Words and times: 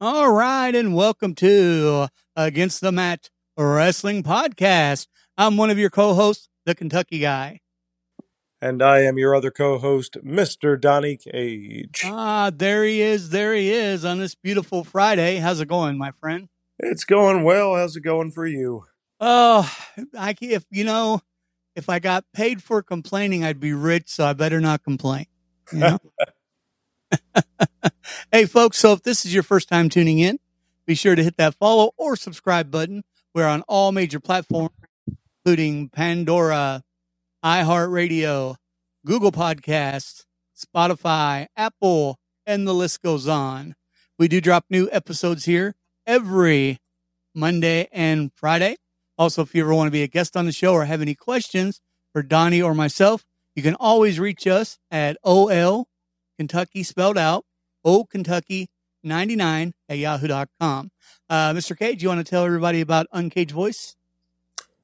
All 0.00 0.30
right, 0.30 0.72
and 0.76 0.94
welcome 0.94 1.34
to 1.36 2.06
Against 2.36 2.80
the 2.80 2.92
Mat 2.92 3.30
Wrestling 3.56 4.22
Podcast. 4.22 5.08
I'm 5.36 5.56
one 5.56 5.70
of 5.70 5.78
your 5.78 5.90
co-hosts, 5.90 6.48
the 6.64 6.76
Kentucky 6.76 7.18
Guy. 7.18 7.62
And 8.60 8.80
I 8.80 9.00
am 9.00 9.18
your 9.18 9.34
other 9.34 9.50
co 9.50 9.76
host, 9.76 10.16
Mr. 10.24 10.80
Donnie 10.80 11.16
Cage. 11.16 12.02
Ah, 12.04 12.52
there 12.54 12.84
he 12.84 13.00
is. 13.00 13.30
There 13.30 13.52
he 13.52 13.72
is 13.72 14.04
on 14.04 14.20
this 14.20 14.36
beautiful 14.36 14.84
Friday. 14.84 15.38
How's 15.38 15.60
it 15.60 15.66
going, 15.66 15.98
my 15.98 16.12
friend? 16.12 16.48
It's 16.78 17.02
going 17.02 17.42
well. 17.42 17.74
How's 17.74 17.96
it 17.96 18.02
going 18.02 18.30
for 18.30 18.46
you? 18.46 18.84
Oh, 19.18 19.68
I 20.16 20.36
if 20.40 20.64
you 20.70 20.84
know, 20.84 21.22
if 21.74 21.88
I 21.88 21.98
got 21.98 22.24
paid 22.32 22.62
for 22.62 22.84
complaining, 22.84 23.42
I'd 23.42 23.58
be 23.58 23.72
rich. 23.72 24.10
So 24.10 24.24
I 24.24 24.32
better 24.32 24.60
not 24.60 24.84
complain. 24.84 25.26
You 25.72 25.78
know? 25.80 25.98
hey, 28.32 28.44
folks. 28.44 28.78
So 28.78 28.92
if 28.92 29.02
this 29.02 29.24
is 29.24 29.32
your 29.32 29.42
first 29.42 29.68
time 29.68 29.88
tuning 29.88 30.18
in, 30.18 30.38
be 30.86 30.94
sure 30.94 31.14
to 31.14 31.22
hit 31.22 31.36
that 31.36 31.54
follow 31.54 31.92
or 31.96 32.16
subscribe 32.16 32.70
button. 32.70 33.04
We're 33.34 33.46
on 33.46 33.62
all 33.62 33.92
major 33.92 34.20
platforms, 34.20 34.70
including 35.44 35.88
Pandora, 35.88 36.82
iHeartRadio, 37.44 38.56
Google 39.06 39.32
Podcasts, 39.32 40.24
Spotify, 40.56 41.46
Apple, 41.56 42.18
and 42.46 42.66
the 42.66 42.74
list 42.74 43.02
goes 43.02 43.28
on. 43.28 43.74
We 44.18 44.28
do 44.28 44.40
drop 44.40 44.64
new 44.68 44.88
episodes 44.90 45.44
here 45.44 45.74
every 46.06 46.78
Monday 47.34 47.88
and 47.92 48.32
Friday. 48.34 48.76
Also, 49.16 49.42
if 49.42 49.54
you 49.54 49.62
ever 49.62 49.74
want 49.74 49.88
to 49.88 49.92
be 49.92 50.02
a 50.02 50.08
guest 50.08 50.36
on 50.36 50.46
the 50.46 50.52
show 50.52 50.72
or 50.72 50.84
have 50.84 51.02
any 51.02 51.14
questions 51.14 51.80
for 52.12 52.22
Donnie 52.22 52.62
or 52.62 52.74
myself, 52.74 53.24
you 53.54 53.62
can 53.62 53.74
always 53.74 54.18
reach 54.18 54.46
us 54.46 54.78
at 54.90 55.16
OL 55.24 55.88
Kentucky 56.38 56.84
spelled 56.84 57.18
out, 57.18 57.44
O 57.88 58.04
Kentucky 58.04 58.68
99 59.02 59.72
at 59.88 59.96
yahoo.com. 59.96 60.90
Uh, 61.30 61.54
Mr. 61.54 61.74
Cage, 61.74 62.02
you 62.02 62.10
want 62.10 62.24
to 62.24 62.30
tell 62.30 62.44
everybody 62.44 62.82
about 62.82 63.06
Uncaged 63.12 63.52
Voice? 63.52 63.96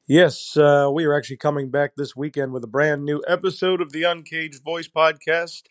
Yes, 0.07 0.57
uh, 0.57 0.89
we 0.91 1.05
are 1.05 1.15
actually 1.15 1.37
coming 1.37 1.71
back 1.71 1.97
this 1.97 2.17
weekend 2.17 2.55
with 2.55 2.65
a 2.65 2.67
brand 2.67 3.05
new 3.05 3.23
episode 3.29 3.83
of 3.83 3.93
the 3.93 4.05
Uncaged 4.05 4.65
Voice 4.65 4.89
podcast. 4.89 5.65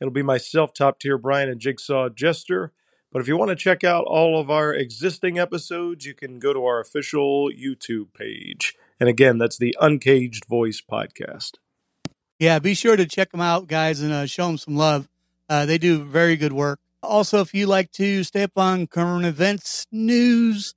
It'll 0.00 0.12
be 0.12 0.24
myself, 0.24 0.74
Top 0.74 0.98
Tier 0.98 1.16
Brian, 1.16 1.48
and 1.48 1.60
Jigsaw 1.60 2.08
Jester. 2.08 2.72
But 3.12 3.22
if 3.22 3.28
you 3.28 3.36
want 3.36 3.50
to 3.50 3.56
check 3.56 3.84
out 3.84 4.04
all 4.08 4.40
of 4.40 4.50
our 4.50 4.74
existing 4.74 5.38
episodes, 5.38 6.04
you 6.04 6.14
can 6.14 6.40
go 6.40 6.52
to 6.52 6.64
our 6.64 6.80
official 6.80 7.50
YouTube 7.50 8.14
page. 8.14 8.74
And 8.98 9.08
again, 9.08 9.38
that's 9.38 9.58
the 9.58 9.76
Uncaged 9.80 10.44
Voice 10.46 10.82
podcast. 10.82 11.52
Yeah, 12.40 12.58
be 12.58 12.74
sure 12.74 12.96
to 12.96 13.06
check 13.06 13.30
them 13.30 13.40
out, 13.40 13.68
guys, 13.68 14.00
and 14.00 14.12
uh, 14.12 14.26
show 14.26 14.48
them 14.48 14.58
some 14.58 14.74
love. 14.74 15.08
Uh, 15.50 15.66
they 15.66 15.78
do 15.78 16.04
very 16.04 16.36
good 16.36 16.52
work. 16.52 16.78
Also, 17.02 17.40
if 17.40 17.54
you 17.54 17.66
like 17.66 17.90
to 17.92 18.22
stay 18.24 18.42
up 18.42 18.56
on 18.56 18.86
current 18.86 19.24
events, 19.24 19.86
news, 19.90 20.74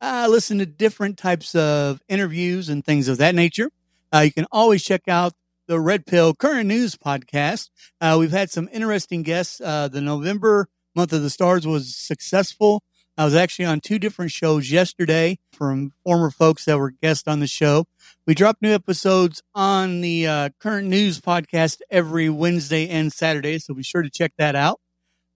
uh, 0.00 0.26
listen 0.30 0.58
to 0.58 0.66
different 0.66 1.18
types 1.18 1.54
of 1.54 2.00
interviews 2.08 2.68
and 2.68 2.84
things 2.84 3.08
of 3.08 3.18
that 3.18 3.34
nature, 3.34 3.70
uh, 4.14 4.20
you 4.20 4.32
can 4.32 4.46
always 4.50 4.82
check 4.82 5.02
out 5.08 5.34
the 5.66 5.78
Red 5.80 6.06
Pill 6.06 6.34
Current 6.34 6.66
News 6.66 6.96
podcast. 6.96 7.70
Uh, 8.00 8.16
we've 8.18 8.30
had 8.30 8.50
some 8.50 8.68
interesting 8.72 9.22
guests. 9.22 9.60
Uh, 9.60 9.88
the 9.88 10.00
November 10.00 10.68
month 10.94 11.12
of 11.12 11.22
the 11.22 11.30
stars 11.30 11.66
was 11.66 11.94
successful. 11.94 12.82
I 13.18 13.24
was 13.24 13.34
actually 13.34 13.64
on 13.64 13.80
two 13.80 13.98
different 13.98 14.30
shows 14.30 14.70
yesterday 14.70 15.38
from 15.52 15.92
former 16.04 16.30
folks 16.30 16.66
that 16.66 16.78
were 16.78 16.90
guests 16.90 17.26
on 17.26 17.40
the 17.40 17.46
show. 17.46 17.86
We 18.26 18.34
drop 18.34 18.58
new 18.60 18.72
episodes 18.72 19.42
on 19.54 20.02
the 20.02 20.26
uh, 20.26 20.48
current 20.60 20.88
news 20.88 21.20
podcast 21.20 21.80
every 21.90 22.28
Wednesday 22.28 22.88
and 22.88 23.12
Saturday, 23.12 23.58
so 23.58 23.74
be 23.74 23.82
sure 23.82 24.02
to 24.02 24.10
check 24.10 24.32
that 24.36 24.54
out. 24.54 24.80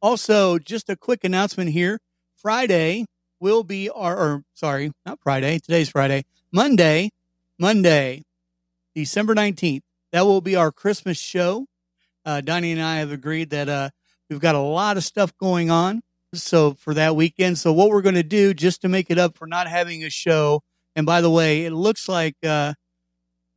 Also, 0.02 0.58
just 0.58 0.88
a 0.88 0.96
quick 0.96 1.24
announcement 1.24 1.70
here. 1.70 2.00
Friday 2.36 3.04
will 3.38 3.64
be 3.64 3.90
our, 3.90 4.16
or 4.16 4.44
sorry, 4.54 4.92
not 5.04 5.18
Friday. 5.22 5.58
Today's 5.58 5.90
Friday. 5.90 6.24
Monday, 6.52 7.10
Monday, 7.58 8.22
December 8.94 9.34
19th. 9.34 9.82
That 10.12 10.22
will 10.22 10.40
be 10.40 10.56
our 10.56 10.72
Christmas 10.72 11.18
show. 11.18 11.66
Uh, 12.24 12.40
Donnie 12.40 12.72
and 12.72 12.82
I 12.82 12.96
have 12.96 13.12
agreed 13.12 13.50
that, 13.50 13.68
uh, 13.68 13.90
we've 14.28 14.40
got 14.40 14.54
a 14.54 14.60
lot 14.60 14.96
of 14.96 15.04
stuff 15.04 15.36
going 15.36 15.70
on. 15.70 16.02
So 16.32 16.74
for 16.74 16.94
that 16.94 17.16
weekend. 17.16 17.58
So 17.58 17.72
what 17.72 17.90
we're 17.90 18.02
going 18.02 18.14
to 18.14 18.22
do 18.22 18.54
just 18.54 18.82
to 18.82 18.88
make 18.88 19.10
it 19.10 19.18
up 19.18 19.36
for 19.36 19.46
not 19.46 19.66
having 19.66 20.04
a 20.04 20.10
show. 20.10 20.62
And 20.94 21.04
by 21.04 21.20
the 21.20 21.30
way, 21.30 21.64
it 21.64 21.72
looks 21.72 22.08
like, 22.08 22.36
uh, 22.44 22.74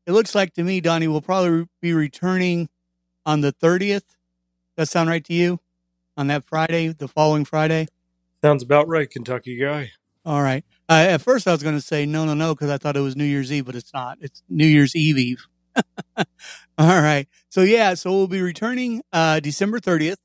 it 0.05 0.11
looks 0.11 0.35
like 0.35 0.53
to 0.55 0.63
me, 0.63 0.81
Donnie 0.81 1.07
will 1.07 1.21
probably 1.21 1.67
be 1.81 1.93
returning 1.93 2.67
on 3.25 3.41
the 3.41 3.53
30th. 3.53 4.01
Does 4.01 4.05
That 4.75 4.89
sound 4.89 5.09
right 5.09 5.23
to 5.25 5.33
you? 5.33 5.59
On 6.15 6.27
that 6.27 6.43
Friday, 6.43 6.89
the 6.89 7.07
following 7.07 7.43
Friday? 7.45 7.87
Sounds 8.43 8.61
about 8.61 8.87
right, 8.87 9.09
Kentucky 9.09 9.57
guy. 9.57 9.91
All 10.25 10.41
right. 10.41 10.63
Uh, 10.87 11.05
at 11.09 11.21
first, 11.21 11.47
I 11.47 11.51
was 11.51 11.63
going 11.63 11.75
to 11.75 11.81
say 11.81 12.05
no, 12.05 12.25
no, 12.25 12.33
no, 12.33 12.53
because 12.53 12.69
I 12.69 12.77
thought 12.77 12.95
it 12.95 13.01
was 13.01 13.15
New 13.15 13.23
Year's 13.23 13.51
Eve, 13.51 13.65
but 13.65 13.75
it's 13.75 13.93
not. 13.93 14.17
It's 14.21 14.43
New 14.47 14.65
Year's 14.67 14.95
Eve 14.95 15.17
Eve. 15.17 15.47
All 16.17 17.01
right. 17.01 17.27
So 17.49 17.61
yeah, 17.61 17.93
so 17.95 18.11
we'll 18.11 18.27
be 18.27 18.41
returning 18.41 19.01
uh, 19.11 19.39
December 19.39 19.79
30th, 19.79 20.17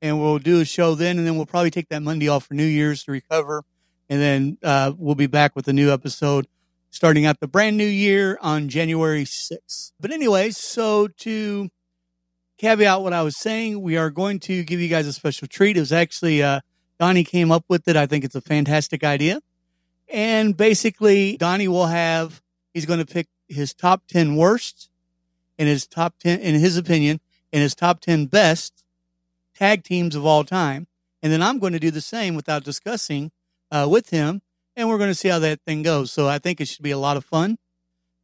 and 0.00 0.20
we'll 0.20 0.38
do 0.38 0.60
a 0.60 0.64
show 0.64 0.94
then, 0.94 1.18
and 1.18 1.26
then 1.26 1.36
we'll 1.36 1.46
probably 1.46 1.70
take 1.70 1.88
that 1.88 2.02
Monday 2.02 2.28
off 2.28 2.46
for 2.46 2.54
New 2.54 2.64
Year's 2.64 3.04
to 3.04 3.12
recover, 3.12 3.64
and 4.08 4.20
then 4.20 4.58
uh, 4.62 4.92
we'll 4.96 5.14
be 5.14 5.26
back 5.26 5.56
with 5.56 5.66
a 5.68 5.72
new 5.72 5.92
episode 5.92 6.46
starting 6.90 7.26
out 7.26 7.40
the 7.40 7.48
brand 7.48 7.76
new 7.76 7.86
year 7.86 8.38
on 8.42 8.68
January 8.68 9.24
6th. 9.24 9.92
But 9.98 10.12
anyway, 10.12 10.50
so 10.50 11.08
to 11.08 11.68
caveat 12.62 13.02
what 13.02 13.12
I 13.12 13.22
was 13.22 13.36
saying, 13.36 13.82
we 13.82 13.96
are 13.96 14.08
going 14.08 14.38
to 14.40 14.62
give 14.62 14.78
you 14.78 14.86
guys 14.86 15.08
a 15.08 15.12
special 15.12 15.48
treat. 15.48 15.76
It 15.76 15.80
was 15.80 15.92
actually 15.92 16.44
uh, 16.44 16.60
Donnie 17.00 17.24
came 17.24 17.50
up 17.50 17.64
with 17.68 17.88
it. 17.88 17.96
I 17.96 18.06
think 18.06 18.24
it's 18.24 18.36
a 18.36 18.40
fantastic 18.40 19.02
idea. 19.02 19.40
And 20.08 20.56
basically, 20.56 21.36
Donnie 21.36 21.66
will 21.66 21.86
have, 21.86 22.40
he's 22.72 22.86
going 22.86 23.00
to 23.00 23.04
pick 23.04 23.26
his 23.48 23.74
top 23.74 24.04
10 24.06 24.36
worst 24.36 24.90
and 25.58 25.68
his 25.68 25.88
top 25.88 26.14
10, 26.20 26.38
in 26.38 26.54
his 26.54 26.76
opinion, 26.76 27.18
and 27.52 27.62
his 27.62 27.74
top 27.74 27.98
10 27.98 28.26
best 28.26 28.84
tag 29.56 29.82
teams 29.82 30.14
of 30.14 30.24
all 30.24 30.44
time. 30.44 30.86
And 31.20 31.32
then 31.32 31.42
I'm 31.42 31.58
going 31.58 31.72
to 31.72 31.80
do 31.80 31.90
the 31.90 32.00
same 32.00 32.36
without 32.36 32.62
discussing 32.62 33.32
uh, 33.72 33.88
with 33.90 34.10
him. 34.10 34.40
And 34.76 34.88
we're 34.88 34.98
going 34.98 35.10
to 35.10 35.16
see 35.16 35.28
how 35.28 35.40
that 35.40 35.62
thing 35.66 35.82
goes. 35.82 36.12
So 36.12 36.28
I 36.28 36.38
think 36.38 36.60
it 36.60 36.68
should 36.68 36.84
be 36.84 36.92
a 36.92 36.98
lot 36.98 37.16
of 37.16 37.24
fun. 37.24 37.58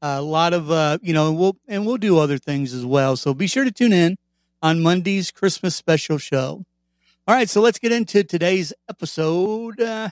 a 0.01 0.23
lot 0.23 0.55
of, 0.55 0.71
uh, 0.71 0.99
you 1.03 1.13
know, 1.13 1.33
we'll, 1.33 1.57
and 1.67 1.85
we'll 1.85 1.97
do 1.97 2.19
other 2.19 2.39
things 2.39 2.73
as 2.73 2.87
well. 2.87 3.17
So 3.17 3.35
be 3.35 3.49
sure 3.49 3.65
to 3.65 3.73
tune 3.73 3.93
in 3.93 4.17
on 4.63 4.81
Monday's 4.81 5.31
Christmas 5.31 5.77
special 5.77 6.19
show. 6.19 6.65
All 7.27 7.35
right, 7.35 7.49
so 7.49 7.61
let's 7.61 7.79
get 7.79 7.93
into 7.93 8.25
today's 8.25 8.73
episode. 8.89 9.81
Uh, 9.81 10.11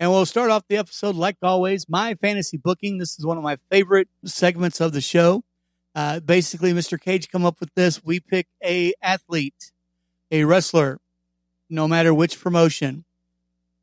and 0.00 0.10
we'll 0.10 0.26
start 0.26 0.50
off 0.50 0.64
the 0.68 0.76
episode, 0.76 1.14
like 1.14 1.36
always, 1.42 1.88
my 1.88 2.14
fantasy 2.14 2.56
booking. 2.56 2.98
This 2.98 3.18
is 3.18 3.24
one 3.24 3.36
of 3.36 3.44
my 3.44 3.58
favorite 3.70 4.08
segments 4.24 4.80
of 4.80 4.92
the 4.92 5.00
show. 5.00 5.44
Uh, 5.94 6.20
basically, 6.20 6.72
Mr. 6.72 7.00
Cage 7.00 7.28
come 7.30 7.46
up 7.46 7.60
with 7.60 7.72
this. 7.74 8.02
We 8.04 8.20
pick 8.20 8.48
a 8.62 8.94
athlete, 9.00 9.72
a 10.30 10.44
wrestler, 10.44 10.98
no 11.70 11.86
matter 11.86 12.12
which 12.12 12.40
promotion 12.40 13.04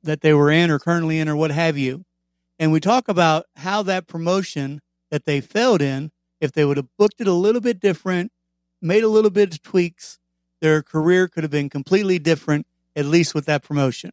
that 0.04 0.22
they 0.22 0.34
were 0.34 0.52
in 0.52 0.70
or 0.70 0.80
currently 0.80 1.20
in 1.20 1.30
or 1.30 1.36
what 1.36 1.52
have 1.52 1.78
you. 1.78 2.04
And 2.60 2.72
we 2.72 2.80
talk 2.80 3.08
about 3.08 3.46
how 3.56 3.82
that 3.84 4.08
promotion 4.08 4.82
that 5.10 5.26
they 5.26 5.42
failed 5.42 5.82
in, 5.82 6.12
if 6.42 6.52
they 6.52 6.66
would 6.66 6.78
have 6.78 6.88
booked 6.98 7.22
it 7.22 7.28
a 7.28 7.34
little 7.34 7.62
bit 7.62 7.80
different, 7.80 8.32
made 8.82 9.04
a 9.04 9.08
little 9.08 9.30
bit 9.30 9.54
of 9.54 9.62
tweaks, 9.62 10.20
their 10.60 10.82
career 10.82 11.28
could 11.28 11.44
have 11.44 11.52
been 11.52 11.70
completely 11.70 12.20
different, 12.20 12.68
at 12.96 13.06
least 13.06 13.34
with 13.34 13.46
that 13.46 13.64
promotion. 13.64 14.12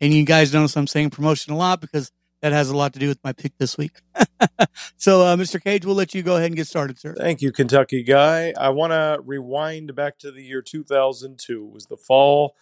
And 0.00 0.12
you 0.12 0.24
guys 0.24 0.52
notice 0.52 0.76
I'm 0.76 0.88
saying 0.88 1.10
promotion 1.10 1.52
a 1.52 1.56
lot 1.56 1.80
because 1.80 2.10
that 2.40 2.52
has 2.52 2.70
a 2.70 2.76
lot 2.76 2.92
to 2.94 2.98
do 2.98 3.06
with 3.06 3.22
my 3.22 3.32
pick 3.32 3.56
this 3.58 3.78
week. 3.78 4.00
so, 4.96 5.22
uh, 5.22 5.36
Mr. 5.36 5.62
Cage, 5.62 5.86
we'll 5.86 5.94
let 5.94 6.12
you 6.12 6.22
go 6.22 6.34
ahead 6.36 6.46
and 6.46 6.56
get 6.56 6.66
started, 6.66 6.98
sir. 6.98 7.14
Thank 7.14 7.40
you, 7.40 7.52
Kentucky 7.52 8.02
guy. 8.02 8.52
I 8.58 8.70
want 8.70 8.92
to 8.92 9.20
rewind 9.24 9.94
back 9.94 10.18
to 10.18 10.32
the 10.32 10.42
year 10.42 10.60
2002. 10.60 11.64
It 11.64 11.72
was 11.72 11.86
the 11.86 11.96
fall 11.96 12.56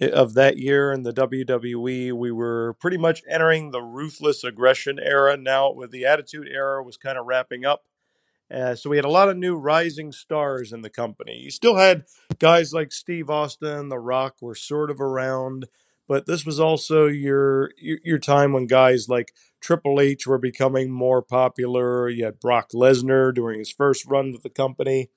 of 0.00 0.34
that 0.34 0.58
year 0.58 0.92
in 0.92 1.02
the 1.02 1.12
WWE. 1.12 2.12
We 2.12 2.30
were 2.30 2.74
pretty 2.74 2.98
much 2.98 3.22
entering 3.28 3.72
the 3.72 3.82
ruthless 3.82 4.44
aggression 4.44 5.00
era 5.00 5.36
now, 5.36 5.72
with 5.72 5.90
the 5.90 6.06
Attitude 6.06 6.48
Era 6.48 6.82
was 6.82 6.96
kind 6.96 7.18
of 7.18 7.26
wrapping 7.26 7.64
up. 7.64 7.84
Uh, 8.52 8.74
so 8.74 8.88
we 8.88 8.96
had 8.96 9.04
a 9.04 9.10
lot 9.10 9.28
of 9.28 9.36
new 9.36 9.56
rising 9.56 10.12
stars 10.12 10.72
in 10.72 10.82
the 10.82 10.90
company. 10.90 11.36
You 11.36 11.50
still 11.50 11.76
had 11.76 12.04
guys 12.38 12.72
like 12.72 12.92
Steve 12.92 13.28
Austin, 13.28 13.88
The 13.88 13.98
Rock 13.98 14.36
were 14.40 14.54
sort 14.54 14.90
of 14.90 15.00
around, 15.00 15.66
but 16.06 16.26
this 16.26 16.46
was 16.46 16.60
also 16.60 17.06
your 17.06 17.72
your, 17.76 18.18
time 18.18 18.52
when 18.52 18.66
guys 18.66 19.08
like 19.08 19.32
Triple 19.60 20.00
H 20.00 20.26
were 20.26 20.38
becoming 20.38 20.90
more 20.90 21.22
popular. 21.22 22.08
You 22.08 22.24
had 22.26 22.38
Brock 22.38 22.70
Lesnar 22.72 23.34
during 23.34 23.58
his 23.58 23.72
first 23.72 24.06
run 24.06 24.30
with 24.30 24.44
the 24.44 24.50
company, 24.50 25.10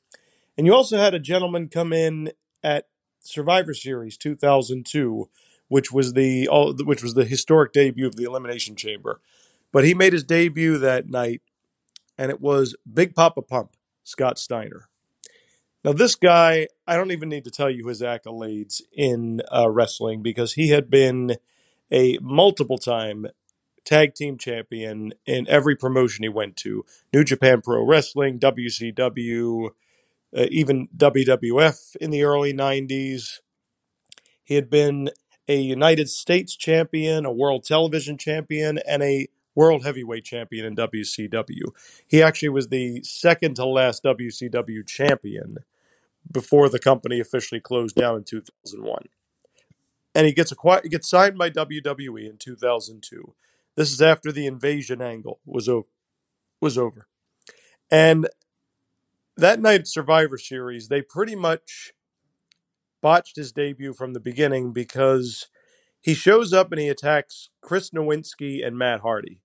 and 0.57 0.65
you 0.65 0.73
also 0.73 0.97
had 0.97 1.13
a 1.13 1.19
gentleman 1.19 1.67
come 1.67 1.93
in 1.93 2.31
at 2.63 2.87
Survivor 3.19 3.75
Series 3.75 4.17
2002, 4.17 5.29
which 5.67 5.91
was 5.91 6.13
the 6.13 6.47
which 6.79 7.03
was 7.03 7.13
the 7.13 7.25
historic 7.25 7.73
debut 7.73 8.07
of 8.07 8.15
the 8.15 8.23
Elimination 8.23 8.75
Chamber. 8.75 9.21
But 9.71 9.85
he 9.85 9.93
made 9.93 10.13
his 10.13 10.23
debut 10.23 10.79
that 10.79 11.07
night 11.07 11.43
and 12.19 12.29
it 12.29 12.41
was 12.41 12.75
Big 12.91 13.15
Poppa 13.15 13.41
Pump, 13.41 13.71
Scott 14.03 14.37
Steiner. 14.37 14.89
Now, 15.85 15.93
this 15.93 16.15
guy, 16.15 16.67
I 16.85 16.97
don't 16.97 17.11
even 17.11 17.29
need 17.29 17.45
to 17.45 17.51
tell 17.51 17.69
you 17.69 17.87
his 17.87 18.01
accolades 18.01 18.81
in 18.91 19.41
uh, 19.55 19.69
wrestling 19.69 20.21
because 20.21 20.53
he 20.53 20.67
had 20.67 20.89
been 20.89 21.37
a 21.89 22.19
multiple 22.21 22.77
time 22.77 23.27
tag 23.85 24.13
team 24.13 24.37
champion 24.37 25.13
in 25.25 25.47
every 25.47 25.77
promotion 25.77 26.23
he 26.23 26.29
went 26.29 26.57
to 26.57 26.85
New 27.13 27.23
Japan 27.23 27.61
Pro 27.61 27.85
Wrestling, 27.85 28.37
WCW, 28.37 29.69
uh, 30.37 30.45
even 30.51 30.89
WWF 30.95 31.95
in 31.95 32.11
the 32.11 32.23
early 32.23 32.53
90s. 32.53 33.39
He 34.43 34.55
had 34.55 34.69
been 34.69 35.11
a 35.47 35.55
United 35.55 36.09
States 36.09 36.57
champion, 36.57 37.25
a 37.25 37.31
world 37.31 37.63
television 37.63 38.17
champion, 38.17 38.77
and 38.79 39.01
a 39.01 39.29
world 39.59 39.83
heavyweight 39.83 40.23
champion 40.23 40.65
in 40.65 40.73
WCW. 40.73 41.73
He 42.07 42.23
actually 42.23 42.47
was 42.47 42.69
the 42.69 43.03
second 43.03 43.57
to 43.57 43.65
last 43.65 44.05
WCW 44.05 44.87
champion 44.87 45.57
before 46.31 46.69
the 46.69 46.79
company 46.79 47.19
officially 47.19 47.59
closed 47.59 47.97
down 47.97 48.15
in 48.15 48.23
2001. 48.23 49.03
And 50.15 50.25
he 50.25 50.31
gets 50.31 50.53
acquired, 50.53 50.85
he 50.85 50.89
gets 50.89 51.09
signed 51.09 51.37
by 51.37 51.49
WWE 51.49 52.29
in 52.29 52.37
2002. 52.37 53.35
This 53.75 53.91
is 53.91 54.01
after 54.01 54.31
the 54.31 54.47
invasion 54.47 55.01
angle 55.01 55.41
was 55.45 55.67
over, 55.67 55.89
was 56.61 56.77
over. 56.77 57.07
And 57.91 58.29
that 59.35 59.59
night 59.59 59.87
Survivor 59.87 60.37
Series, 60.37 60.87
they 60.87 61.01
pretty 61.01 61.35
much 61.35 61.91
botched 63.01 63.35
his 63.35 63.51
debut 63.51 63.91
from 63.91 64.13
the 64.13 64.21
beginning 64.21 64.71
because 64.71 65.47
he 65.99 66.13
shows 66.13 66.53
up 66.53 66.71
and 66.71 66.79
he 66.79 66.87
attacks 66.87 67.49
Chris 67.59 67.89
Nowinski 67.89 68.65
and 68.65 68.77
Matt 68.77 69.01
Hardy. 69.01 69.41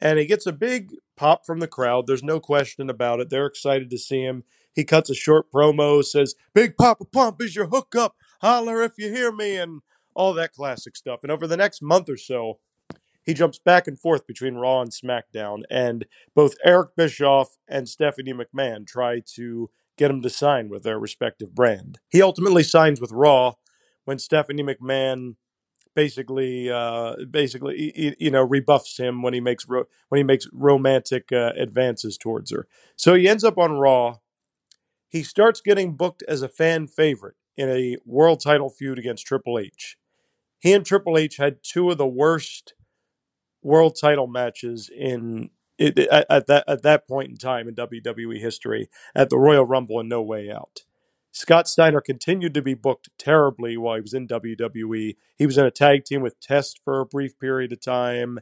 And 0.00 0.18
he 0.18 0.26
gets 0.26 0.46
a 0.46 0.52
big 0.52 0.92
pop 1.16 1.46
from 1.46 1.60
the 1.60 1.68
crowd. 1.68 2.06
There's 2.06 2.22
no 2.22 2.40
question 2.40 2.90
about 2.90 3.20
it. 3.20 3.30
They're 3.30 3.46
excited 3.46 3.90
to 3.90 3.98
see 3.98 4.22
him. 4.22 4.44
He 4.74 4.84
cuts 4.84 5.08
a 5.08 5.14
short 5.14 5.50
promo, 5.50 6.04
says, 6.04 6.34
Big 6.54 6.76
Poppa 6.76 7.06
Pump 7.06 7.40
is 7.40 7.56
your 7.56 7.68
hookup. 7.68 8.14
Holler 8.42 8.82
if 8.82 8.92
you 8.98 9.10
hear 9.10 9.32
me, 9.32 9.56
and 9.56 9.80
all 10.14 10.34
that 10.34 10.52
classic 10.52 10.96
stuff. 10.96 11.20
And 11.22 11.30
over 11.30 11.46
the 11.46 11.56
next 11.56 11.82
month 11.82 12.08
or 12.08 12.16
so, 12.16 12.58
he 13.22 13.34
jumps 13.34 13.58
back 13.58 13.86
and 13.86 13.98
forth 13.98 14.26
between 14.26 14.54
Raw 14.54 14.80
and 14.80 14.90
SmackDown. 14.90 15.62
And 15.70 16.06
both 16.34 16.54
Eric 16.64 16.96
Bischoff 16.96 17.56
and 17.68 17.88
Stephanie 17.88 18.32
McMahon 18.32 18.86
try 18.86 19.20
to 19.34 19.70
get 19.96 20.10
him 20.10 20.22
to 20.22 20.30
sign 20.30 20.68
with 20.68 20.82
their 20.82 20.98
respective 20.98 21.54
brand. 21.54 21.98
He 22.08 22.22
ultimately 22.22 22.62
signs 22.62 23.00
with 23.00 23.12
Raw 23.12 23.54
when 24.04 24.18
Stephanie 24.18 24.62
McMahon 24.62 25.36
basically 25.96 26.70
uh, 26.70 27.16
basically 27.28 28.14
you 28.20 28.30
know 28.30 28.42
rebuffs 28.42 28.98
him 28.98 29.22
when 29.22 29.34
he 29.34 29.40
makes 29.40 29.66
ro- 29.66 29.86
when 30.08 30.18
he 30.18 30.22
makes 30.22 30.46
romantic 30.52 31.32
uh, 31.32 31.52
advances 31.56 32.16
towards 32.16 32.52
her. 32.52 32.68
So 32.94 33.14
he 33.14 33.26
ends 33.26 33.42
up 33.42 33.58
on 33.58 33.78
Raw. 33.78 34.18
He 35.08 35.24
starts 35.24 35.60
getting 35.60 35.96
booked 35.96 36.22
as 36.28 36.42
a 36.42 36.48
fan 36.48 36.86
favorite 36.86 37.36
in 37.56 37.68
a 37.70 37.96
world 38.04 38.40
title 38.40 38.68
feud 38.68 38.98
against 38.98 39.26
Triple 39.26 39.58
H. 39.58 39.96
He 40.58 40.72
and 40.72 40.84
Triple 40.84 41.16
H 41.18 41.38
had 41.38 41.62
two 41.62 41.90
of 41.90 41.98
the 41.98 42.06
worst 42.06 42.74
world 43.62 43.96
title 44.00 44.26
matches 44.26 44.90
in 44.94 45.50
at, 45.80 46.26
at 46.30 46.46
that 46.46 46.64
at 46.68 46.82
that 46.82 47.08
point 47.08 47.30
in 47.30 47.36
time 47.36 47.68
in 47.68 47.74
WWE 47.74 48.38
history 48.38 48.88
at 49.14 49.30
the 49.30 49.38
Royal 49.38 49.64
Rumble 49.64 49.98
and 49.98 50.08
No 50.08 50.22
Way 50.22 50.50
Out. 50.50 50.82
Scott 51.36 51.68
Steiner 51.68 52.00
continued 52.00 52.54
to 52.54 52.62
be 52.62 52.72
booked 52.72 53.10
terribly 53.18 53.76
while 53.76 53.96
he 53.96 54.00
was 54.00 54.14
in 54.14 54.26
WWE. 54.26 55.16
He 55.36 55.46
was 55.46 55.58
in 55.58 55.66
a 55.66 55.70
tag 55.70 56.06
team 56.06 56.22
with 56.22 56.40
Test 56.40 56.80
for 56.82 56.98
a 56.98 57.04
brief 57.04 57.38
period 57.38 57.72
of 57.72 57.82
time. 57.82 58.38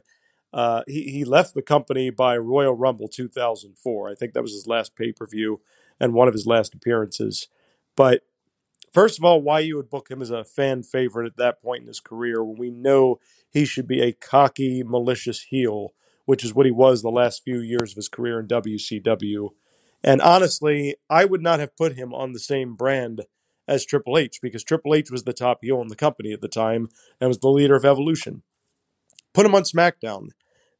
Uh, 0.53 0.81
he, 0.87 1.11
he 1.11 1.25
left 1.25 1.55
the 1.55 1.61
company 1.61 2.09
by 2.09 2.37
Royal 2.37 2.73
Rumble 2.73 3.09
2004. 3.09 4.09
I 4.09 4.15
think 4.15 4.31
that 4.31 4.41
was 4.41 4.53
his 4.53 4.65
last 4.65 4.95
pay 4.95 5.11
per 5.11 5.27
view 5.27 5.59
and 5.99 6.13
one 6.13 6.29
of 6.29 6.33
his 6.33 6.47
last 6.47 6.73
appearances. 6.73 7.49
But 7.97 8.21
first 8.93 9.19
of 9.19 9.25
all, 9.25 9.41
why 9.41 9.59
you 9.59 9.75
would 9.75 9.89
book 9.89 10.09
him 10.09 10.21
as 10.21 10.29
a 10.31 10.45
fan 10.45 10.81
favorite 10.81 11.27
at 11.27 11.35
that 11.35 11.61
point 11.61 11.81
in 11.81 11.87
his 11.87 11.99
career 11.99 12.45
when 12.45 12.57
we 12.57 12.69
know 12.69 13.19
he 13.51 13.65
should 13.65 13.89
be 13.89 14.01
a 14.01 14.13
cocky, 14.13 14.83
malicious 14.83 15.41
heel, 15.41 15.93
which 16.23 16.45
is 16.45 16.53
what 16.53 16.65
he 16.65 16.71
was 16.71 17.01
the 17.01 17.09
last 17.09 17.43
few 17.43 17.59
years 17.59 17.91
of 17.91 17.97
his 17.97 18.07
career 18.07 18.39
in 18.39 18.47
WCW. 18.47 19.49
And 20.05 20.21
honestly, 20.21 20.95
I 21.09 21.25
would 21.25 21.41
not 21.41 21.59
have 21.59 21.75
put 21.75 21.95
him 21.95 22.13
on 22.13 22.31
the 22.31 22.39
same 22.39 22.75
brand 22.75 23.25
as 23.67 23.83
Triple 23.83 24.19
H 24.19 24.37
because 24.39 24.63
Triple 24.63 24.93
H 24.93 25.09
was 25.09 25.23
the 25.23 25.33
top 25.33 25.59
heel 25.63 25.81
in 25.81 25.87
the 25.87 25.95
company 25.95 26.31
at 26.31 26.41
the 26.41 26.47
time 26.47 26.89
and 27.19 27.27
was 27.27 27.39
the 27.39 27.49
leader 27.49 27.75
of 27.75 27.83
Evolution. 27.83 28.43
Put 29.33 29.47
him 29.47 29.55
on 29.55 29.63
SmackDown. 29.63 30.29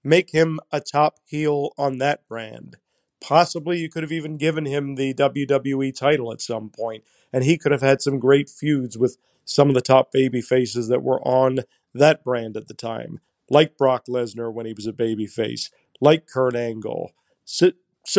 Make 0.03 0.29
him 0.29 0.59
a 0.71 0.79
top 0.79 1.15
heel 1.25 1.71
on 1.75 1.97
that 1.97 2.27
brand. 2.29 2.77
Possibly 3.19 3.79
you 3.79 3.89
could 3.89 4.03
have 4.03 4.11
even 4.11 4.37
given 4.37 4.65
him 4.67 4.93
the 4.93 5.15
WWE 5.15 5.97
title 5.97 6.31
at 6.31 6.39
some 6.39 6.69
point, 6.69 7.03
and 7.33 7.43
he 7.43 7.57
could 7.57 7.71
have 7.71 7.81
had 7.81 8.03
some 8.03 8.19
great 8.19 8.47
feuds 8.47 8.95
with 8.95 9.17
some 9.43 9.69
of 9.69 9.73
the 9.73 9.81
top 9.81 10.11
baby 10.11 10.41
faces 10.41 10.87
that 10.89 11.01
were 11.01 11.27
on 11.27 11.61
that 11.95 12.23
brand 12.23 12.55
at 12.55 12.67
the 12.67 12.75
time, 12.75 13.19
like 13.49 13.75
Brock 13.75 14.05
Lesnar 14.07 14.53
when 14.53 14.67
he 14.67 14.73
was 14.73 14.85
a 14.85 14.93
baby 14.93 15.25
face, 15.25 15.71
like 15.99 16.27
Kurt 16.27 16.55
Angle 16.55 17.11
so 17.45 17.71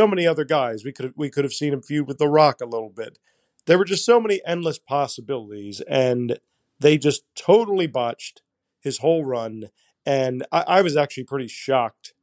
many 0.07 0.27
other 0.27 0.45
guys. 0.45 0.85
We 0.85 0.93
could 0.93 1.13
we 1.17 1.31
could 1.31 1.45
have 1.45 1.53
seen 1.53 1.73
him 1.73 1.83
feud 1.83 2.09
with 2.09 2.19
The 2.19 2.29
Rock 2.29 2.61
a 2.61 2.67
little 2.67 2.91
bit. 2.91 3.19
There 3.67 3.79
were 3.79 3.85
just 3.85 4.05
so 4.05 4.21
many 4.21 4.41
endless 4.47 4.79
possibilities, 4.79 5.81
and 5.89 6.39
they 6.79 6.99
just 6.99 7.25
totally 7.35 7.87
botched 7.87 8.43
his 8.81 8.99
whole 8.99 9.25
run. 9.25 9.71
And 10.05 10.47
I, 10.53 10.65
I 10.67 10.83
was 10.83 10.97
actually 10.97 11.25
pretty 11.25 11.49
shocked 11.49 12.15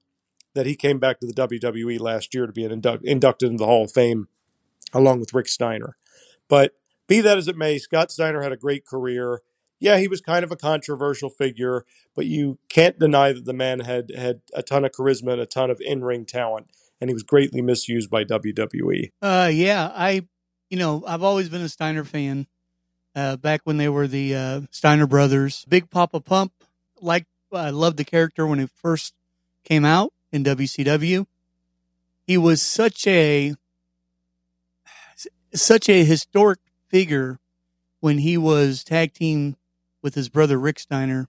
that 0.53 0.65
he 0.65 0.75
came 0.75 0.99
back 0.99 1.19
to 1.19 1.25
the 1.25 1.33
WWE 1.33 1.99
last 1.99 2.33
year 2.33 2.45
to 2.45 2.53
be 2.53 2.63
indu- 2.63 3.03
inducted 3.03 3.47
into 3.47 3.61
the 3.61 3.65
Hall 3.65 3.85
of 3.85 3.91
Fame 3.91 4.27
along 4.93 5.19
with 5.19 5.33
Rick 5.33 5.47
Steiner. 5.47 5.97
But 6.47 6.73
be 7.07 7.19
that 7.21 7.37
as 7.37 7.47
it 7.47 7.57
may, 7.57 7.77
Scott 7.77 8.11
Steiner 8.11 8.41
had 8.41 8.51
a 8.51 8.57
great 8.57 8.85
career. 8.85 9.41
Yeah, 9.79 9.97
he 9.97 10.07
was 10.07 10.21
kind 10.21 10.43
of 10.43 10.51
a 10.51 10.55
controversial 10.55 11.29
figure, 11.29 11.85
but 12.15 12.25
you 12.25 12.59
can't 12.69 12.99
deny 12.99 13.33
that 13.33 13.45
the 13.45 13.53
man 13.53 13.81
had 13.81 14.11
had 14.15 14.41
a 14.53 14.63
ton 14.63 14.85
of 14.85 14.91
charisma 14.91 15.33
and 15.33 15.41
a 15.41 15.45
ton 15.45 15.69
of 15.69 15.81
in-ring 15.81 16.25
talent 16.25 16.67
and 16.99 17.09
he 17.09 17.13
was 17.13 17.23
greatly 17.23 17.61
misused 17.61 18.09
by 18.09 18.23
WWE. 18.23 19.09
Uh, 19.21 19.49
yeah, 19.51 19.91
I, 19.93 20.25
you 20.69 20.77
know, 20.77 21.03
I've 21.05 21.23
always 21.23 21.49
been 21.49 21.61
a 21.61 21.69
Steiner 21.69 22.03
fan. 22.03 22.47
Uh, 23.15 23.37
back 23.37 23.61
when 23.63 23.77
they 23.77 23.89
were 23.89 24.07
the 24.07 24.35
uh, 24.35 24.61
Steiner 24.71 25.05
brothers, 25.05 25.65
Big 25.69 25.91
Poppa 25.91 26.19
Pump, 26.19 26.51
like 26.99 27.25
I 27.51 27.69
loved 27.69 27.97
the 27.97 28.03
character 28.03 28.47
when 28.47 28.57
he 28.57 28.65
first 28.65 29.13
came 29.63 29.85
out 29.85 30.13
in 30.31 30.43
WCW. 30.43 31.27
He 32.25 32.37
was 32.37 32.61
such 32.61 33.05
a 33.05 33.53
such 35.53 35.87
a 35.89 36.03
historic 36.03 36.59
figure 36.87 37.39
when 37.99 38.17
he 38.17 38.37
was 38.37 38.83
tag 38.83 39.13
team 39.13 39.55
with 40.01 40.15
his 40.15 40.29
brother 40.29 40.59
Rick 40.59 40.79
Steiner. 40.79 41.27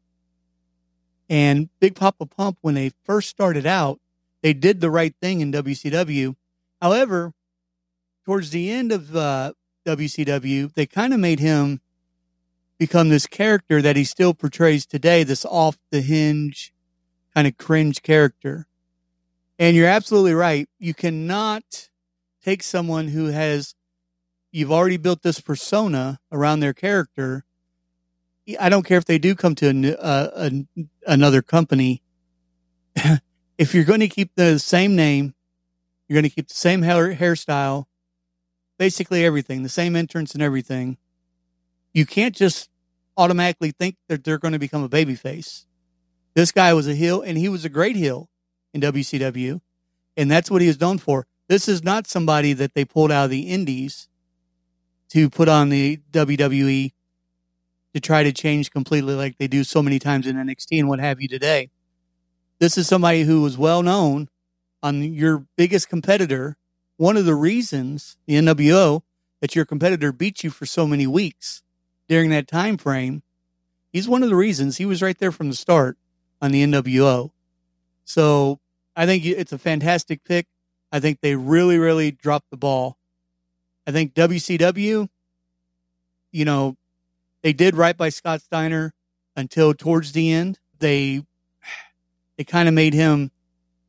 And 1.28 1.68
Big 1.80 1.94
Poppa 1.94 2.26
Pump, 2.26 2.59
when 2.61 2.75
they 2.75 2.92
first 3.04 3.28
started 3.28 3.66
out, 3.66 4.00
they 4.44 4.52
did 4.52 4.82
the 4.82 4.90
right 4.90 5.14
thing 5.22 5.40
in 5.40 5.50
WCW. 5.52 6.36
However, 6.82 7.32
towards 8.26 8.50
the 8.50 8.70
end 8.70 8.92
of 8.92 9.16
uh, 9.16 9.54
WCW, 9.86 10.70
they 10.74 10.84
kind 10.84 11.14
of 11.14 11.18
made 11.18 11.40
him 11.40 11.80
become 12.76 13.08
this 13.08 13.26
character 13.26 13.80
that 13.80 13.96
he 13.96 14.04
still 14.04 14.34
portrays 14.34 14.84
today, 14.84 15.24
this 15.24 15.46
off 15.46 15.78
the 15.90 16.02
hinge 16.02 16.74
kind 17.34 17.46
of 17.46 17.56
cringe 17.56 18.02
character. 18.02 18.66
And 19.58 19.74
you're 19.74 19.88
absolutely 19.88 20.34
right. 20.34 20.68
You 20.78 20.92
cannot 20.92 21.88
take 22.44 22.62
someone 22.62 23.08
who 23.08 23.28
has, 23.28 23.74
you've 24.52 24.70
already 24.70 24.98
built 24.98 25.22
this 25.22 25.40
persona 25.40 26.20
around 26.30 26.60
their 26.60 26.74
character. 26.74 27.46
I 28.60 28.68
don't 28.68 28.84
care 28.84 28.98
if 28.98 29.06
they 29.06 29.18
do 29.18 29.34
come 29.34 29.54
to 29.54 29.68
a, 29.68 29.94
a, 30.02 30.46
a, 30.46 30.84
another 31.06 31.40
company. 31.40 32.02
if 33.58 33.75
you're 33.75 33.84
going 33.84 34.00
to 34.00 34.08
keep 34.08 34.34
the 34.34 34.58
same 34.58 34.96
name, 34.96 35.34
you're 36.08 36.14
going 36.14 36.28
to 36.28 36.34
keep 36.34 36.49
the 36.49 36.54
same 36.54 36.82
hair, 36.82 37.14
hairstyle, 37.14 37.84
basically 38.78 39.25
everything, 39.25 39.62
the 39.62 39.68
same 39.68 39.96
entrance 39.96 40.34
and 40.34 40.42
everything. 40.42 40.96
You 41.92 42.06
can't 42.06 42.34
just 42.34 42.68
automatically 43.16 43.70
think 43.70 43.96
that 44.08 44.25
they're 44.25 44.38
going 44.38 44.52
to 44.52 44.58
become 44.58 44.82
a 44.82 44.88
babyface. 44.88 45.64
This 46.34 46.50
guy 46.50 46.75
was 46.75 46.88
a 46.88 46.94
heel, 46.94 47.23
and 47.23 47.38
he 47.38 47.49
was 47.49 47.64
a 47.64 47.68
great 47.68 47.94
heel 47.94 48.28
in 48.73 48.80
WCW, 48.80 49.61
and 50.16 50.30
that's 50.30 50.50
what 50.50 50.61
he 50.61 50.66
was 50.66 50.80
known 50.80 50.99
for. 50.99 51.26
This 51.49 51.68
is 51.68 51.84
not 51.84 52.08
somebody 52.08 52.52
that 52.54 52.75
they 52.75 52.84
pulled 52.84 53.12
out 53.12 53.26
of 53.26 53.30
the 53.30 53.49
Indies 53.49 54.08
to 55.11 55.30
put 55.30 55.49
on 55.49 55.68
the 55.68 56.00
WWE 56.11 56.92
to 57.94 58.00
try 58.00 58.25
to 58.25 58.32
change 58.32 58.73
completely, 58.73 59.14
like 59.14 59.38
they 59.38 59.46
do 59.46 59.62
so 59.62 59.80
many 59.80 60.00
times 60.00 60.26
in 60.26 60.34
NXT 60.34 60.80
and 60.80 60.88
what 60.88 60.99
have 60.99 61.20
you 61.20 61.28
today. 61.28 61.70
This 62.64 62.78
is 62.78 62.88
somebody 62.88 63.25
who 63.25 63.42
was 63.42 63.59
well 63.59 63.83
known 63.83 64.30
on 64.83 65.02
your 65.02 65.44
biggest 65.54 65.90
competitor. 65.90 66.56
One 66.97 67.18
of 67.18 67.26
the 67.26 67.35
reasons 67.35 68.16
the 68.25 68.37
NWO 68.37 69.02
that 69.42 69.54
your 69.54 69.66
competitor 69.66 70.12
beat 70.12 70.42
you 70.42 70.49
for 70.49 70.64
so 70.64 70.87
many 70.87 71.06
weeks 71.06 71.62
during 72.09 72.30
that 72.30 72.49
time 72.49 72.78
frame, 72.78 73.23
he's 73.92 74.09
one 74.09 74.23
of 74.23 74.30
the 74.30 74.35
reasons 74.35 74.78
he 74.78 74.87
was 74.87 75.02
right 75.02 75.18
there 75.18 75.30
from 75.30 75.50
the 75.50 75.54
start 75.54 75.99
on 76.40 76.52
the 76.52 76.64
NWO. 76.64 77.33
So 78.06 78.61
I 78.97 79.04
think 79.04 79.26
it's 79.26 79.52
a 79.52 79.59
fantastic 79.59 80.25
pick. 80.25 80.47
I 80.90 81.00
think 81.00 81.21
they 81.21 81.37
really, 81.37 81.76
really 81.76 82.12
dropped 82.12 82.49
the 82.49 82.56
ball. 82.56 82.97
I 83.87 83.92
think 83.92 84.14
WCW, 84.14 85.11
you 86.33 86.44
know, 86.47 86.78
they 87.42 87.52
did 87.52 87.76
right 87.76 87.94
by 87.94 88.09
Scott 88.09 88.40
Steiner 88.40 88.94
until 89.37 89.75
towards 89.75 90.12
the 90.12 90.33
end. 90.33 90.59
They 90.78 91.25
they 92.36 92.44
kind 92.44 92.68
of 92.68 92.74
made 92.74 92.94
him 92.94 93.30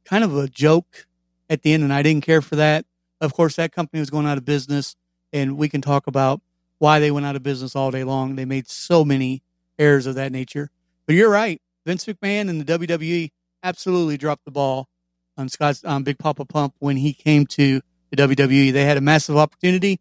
kind 0.03 0.23
of 0.23 0.35
a 0.37 0.47
joke 0.47 1.05
at 1.49 1.61
the 1.61 1.73
end, 1.73 1.83
and 1.83 1.93
I 1.93 2.01
didn't 2.01 2.25
care 2.25 2.41
for 2.41 2.55
that. 2.55 2.85
Of 3.21 3.33
course, 3.33 3.55
that 3.55 3.71
company 3.71 3.99
was 3.99 4.09
going 4.09 4.25
out 4.25 4.37
of 4.37 4.45
business, 4.45 4.95
and 5.33 5.57
we 5.57 5.69
can 5.69 5.81
talk 5.81 6.07
about 6.07 6.41
why 6.79 6.99
they 6.99 7.11
went 7.11 7.25
out 7.25 7.35
of 7.35 7.43
business 7.43 7.75
all 7.75 7.91
day 7.91 8.03
long. 8.03 8.35
They 8.35 8.45
made 8.45 8.67
so 8.69 9.05
many 9.05 9.41
errors 9.79 10.05
of 10.05 10.15
that 10.15 10.31
nature. 10.31 10.69
But 11.05 11.15
you're 11.15 11.29
right. 11.29 11.61
Vince 11.85 12.05
McMahon 12.05 12.49
and 12.49 12.61
the 12.61 12.77
WWE 12.77 13.31
absolutely 13.63 14.17
dropped 14.17 14.45
the 14.45 14.51
ball 14.51 14.89
on 15.37 15.49
Scott's 15.49 15.83
on 15.83 16.03
Big 16.03 16.17
Poppa 16.17 16.45
Pump 16.45 16.73
when 16.79 16.97
he 16.97 17.13
came 17.13 17.45
to 17.47 17.81
the 18.09 18.17
WWE. 18.17 18.71
They 18.73 18.85
had 18.85 18.97
a 18.97 19.01
massive 19.01 19.37
opportunity. 19.37 19.99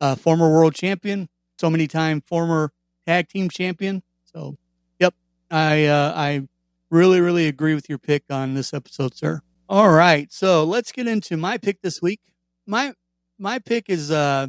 Uh, 0.00 0.14
former 0.14 0.48
world 0.48 0.74
champion, 0.74 1.28
so 1.58 1.68
many 1.68 1.88
time 1.88 2.20
former 2.20 2.72
tag 3.04 3.28
team 3.28 3.48
champion. 3.48 4.02
So, 4.32 4.56
yep, 5.00 5.12
I 5.50 5.86
uh, 5.86 6.12
I 6.14 6.48
really 6.90 7.20
really 7.20 7.46
agree 7.46 7.74
with 7.74 7.88
your 7.88 7.98
pick 7.98 8.24
on 8.30 8.54
this 8.54 8.72
episode, 8.72 9.14
sir. 9.14 9.40
All 9.68 9.90
right, 9.90 10.32
so 10.32 10.64
let's 10.64 10.92
get 10.92 11.06
into 11.06 11.36
my 11.36 11.58
pick 11.58 11.82
this 11.82 12.00
week. 12.00 12.20
My 12.66 12.94
my 13.38 13.58
pick 13.58 13.88
is 13.88 14.10
uh, 14.10 14.48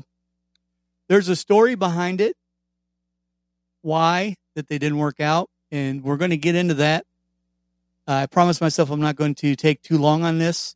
there's 1.08 1.30
a 1.30 1.36
story 1.36 1.76
behind 1.76 2.22
it, 2.22 2.36
why 3.82 4.36
that 4.56 4.68
they 4.68 4.78
didn't 4.78 4.98
work 4.98 5.20
out, 5.20 5.50
and 5.72 6.04
we're 6.04 6.18
going 6.18 6.32
to 6.32 6.38
get 6.38 6.56
into 6.56 6.76
that. 6.76 7.06
I 8.08 8.26
promise 8.26 8.60
myself 8.60 8.90
I'm 8.90 9.02
not 9.02 9.16
going 9.16 9.36
to 9.36 9.56
take 9.56 9.82
too 9.84 9.98
long 9.98 10.24
on 10.24 10.40
this, 10.40 10.76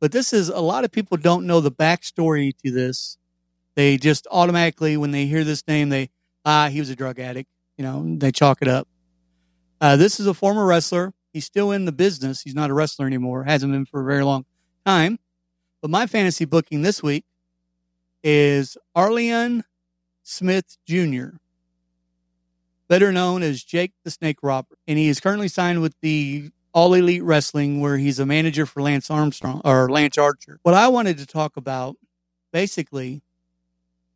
but 0.00 0.12
this 0.12 0.32
is 0.32 0.48
a 0.48 0.60
lot 0.60 0.84
of 0.84 0.92
people 0.92 1.16
don't 1.16 1.46
know 1.46 1.60
the 1.60 1.70
backstory 1.70 2.52
to 2.64 2.70
this. 2.70 3.16
They 3.74 3.96
just 3.96 4.26
automatically, 4.30 4.96
when 4.96 5.10
they 5.10 5.26
hear 5.26 5.44
this 5.44 5.66
name, 5.66 5.88
they 5.88 6.10
ah, 6.44 6.68
he 6.68 6.80
was 6.80 6.90
a 6.90 6.96
drug 6.96 7.18
addict. 7.18 7.50
You 7.78 7.84
know, 7.84 8.16
they 8.18 8.30
chalk 8.32 8.58
it 8.60 8.68
up. 8.68 8.86
Uh, 9.80 9.96
this 9.96 10.18
is 10.20 10.26
a 10.26 10.34
former 10.34 10.64
wrestler. 10.66 11.12
He's 11.32 11.44
still 11.44 11.72
in 11.72 11.84
the 11.84 11.92
business. 11.92 12.42
He's 12.42 12.54
not 12.54 12.70
a 12.70 12.74
wrestler 12.74 13.06
anymore. 13.06 13.44
Hasn't 13.44 13.72
been 13.72 13.84
for 13.84 14.00
a 14.00 14.04
very 14.04 14.24
long 14.24 14.44
time. 14.86 15.18
But 15.82 15.90
my 15.90 16.06
fantasy 16.06 16.44
booking 16.44 16.82
this 16.82 17.02
week 17.02 17.24
is 18.22 18.78
Aurelian 18.96 19.64
Smith 20.22 20.78
Jr., 20.86 21.36
better 22.88 23.12
known 23.12 23.42
as 23.42 23.62
Jake 23.62 23.92
the 24.04 24.10
Snake 24.10 24.38
Robert. 24.42 24.78
And 24.86 24.98
he 24.98 25.08
is 25.08 25.20
currently 25.20 25.48
signed 25.48 25.82
with 25.82 25.94
the 26.00 26.50
All 26.72 26.94
Elite 26.94 27.22
Wrestling, 27.22 27.80
where 27.80 27.98
he's 27.98 28.18
a 28.18 28.26
manager 28.26 28.64
for 28.64 28.80
Lance 28.80 29.10
Armstrong 29.10 29.60
or 29.64 29.90
Lance 29.90 30.16
Archer. 30.16 30.58
What 30.62 30.74
I 30.74 30.88
wanted 30.88 31.18
to 31.18 31.26
talk 31.26 31.56
about 31.56 31.96
basically 32.52 33.22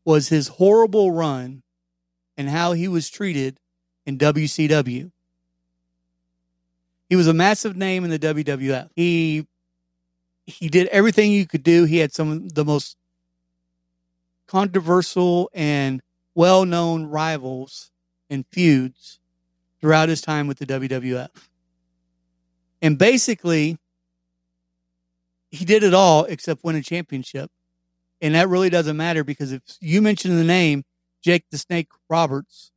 was 0.04 0.28
his 0.28 0.48
horrible 0.48 1.12
run 1.12 1.62
and 2.36 2.48
how 2.48 2.72
he 2.72 2.88
was 2.88 3.10
treated 3.10 3.60
in 4.06 4.16
WCW. 4.16 5.10
He 7.08 7.16
was 7.16 7.26
a 7.26 7.34
massive 7.34 7.76
name 7.76 8.04
in 8.04 8.10
the 8.10 8.18
WWF. 8.18 8.90
He 8.94 9.46
he 10.46 10.68
did 10.68 10.88
everything 10.88 11.32
you 11.32 11.46
could 11.46 11.62
do. 11.62 11.84
He 11.84 11.98
had 11.98 12.12
some 12.12 12.30
of 12.30 12.54
the 12.54 12.64
most 12.64 12.96
controversial 14.46 15.50
and 15.52 16.02
well-known 16.34 17.04
rivals 17.04 17.90
and 18.30 18.46
feuds 18.50 19.20
throughout 19.80 20.08
his 20.08 20.22
time 20.22 20.46
with 20.46 20.58
the 20.58 20.66
WWF. 20.66 21.28
And 22.80 22.96
basically, 22.96 23.76
he 25.50 25.64
did 25.64 25.82
it 25.82 25.94
all 25.94 26.24
except 26.24 26.64
win 26.64 26.76
a 26.76 26.82
championship. 26.82 27.50
And 28.20 28.34
that 28.34 28.48
really 28.48 28.70
doesn't 28.70 28.96
matter 28.96 29.24
because 29.24 29.52
if 29.52 29.62
you 29.80 30.02
mention 30.02 30.36
the 30.36 30.44
name 30.44 30.84
Jake 31.22 31.44
the 31.50 31.58
Snake 31.58 31.88
Roberts, 32.08 32.72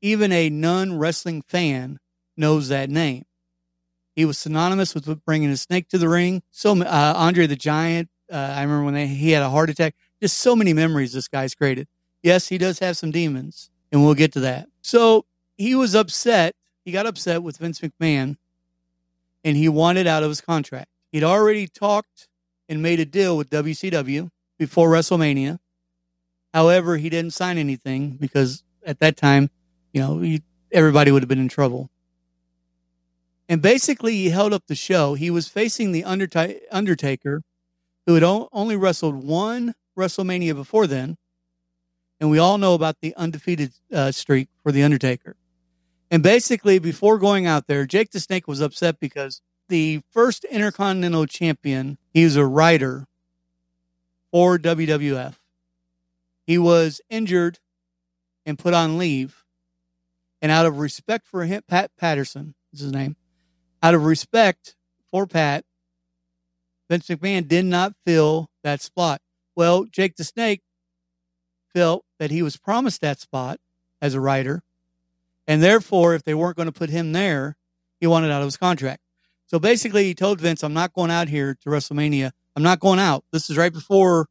even 0.00 0.32
a 0.32 0.48
non 0.48 0.98
wrestling 0.98 1.42
fan 1.42 1.98
knows 2.36 2.68
that 2.68 2.90
name. 2.90 3.24
He 4.16 4.24
was 4.24 4.38
synonymous 4.38 4.94
with 4.94 5.24
bringing 5.26 5.50
a 5.50 5.58
snake 5.58 5.88
to 5.90 5.98
the 5.98 6.08
ring. 6.08 6.42
So 6.50 6.72
uh, 6.80 7.12
Andre 7.14 7.46
the 7.46 7.54
Giant, 7.54 8.08
uh, 8.32 8.36
I 8.36 8.62
remember 8.62 8.84
when 8.84 8.94
they, 8.94 9.06
he 9.06 9.30
had 9.32 9.42
a 9.42 9.50
heart 9.50 9.68
attack. 9.68 9.94
Just 10.20 10.38
so 10.38 10.56
many 10.56 10.72
memories 10.72 11.12
this 11.12 11.28
guy's 11.28 11.54
created. 11.54 11.86
Yes, 12.22 12.48
he 12.48 12.56
does 12.56 12.78
have 12.78 12.96
some 12.96 13.10
demons, 13.10 13.70
and 13.92 14.02
we'll 14.02 14.14
get 14.14 14.32
to 14.32 14.40
that. 14.40 14.68
So 14.80 15.26
he 15.58 15.74
was 15.74 15.94
upset. 15.94 16.56
He 16.84 16.92
got 16.92 17.06
upset 17.06 17.42
with 17.42 17.58
Vince 17.58 17.80
McMahon, 17.80 18.38
and 19.44 19.56
he 19.56 19.68
wanted 19.68 20.06
out 20.06 20.22
of 20.22 20.30
his 20.30 20.40
contract. 20.40 20.88
He'd 21.12 21.22
already 21.22 21.68
talked 21.68 22.28
and 22.70 22.82
made 22.82 22.98
a 22.98 23.04
deal 23.04 23.36
with 23.36 23.50
WCW 23.50 24.30
before 24.58 24.88
WrestleMania. 24.88 25.58
However, 26.54 26.96
he 26.96 27.10
didn't 27.10 27.34
sign 27.34 27.58
anything 27.58 28.12
because 28.12 28.64
at 28.86 28.98
that 29.00 29.18
time, 29.18 29.50
you 29.92 30.00
know, 30.00 30.20
he, 30.20 30.42
everybody 30.72 31.12
would 31.12 31.22
have 31.22 31.28
been 31.28 31.38
in 31.38 31.48
trouble. 31.48 31.90
And 33.48 33.62
basically, 33.62 34.12
he 34.12 34.30
held 34.30 34.52
up 34.52 34.64
the 34.66 34.74
show. 34.74 35.14
He 35.14 35.30
was 35.30 35.48
facing 35.48 35.92
the 35.92 36.04
Undertaker, 36.04 37.42
who 38.06 38.14
had 38.14 38.24
only 38.24 38.76
wrestled 38.76 39.24
one 39.24 39.74
WrestleMania 39.96 40.54
before 40.54 40.86
then. 40.86 41.16
And 42.20 42.30
we 42.30 42.38
all 42.38 42.58
know 42.58 42.74
about 42.74 42.96
the 43.00 43.14
undefeated 43.16 43.74
uh, 43.92 44.10
streak 44.10 44.48
for 44.62 44.72
the 44.72 44.82
Undertaker. 44.82 45.36
And 46.10 46.22
basically, 46.22 46.78
before 46.78 47.18
going 47.18 47.46
out 47.46 47.66
there, 47.66 47.84
Jake 47.84 48.10
the 48.10 48.20
Snake 48.20 48.48
was 48.48 48.60
upset 48.60 48.98
because 49.00 49.42
the 49.68 50.02
first 50.10 50.44
Intercontinental 50.44 51.26
Champion, 51.26 51.98
he 52.12 52.24
was 52.24 52.36
a 52.36 52.46
writer 52.46 53.06
for 54.30 54.58
WWF. 54.58 55.34
He 56.46 56.58
was 56.58 57.00
injured 57.10 57.58
and 58.44 58.58
put 58.58 58.74
on 58.74 58.98
leave. 58.98 59.44
And 60.40 60.52
out 60.52 60.66
of 60.66 60.78
respect 60.78 61.26
for 61.26 61.44
him, 61.44 61.62
Pat 61.66 61.90
Patterson 61.98 62.54
is 62.72 62.80
his 62.80 62.92
name, 62.92 63.16
out 63.86 63.94
of 63.94 64.04
respect 64.04 64.74
for 65.12 65.28
Pat, 65.28 65.64
Vince 66.90 67.06
McMahon 67.06 67.46
did 67.46 67.64
not 67.64 67.92
fill 68.04 68.50
that 68.64 68.82
spot. 68.82 69.20
Well, 69.54 69.84
Jake 69.84 70.16
the 70.16 70.24
Snake 70.24 70.60
felt 71.72 72.04
that 72.18 72.32
he 72.32 72.42
was 72.42 72.56
promised 72.56 73.00
that 73.02 73.20
spot 73.20 73.60
as 74.02 74.12
a 74.14 74.20
writer. 74.20 74.64
And 75.46 75.62
therefore, 75.62 76.16
if 76.16 76.24
they 76.24 76.34
weren't 76.34 76.56
going 76.56 76.66
to 76.66 76.72
put 76.72 76.90
him 76.90 77.12
there, 77.12 77.56
he 78.00 78.08
wanted 78.08 78.32
out 78.32 78.42
of 78.42 78.46
his 78.46 78.56
contract. 78.56 79.02
So 79.46 79.60
basically, 79.60 80.02
he 80.02 80.14
told 80.14 80.40
Vince, 80.40 80.64
I'm 80.64 80.74
not 80.74 80.92
going 80.92 81.12
out 81.12 81.28
here 81.28 81.56
to 81.62 81.70
WrestleMania. 81.70 82.32
I'm 82.56 82.64
not 82.64 82.80
going 82.80 82.98
out. 82.98 83.24
This 83.30 83.48
is 83.48 83.56
right 83.56 83.72
before, 83.72 84.26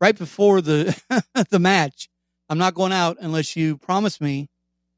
right 0.00 0.18
before 0.18 0.60
the, 0.60 1.00
the 1.50 1.60
match. 1.60 2.08
I'm 2.48 2.58
not 2.58 2.74
going 2.74 2.92
out 2.92 3.18
unless 3.20 3.54
you 3.54 3.76
promise 3.76 4.20
me 4.20 4.48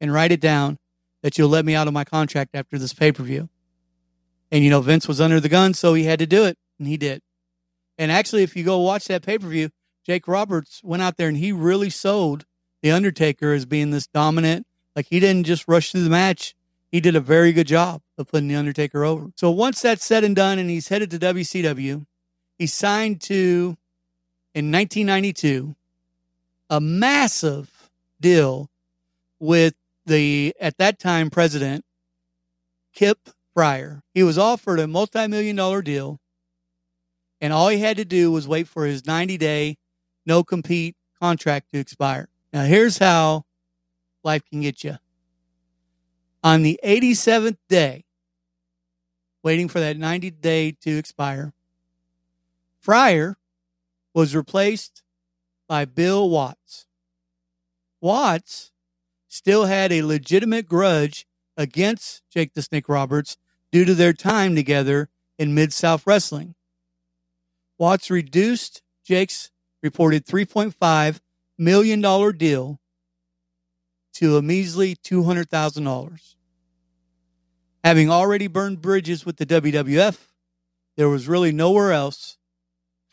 and 0.01 0.11
write 0.11 0.31
it 0.31 0.41
down 0.41 0.79
that 1.21 1.37
you'll 1.37 1.49
let 1.49 1.63
me 1.63 1.75
out 1.75 1.87
of 1.87 1.93
my 1.93 2.05
contract 2.05 2.55
after 2.55 2.79
this 2.79 2.95
pay 2.95 3.11
per 3.11 3.21
view. 3.21 3.49
And 4.51 4.63
you 4.63 4.69
know, 4.69 4.81
Vince 4.81 5.07
was 5.07 5.19
under 5.19 5.39
the 5.39 5.49
gun, 5.49 5.73
so 5.73 5.93
he 5.93 6.05
had 6.05 6.19
to 6.19 6.27
do 6.27 6.45
it, 6.45 6.57
and 6.79 6.87
he 6.87 6.97
did. 6.97 7.21
And 7.97 8.11
actually, 8.11 8.43
if 8.43 8.55
you 8.55 8.63
go 8.63 8.79
watch 8.79 9.05
that 9.05 9.23
pay 9.23 9.37
per 9.37 9.47
view, 9.47 9.69
Jake 10.05 10.27
Roberts 10.27 10.81
went 10.83 11.03
out 11.03 11.17
there 11.17 11.27
and 11.27 11.37
he 11.37 11.51
really 11.51 11.89
sold 11.89 12.45
the 12.81 12.91
Undertaker 12.91 13.53
as 13.53 13.65
being 13.65 13.89
this 13.89 14.07
dominant. 14.07 14.65
Like 14.95 15.07
he 15.07 15.19
didn't 15.19 15.45
just 15.45 15.67
rush 15.67 15.91
through 15.91 16.03
the 16.03 16.09
match; 16.09 16.55
he 16.91 17.01
did 17.01 17.15
a 17.15 17.21
very 17.21 17.51
good 17.51 17.67
job 17.67 18.01
of 18.17 18.27
putting 18.27 18.47
the 18.47 18.55
Undertaker 18.55 19.03
over. 19.03 19.31
So 19.35 19.51
once 19.51 19.81
that's 19.81 20.05
said 20.05 20.23
and 20.23 20.35
done, 20.35 20.59
and 20.59 20.69
he's 20.69 20.87
headed 20.87 21.11
to 21.11 21.19
WCW, 21.19 22.05
he 22.57 22.67
signed 22.67 23.21
to 23.21 23.77
in 24.53 24.71
1992 24.71 25.75
a 26.69 26.81
massive 26.81 27.89
deal 28.19 28.69
with 29.39 29.75
the, 30.05 30.55
at 30.59 30.77
that 30.77 30.99
time, 30.99 31.29
president, 31.29 31.85
Kip 32.93 33.29
Fryer. 33.57 34.03
He 34.13 34.21
was 34.21 34.37
offered 34.37 34.79
a 34.79 34.85
multi 34.85 35.25
million 35.25 35.55
dollar 35.55 35.81
deal, 35.81 36.19
and 37.41 37.51
all 37.51 37.69
he 37.69 37.79
had 37.79 37.97
to 37.97 38.05
do 38.05 38.31
was 38.31 38.47
wait 38.47 38.67
for 38.67 38.85
his 38.85 39.07
90 39.07 39.35
day 39.39 39.79
no 40.27 40.43
compete 40.43 40.95
contract 41.19 41.71
to 41.71 41.79
expire. 41.79 42.29
Now, 42.53 42.65
here's 42.65 42.99
how 42.99 43.45
life 44.23 44.43
can 44.47 44.61
get 44.61 44.83
you. 44.83 44.97
On 46.43 46.61
the 46.61 46.79
87th 46.85 47.57
day, 47.67 48.05
waiting 49.41 49.69
for 49.69 49.79
that 49.79 49.97
90 49.97 50.29
day 50.29 50.73
to 50.81 50.95
expire, 50.95 51.51
Fryer 52.79 53.37
was 54.13 54.35
replaced 54.35 55.01
by 55.67 55.85
Bill 55.85 56.29
Watts. 56.29 56.85
Watts 58.01 58.71
still 59.27 59.65
had 59.65 59.91
a 59.91 60.03
legitimate 60.03 60.67
grudge 60.67 61.25
against 61.57 62.21
Jake 62.29 62.53
the 62.53 62.61
Snake 62.61 62.87
Roberts 62.87 63.35
due 63.71 63.85
to 63.85 63.93
their 63.93 64.13
time 64.13 64.55
together 64.55 65.09
in 65.37 65.53
Mid 65.53 65.73
South 65.73 66.05
Wrestling. 66.07 66.55
Watts 67.77 68.09
reduced 68.09 68.81
Jake's 69.03 69.51
reported 69.83 70.25
$3.5 70.25 71.19
million 71.57 72.01
deal 72.37 72.79
to 74.13 74.37
a 74.37 74.41
measly 74.41 74.95
$200,000. 74.95 76.35
Having 77.83 78.09
already 78.09 78.47
burned 78.47 78.81
bridges 78.81 79.25
with 79.25 79.37
the 79.37 79.45
WWF, 79.45 80.17
there 80.97 81.07
was 81.07 81.27
really 81.27 81.51
nowhere 81.51 81.91
else 81.91 82.37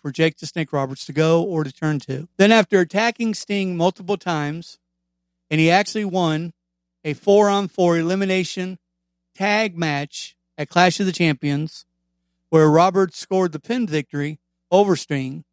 for 0.00 0.10
Jake 0.10 0.38
the 0.38 0.46
Snake 0.46 0.72
Roberts 0.72 1.04
to 1.06 1.12
go 1.12 1.42
or 1.42 1.62
to 1.62 1.72
turn 1.72 1.98
to. 2.00 2.28
Then, 2.38 2.50
after 2.50 2.80
attacking 2.80 3.34
Sting 3.34 3.76
multiple 3.76 4.16
times, 4.16 4.78
and 5.50 5.60
he 5.60 5.70
actually 5.70 6.06
won 6.06 6.52
a 7.04 7.12
four 7.12 7.48
on 7.48 7.68
four 7.68 7.98
elimination 7.98 8.78
tag 9.34 9.76
match 9.76 10.36
at 10.56 10.68
Clash 10.68 11.00
of 11.00 11.06
the 11.06 11.12
Champions, 11.12 11.86
where 12.50 12.68
Roberts 12.68 13.18
scored 13.18 13.52
the 13.52 13.60
pin 13.60 13.86
victory 13.86 14.38
over 14.70 14.96
Sting, 14.96 15.44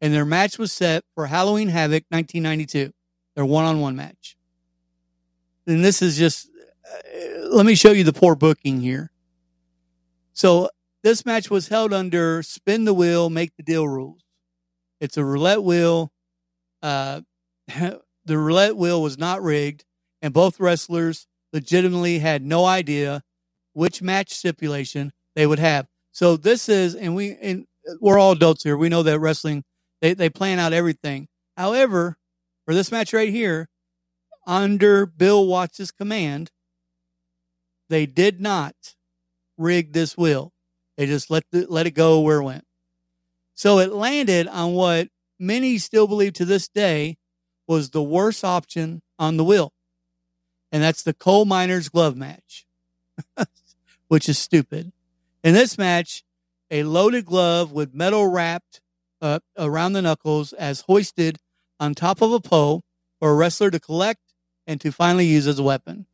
and 0.00 0.12
their 0.12 0.24
match 0.24 0.58
was 0.58 0.72
set 0.72 1.04
for 1.14 1.26
Halloween 1.26 1.68
Havoc 1.68 2.04
1992, 2.08 2.92
their 3.34 3.44
one 3.44 3.64
on 3.64 3.80
one 3.80 3.96
match. 3.96 4.36
And 5.66 5.84
this 5.84 6.02
is 6.02 6.18
just, 6.18 6.48
uh, 6.86 7.48
let 7.50 7.64
me 7.64 7.74
show 7.74 7.92
you 7.92 8.04
the 8.04 8.12
poor 8.12 8.34
booking 8.34 8.80
here. 8.80 9.10
So, 10.32 10.68
this 11.02 11.26
match 11.26 11.50
was 11.50 11.68
held 11.68 11.92
under 11.92 12.42
spin 12.42 12.84
the 12.84 12.94
wheel, 12.94 13.28
make 13.28 13.56
the 13.56 13.62
deal 13.62 13.88
rules. 13.88 14.22
It's 15.00 15.16
a 15.16 15.24
roulette 15.24 15.62
wheel. 15.62 16.12
Uh, 16.80 17.22
the 18.24 18.38
roulette 18.38 18.76
wheel 18.76 19.02
was 19.02 19.18
not 19.18 19.42
rigged, 19.42 19.84
and 20.20 20.32
both 20.32 20.60
wrestlers 20.60 21.26
legitimately 21.52 22.20
had 22.20 22.44
no 22.44 22.64
idea 22.64 23.22
which 23.72 24.02
match 24.02 24.30
stipulation 24.30 25.12
they 25.34 25.46
would 25.46 25.58
have. 25.58 25.86
So 26.12 26.36
this 26.36 26.68
is, 26.68 26.94
and 26.94 27.14
we, 27.14 27.36
and 27.40 27.66
we're 28.00 28.18
all 28.18 28.32
adults 28.32 28.62
here. 28.62 28.76
We 28.76 28.88
know 28.88 29.02
that 29.02 29.18
wrestling, 29.18 29.64
they, 30.00 30.14
they 30.14 30.28
plan 30.28 30.58
out 30.58 30.72
everything. 30.72 31.28
However, 31.56 32.16
for 32.66 32.74
this 32.74 32.92
match 32.92 33.12
right 33.12 33.30
here, 33.30 33.68
under 34.46 35.06
Bill 35.06 35.46
Watts' 35.46 35.90
command, 35.90 36.50
they 37.88 38.06
did 38.06 38.40
not 38.40 38.74
rig 39.58 39.92
this 39.92 40.16
wheel. 40.16 40.52
They 40.96 41.06
just 41.06 41.30
let 41.30 41.44
the, 41.52 41.66
let 41.68 41.86
it 41.86 41.92
go 41.92 42.20
where 42.20 42.38
it 42.38 42.44
went. 42.44 42.64
So 43.54 43.78
it 43.78 43.92
landed 43.92 44.48
on 44.48 44.72
what 44.72 45.08
many 45.38 45.78
still 45.78 46.06
believe 46.06 46.32
to 46.34 46.44
this 46.44 46.68
day 46.68 47.16
was 47.66 47.90
the 47.90 48.02
worst 48.02 48.44
option 48.44 49.02
on 49.18 49.36
the 49.36 49.44
wheel. 49.44 49.72
And 50.70 50.82
that's 50.82 51.02
the 51.02 51.14
coal 51.14 51.44
miner's 51.44 51.88
glove 51.88 52.16
match, 52.16 52.66
which 54.12 54.28
is 54.28 54.38
stupid. 54.38 54.92
In 55.42 55.54
this 55.54 55.78
match, 55.78 56.22
a 56.70 56.82
loaded 56.82 57.24
glove 57.24 57.72
with 57.72 57.94
metal 57.94 58.26
wrapped 58.26 58.82
uh, 59.22 59.38
around 59.56 59.94
the 59.94 60.02
knuckles 60.02 60.52
as 60.52 60.82
hoisted 60.82 61.38
on 61.80 61.94
top 61.94 62.20
of 62.20 62.30
a 62.30 62.38
pole 62.38 62.82
for 63.18 63.30
a 63.30 63.34
wrestler 63.34 63.70
to 63.70 63.80
collect 63.80 64.20
and 64.66 64.78
to 64.82 64.92
finally 64.92 65.24
use 65.24 65.46
as 65.46 65.58
a 65.58 65.62
weapon. 65.62 66.04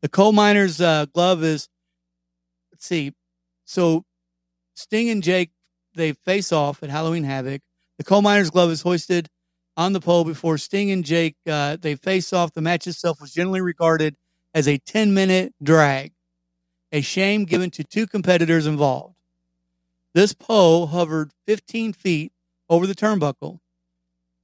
The 0.00 0.08
coal 0.08 0.32
miner's 0.32 0.80
uh, 0.80 1.06
glove 1.06 1.44
is, 1.44 1.68
let's 2.72 2.84
see, 2.84 3.12
so 3.64 4.04
Sting 4.74 5.08
and 5.08 5.22
Jake, 5.22 5.52
they 5.94 6.14
face 6.14 6.50
off 6.50 6.82
at 6.82 6.90
Halloween 6.90 7.22
Havoc. 7.22 7.62
The 7.98 8.02
coal 8.02 8.22
miner's 8.22 8.50
glove 8.50 8.72
is 8.72 8.82
hoisted 8.82 9.28
on 9.76 9.92
the 9.92 10.00
pole 10.00 10.24
before 10.24 10.58
Sting 10.58 10.90
and 10.90 11.04
Jake 11.04 11.36
uh, 11.48 11.76
they 11.80 11.94
face 11.94 12.32
off. 12.32 12.54
The 12.54 12.60
match 12.60 12.88
itself 12.88 13.20
was 13.20 13.32
generally 13.32 13.60
regarded 13.60 14.16
as 14.52 14.66
a 14.66 14.78
10 14.78 15.14
minute 15.14 15.54
drag, 15.62 16.10
a 16.92 17.00
shame 17.00 17.44
given 17.44 17.70
to 17.70 17.84
two 17.84 18.06
competitors 18.06 18.66
involved. 18.66 19.14
This 20.14 20.32
pole 20.32 20.88
hovered 20.88 21.32
15 21.46 21.92
feet 21.92 22.32
over 22.68 22.86
the 22.86 22.94
turnbuckle, 22.94 23.60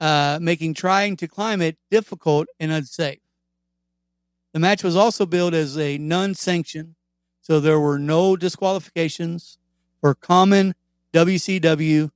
uh, 0.01 0.39
making 0.41 0.75
trying 0.75 1.17
to 1.17 1.29
climb 1.29 1.61
it 1.61 1.77
difficult 1.91 2.47
and 2.61 2.71
unsafe. 2.71 3.19
The 4.53 4.61
match 4.61 4.83
was 4.83 4.97
also 4.97 5.27
billed 5.27 5.55
as 5.55 5.77
a 5.77 5.99
non 5.99 6.35
sanctioned, 6.35 6.95
so 7.43 7.61
there 7.61 7.81
were 7.81 7.99
no 7.99 8.37
disqualifications 8.37 9.59
for 10.01 10.15
common 10.15 10.75
WCW 11.13 12.11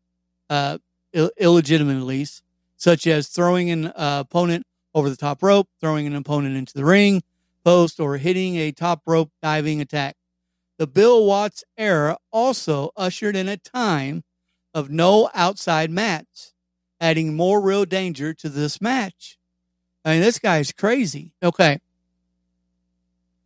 uh, 0.49 0.79
Ill- 1.13 1.31
illegitimate 1.39 2.05
lease 2.05 2.43
such 2.77 3.07
as 3.07 3.29
throwing 3.29 3.71
an 3.71 3.87
uh, 3.89 4.25
opponent 4.25 4.65
over 4.95 5.11
the 5.11 5.17
top 5.17 5.43
rope, 5.43 5.69
throwing 5.81 6.07
an 6.07 6.15
opponent 6.15 6.57
into 6.57 6.73
the 6.73 6.85
ring 6.85 7.23
post, 7.65 8.01
or 8.01 8.17
hitting 8.17 8.57
a 8.57 8.73
top 8.73 9.03
rope 9.07 9.31
diving 9.43 9.81
attack. 9.81 10.17
The 10.81 10.89
Bill 10.89 11.27
Watts 11.27 11.63
era 11.77 12.17
also 12.33 12.91
ushered 12.97 13.37
in 13.37 13.49
a 13.49 13.59
time 13.59 14.25
of 14.75 14.91
no 14.91 15.31
outside 15.35 15.91
mats, 15.91 16.55
adding 17.01 17.37
more 17.37 17.61
real 17.61 17.85
danger 17.85 18.35
to 18.35 18.49
this 18.49 18.81
match. 18.81 19.39
I 20.05 20.15
mean, 20.15 20.23
this 20.23 20.39
guy's 20.39 20.73
crazy. 20.73 21.35
Okay. 21.43 21.81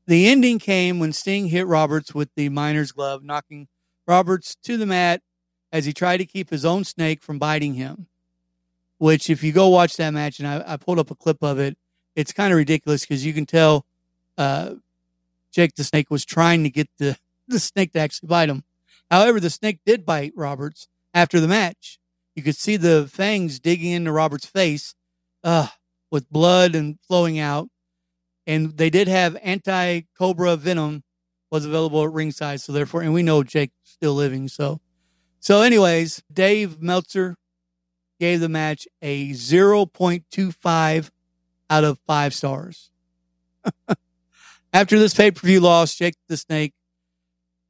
The 0.06 0.28
ending 0.28 0.58
came 0.58 1.00
when 1.00 1.12
Sting 1.12 1.48
hit 1.48 1.66
Roberts 1.66 2.14
with 2.14 2.30
the 2.36 2.48
miner's 2.48 2.92
glove, 2.92 3.24
knocking 3.24 3.68
Roberts 4.06 4.56
to 4.62 4.76
the 4.76 4.86
mat 4.86 5.20
as 5.72 5.86
he 5.86 5.92
tried 5.92 6.18
to 6.18 6.26
keep 6.26 6.50
his 6.50 6.64
own 6.64 6.84
snake 6.84 7.22
from 7.22 7.38
biting 7.38 7.74
him 7.74 8.06
which 8.98 9.28
if 9.28 9.42
you 9.42 9.52
go 9.52 9.68
watch 9.68 9.96
that 9.96 10.10
match, 10.12 10.38
and 10.38 10.48
I, 10.48 10.64
I 10.66 10.76
pulled 10.76 10.98
up 10.98 11.10
a 11.10 11.14
clip 11.14 11.42
of 11.42 11.58
it, 11.58 11.76
it's 12.16 12.32
kind 12.32 12.52
of 12.52 12.56
ridiculous 12.56 13.02
because 13.02 13.26
you 13.26 13.34
can 13.34 13.44
tell 13.44 13.84
uh, 14.38 14.76
Jake 15.54 15.76
the 15.76 15.84
Snake 15.84 16.10
was 16.10 16.24
trying 16.24 16.64
to 16.64 16.70
get 16.70 16.88
the, 16.98 17.16
the 17.48 17.60
snake 17.60 17.92
to 17.92 18.00
actually 18.00 18.26
bite 18.26 18.48
him. 18.48 18.64
However, 19.10 19.38
the 19.38 19.50
snake 19.50 19.78
did 19.86 20.04
bite 20.04 20.32
Roberts 20.34 20.88
after 21.12 21.38
the 21.40 21.48
match. 21.48 21.98
You 22.34 22.42
could 22.42 22.56
see 22.56 22.76
the 22.76 23.06
fangs 23.06 23.60
digging 23.60 23.92
into 23.92 24.10
Roberts' 24.10 24.46
face 24.46 24.94
uh, 25.44 25.68
with 26.10 26.30
blood 26.30 26.74
and 26.74 26.98
flowing 27.06 27.38
out. 27.38 27.68
And 28.46 28.76
they 28.76 28.90
did 28.90 29.06
have 29.08 29.36
anti 29.42 30.02
cobra 30.18 30.56
venom 30.56 31.04
was 31.50 31.64
available 31.64 32.02
at 32.02 32.12
ringside. 32.12 32.60
So 32.60 32.72
therefore, 32.72 33.02
and 33.02 33.14
we 33.14 33.22
know 33.22 33.44
Jake's 33.44 33.74
still 33.84 34.14
living. 34.14 34.48
So, 34.48 34.80
so 35.38 35.62
anyways, 35.62 36.22
Dave 36.32 36.82
Meltzer 36.82 37.36
gave 38.18 38.40
the 38.40 38.48
match 38.48 38.88
a 39.00 39.30
0.25 39.30 41.10
out 41.70 41.84
of 41.84 41.98
five 42.06 42.34
stars. 42.34 42.90
After 44.74 44.98
this 44.98 45.14
pay 45.14 45.30
per 45.30 45.46
view 45.46 45.60
loss, 45.60 45.94
Jake 45.94 46.16
the 46.28 46.36
Snake 46.36 46.72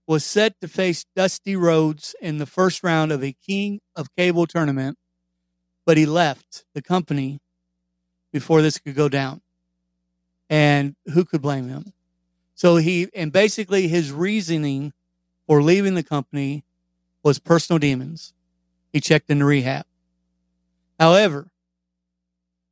was 0.06 0.24
set 0.24 0.58
to 0.62 0.68
face 0.68 1.04
Dusty 1.14 1.54
Rhodes 1.54 2.16
in 2.18 2.38
the 2.38 2.46
first 2.46 2.82
round 2.82 3.12
of 3.12 3.22
a 3.22 3.36
King 3.46 3.80
of 3.94 4.08
Cable 4.16 4.46
tournament, 4.46 4.96
but 5.84 5.98
he 5.98 6.06
left 6.06 6.64
the 6.74 6.80
company 6.80 7.40
before 8.32 8.62
this 8.62 8.78
could 8.78 8.94
go 8.94 9.10
down. 9.10 9.42
And 10.48 10.96
who 11.12 11.26
could 11.26 11.42
blame 11.42 11.68
him? 11.68 11.92
So 12.54 12.76
he, 12.76 13.08
and 13.14 13.30
basically 13.30 13.86
his 13.86 14.10
reasoning 14.10 14.94
for 15.46 15.62
leaving 15.62 15.96
the 15.96 16.02
company 16.02 16.64
was 17.22 17.38
personal 17.38 17.78
demons. 17.78 18.32
He 18.94 19.00
checked 19.00 19.28
into 19.28 19.44
rehab. 19.44 19.84
However, 20.98 21.48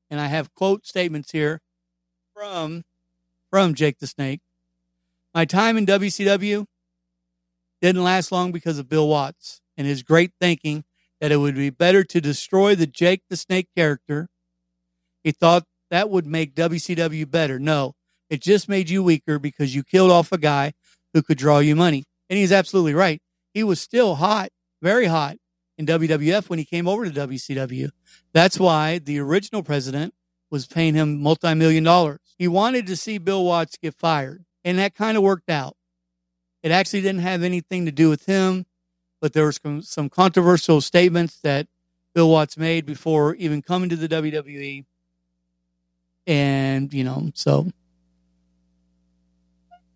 and 0.08 0.18
I 0.18 0.28
have 0.28 0.54
quote 0.54 0.86
statements 0.86 1.32
here 1.32 1.60
from 2.34 2.84
from 3.52 3.74
Jake 3.74 3.98
the 3.98 4.06
Snake. 4.06 4.40
My 5.34 5.44
time 5.44 5.76
in 5.76 5.84
WCW 5.84 6.64
didn't 7.82 8.02
last 8.02 8.32
long 8.32 8.50
because 8.50 8.78
of 8.78 8.88
Bill 8.88 9.06
Watts 9.06 9.60
and 9.76 9.86
his 9.86 10.02
great 10.02 10.32
thinking 10.40 10.84
that 11.20 11.32
it 11.32 11.36
would 11.36 11.54
be 11.54 11.68
better 11.68 12.02
to 12.02 12.20
destroy 12.20 12.74
the 12.74 12.86
Jake 12.86 13.20
the 13.28 13.36
Snake 13.36 13.68
character. 13.76 14.30
He 15.22 15.32
thought 15.32 15.64
that 15.90 16.08
would 16.08 16.26
make 16.26 16.54
WCW 16.54 17.30
better. 17.30 17.58
No, 17.58 17.92
it 18.30 18.40
just 18.40 18.70
made 18.70 18.88
you 18.88 19.02
weaker 19.02 19.38
because 19.38 19.74
you 19.74 19.84
killed 19.84 20.10
off 20.10 20.32
a 20.32 20.38
guy 20.38 20.72
who 21.12 21.22
could 21.22 21.36
draw 21.36 21.58
you 21.58 21.76
money. 21.76 22.04
And 22.30 22.38
he's 22.38 22.52
absolutely 22.52 22.94
right. 22.94 23.20
He 23.52 23.62
was 23.62 23.82
still 23.82 24.14
hot, 24.14 24.48
very 24.80 25.04
hot 25.04 25.36
in 25.76 25.84
WWF 25.84 26.48
when 26.48 26.58
he 26.58 26.64
came 26.64 26.88
over 26.88 27.04
to 27.04 27.28
WCW. 27.28 27.90
That's 28.32 28.58
why 28.58 28.98
the 28.98 29.18
original 29.18 29.62
president 29.62 30.14
was 30.52 30.66
paying 30.66 30.94
him 30.94 31.20
multi-million 31.22 31.82
dollars. 31.82 32.20
He 32.38 32.46
wanted 32.46 32.86
to 32.88 32.96
see 32.96 33.16
Bill 33.16 33.42
Watts 33.42 33.78
get 33.78 33.94
fired, 33.94 34.44
and 34.64 34.78
that 34.78 34.94
kind 34.94 35.16
of 35.16 35.22
worked 35.22 35.48
out. 35.48 35.76
It 36.62 36.70
actually 36.70 37.00
didn't 37.00 37.22
have 37.22 37.42
anything 37.42 37.86
to 37.86 37.90
do 37.90 38.10
with 38.10 38.26
him, 38.26 38.66
but 39.20 39.32
there 39.32 39.44
were 39.44 39.82
some, 39.82 40.10
controversial 40.10 40.82
statements 40.82 41.40
that 41.40 41.68
Bill 42.14 42.28
Watts 42.28 42.58
made 42.58 42.84
before 42.84 43.34
even 43.36 43.62
coming 43.62 43.88
to 43.88 43.96
the 43.96 44.08
WWE. 44.08 44.84
And, 46.26 46.92
you 46.92 47.02
know, 47.02 47.30
so 47.34 47.72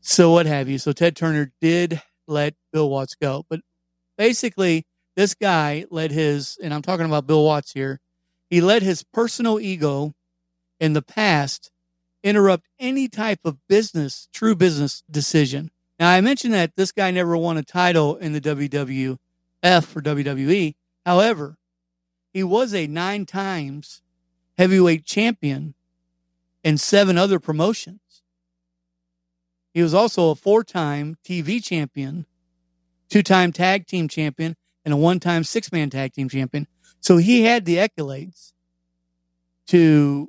so 0.00 0.30
what 0.30 0.46
have 0.46 0.68
you. 0.68 0.78
So 0.78 0.92
Ted 0.92 1.16
Turner 1.16 1.52
did 1.60 2.00
let 2.26 2.54
Bill 2.72 2.88
Watts 2.88 3.14
go. 3.14 3.44
But 3.48 3.60
basically, 4.16 4.86
this 5.16 5.34
guy 5.34 5.84
let 5.90 6.10
his, 6.10 6.56
and 6.62 6.72
I'm 6.72 6.82
talking 6.82 7.06
about 7.06 7.26
Bill 7.26 7.44
Watts 7.44 7.72
here, 7.72 8.00
he 8.48 8.60
let 8.60 8.82
his 8.82 9.02
personal 9.02 9.60
ego 9.60 10.14
in 10.80 10.92
the 10.92 11.02
past 11.02 11.70
interrupt 12.22 12.66
any 12.78 13.08
type 13.08 13.40
of 13.44 13.56
business, 13.68 14.28
true 14.32 14.54
business 14.54 15.02
decision. 15.10 15.70
Now, 15.98 16.10
I 16.10 16.20
mentioned 16.20 16.54
that 16.54 16.76
this 16.76 16.92
guy 16.92 17.10
never 17.10 17.36
won 17.36 17.56
a 17.56 17.62
title 17.62 18.16
in 18.16 18.32
the 18.32 18.40
WWF 18.40 19.18
or 19.62 20.02
WWE. 20.02 20.74
However, 21.04 21.56
he 22.32 22.42
was 22.42 22.74
a 22.74 22.86
nine 22.86 23.24
times 23.26 24.02
heavyweight 24.58 25.04
champion 25.04 25.74
in 26.62 26.76
seven 26.76 27.16
other 27.16 27.38
promotions. 27.38 28.00
He 29.72 29.82
was 29.82 29.94
also 29.94 30.30
a 30.30 30.34
four 30.34 30.64
time 30.64 31.16
TV 31.24 31.62
champion, 31.62 32.26
two 33.08 33.22
time 33.22 33.52
tag 33.52 33.86
team 33.86 34.08
champion, 34.08 34.56
and 34.84 34.92
a 34.92 34.96
one 34.96 35.20
time 35.20 35.44
six 35.44 35.70
man 35.70 35.90
tag 35.90 36.12
team 36.12 36.28
champion. 36.28 36.66
So 37.00 37.18
he 37.18 37.44
had 37.44 37.66
the 37.66 37.76
accolades 37.76 38.52
to, 39.68 40.28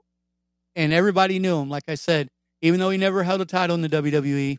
and 0.77 0.93
everybody 0.93 1.39
knew 1.39 1.57
him. 1.57 1.69
Like 1.69 1.89
I 1.89 1.95
said, 1.95 2.29
even 2.61 2.79
though 2.79 2.91
he 2.91 2.97
never 2.97 3.23
held 3.23 3.41
a 3.41 3.45
title 3.45 3.75
in 3.75 3.81
the 3.81 3.89
WWE, 3.89 4.57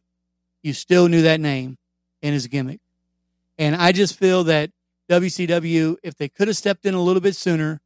you 0.63 0.73
still 0.75 1.09
knew 1.09 1.23
that 1.23 1.41
name 1.41 1.79
and 2.23 2.35
his 2.35 2.49
gimmick. 2.49 2.81
And 3.57 3.77
I 3.77 3.93
just 3.93 4.19
feel 4.19 4.45
that 4.45 4.71
WCW, 5.09 5.97
if 6.03 6.17
they 6.17 6.29
could 6.29 6.49
have 6.49 6.57
stepped 6.57 6.85
in 6.85 6.95
a 6.95 7.01
little 7.01 7.23
bit 7.23 7.37
sooner 7.37 7.81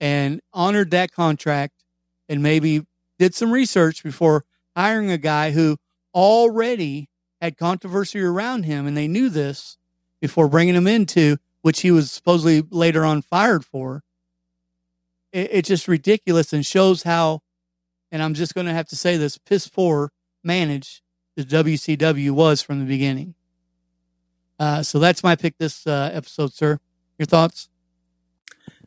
and 0.00 0.40
honored 0.52 0.92
that 0.92 1.12
contract 1.12 1.84
and 2.28 2.42
maybe 2.42 2.86
did 3.18 3.34
some 3.34 3.50
research 3.50 4.02
before 4.02 4.44
hiring 4.76 5.10
a 5.10 5.18
guy 5.18 5.50
who 5.50 5.76
already 6.14 7.08
had 7.40 7.58
controversy 7.58 8.20
around 8.20 8.62
him 8.62 8.86
and 8.86 8.96
they 8.96 9.08
knew 9.08 9.28
this 9.28 9.76
before 10.20 10.48
bringing 10.48 10.74
him 10.74 10.86
into 10.86 11.36
which 11.62 11.80
he 11.80 11.90
was 11.90 12.12
supposedly 12.12 12.62
later 12.70 13.04
on 13.04 13.22
fired 13.22 13.64
for. 13.64 14.02
It, 15.34 15.50
it's 15.52 15.68
just 15.68 15.88
ridiculous 15.88 16.54
and 16.54 16.64
shows 16.64 17.02
how, 17.02 17.42
and 18.10 18.22
I'm 18.22 18.32
just 18.32 18.54
going 18.54 18.66
to 18.66 18.72
have 18.72 18.88
to 18.88 18.96
say 18.96 19.18
this, 19.18 19.36
piss 19.36 19.68
poor 19.68 20.12
managed 20.42 21.02
the 21.36 21.44
WCW 21.44 22.30
was 22.30 22.62
from 22.62 22.78
the 22.78 22.86
beginning. 22.86 23.34
Uh, 24.58 24.82
so 24.82 24.98
that's 24.98 25.22
my 25.22 25.34
pick 25.34 25.58
this 25.58 25.86
uh, 25.86 26.10
episode, 26.12 26.54
sir. 26.54 26.78
Your 27.18 27.26
thoughts? 27.26 27.68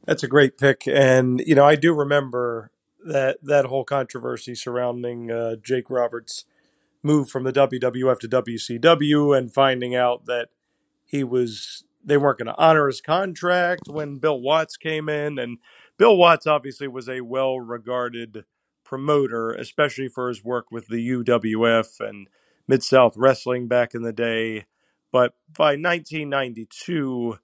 That's 0.05 0.23
a 0.23 0.27
great 0.27 0.57
pick, 0.57 0.87
and 0.87 1.41
you 1.45 1.53
know 1.53 1.65
I 1.65 1.75
do 1.75 1.93
remember 1.93 2.71
that 3.05 3.39
that 3.43 3.65
whole 3.65 3.83
controversy 3.83 4.55
surrounding 4.55 5.29
uh, 5.29 5.57
Jake 5.61 5.89
Roberts' 5.89 6.45
move 7.03 7.29
from 7.29 7.43
the 7.43 7.51
WWF 7.51 8.19
to 8.19 8.29
WCW, 8.29 9.37
and 9.37 9.53
finding 9.53 9.95
out 9.95 10.25
that 10.25 10.47
he 11.05 11.25
was 11.25 11.83
they 12.03 12.15
weren't 12.15 12.39
going 12.39 12.47
to 12.47 12.57
honor 12.57 12.87
his 12.87 13.01
contract 13.01 13.87
when 13.87 14.17
Bill 14.17 14.39
Watts 14.39 14.77
came 14.77 15.09
in, 15.09 15.37
and 15.37 15.57
Bill 15.97 16.15
Watts 16.15 16.45
obviously 16.45 16.87
was 16.87 17.09
a 17.09 17.21
well-regarded 17.21 18.45
promoter, 18.83 19.51
especially 19.51 20.07
for 20.07 20.27
his 20.29 20.43
work 20.43 20.71
with 20.71 20.87
the 20.87 21.09
UWF 21.09 21.99
and 21.99 22.27
Mid 22.67 22.83
South 22.83 23.15
Wrestling 23.17 23.67
back 23.67 23.95
in 23.95 24.03
the 24.03 24.13
day. 24.13 24.65
But 25.11 25.33
by 25.55 25.71
1992, 25.71 27.39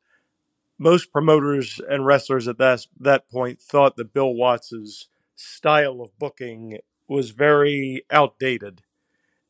most 0.78 1.12
promoters 1.12 1.82
and 1.90 2.06
wrestlers 2.06 2.48
at 2.48 2.58
that 2.58 2.86
that 3.00 3.30
point 3.30 3.62
thought 3.62 3.96
that 3.98 4.14
Bill 4.14 4.34
Watts's 4.34 5.08
style 5.36 6.02
of 6.02 6.18
booking 6.20 6.80
was 7.08 7.32
very 7.32 8.06
outdated. 8.12 8.82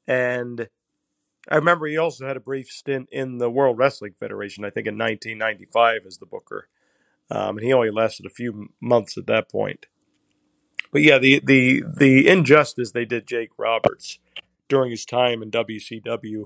And 0.08 0.70
I 1.50 1.56
remember 1.56 1.88
he 1.88 1.98
also 1.98 2.28
had 2.28 2.38
a 2.38 2.42
brief 2.42 2.70
stint 2.70 3.10
in 3.12 3.38
the 3.38 3.50
World 3.50 3.78
Wrestling 3.78 4.14
Federation, 4.18 4.64
I 4.64 4.70
think 4.70 4.88
in 4.88 4.98
1995 4.98 6.06
as 6.06 6.18
the 6.18 6.26
booker. 6.26 6.68
Um, 7.30 7.58
and 7.58 7.66
he 7.66 7.74
only 7.74 7.92
lasted 7.92 8.26
a 8.26 8.30
few 8.30 8.70
months 8.82 9.18
at 9.18 9.28
that 9.28 9.50
point. 9.50 9.88
But 10.92 11.02
yeah, 11.02 11.18
the, 11.18 11.42
the, 11.44 11.84
the 11.98 12.28
injustice 12.28 12.92
they 12.92 13.06
did 13.06 13.28
Jake 13.28 13.50
Roberts 13.58 14.20
during 14.68 14.92
his 14.92 15.06
time 15.06 15.42
in 15.42 15.50
WCW, 15.50 16.46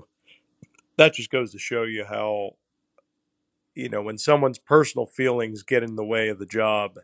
that 0.96 1.14
just 1.14 1.30
goes 1.30 1.52
to 1.52 1.58
show 1.58 1.82
you 1.82 2.04
how 2.04 2.54
you 3.78 3.88
know, 3.88 4.02
when 4.02 4.18
someone's 4.18 4.58
personal 4.58 5.06
feelings 5.06 5.62
get 5.62 5.84
in 5.84 5.94
the 5.94 6.04
way 6.04 6.28
of 6.28 6.40
the 6.40 6.46
job, 6.46 6.98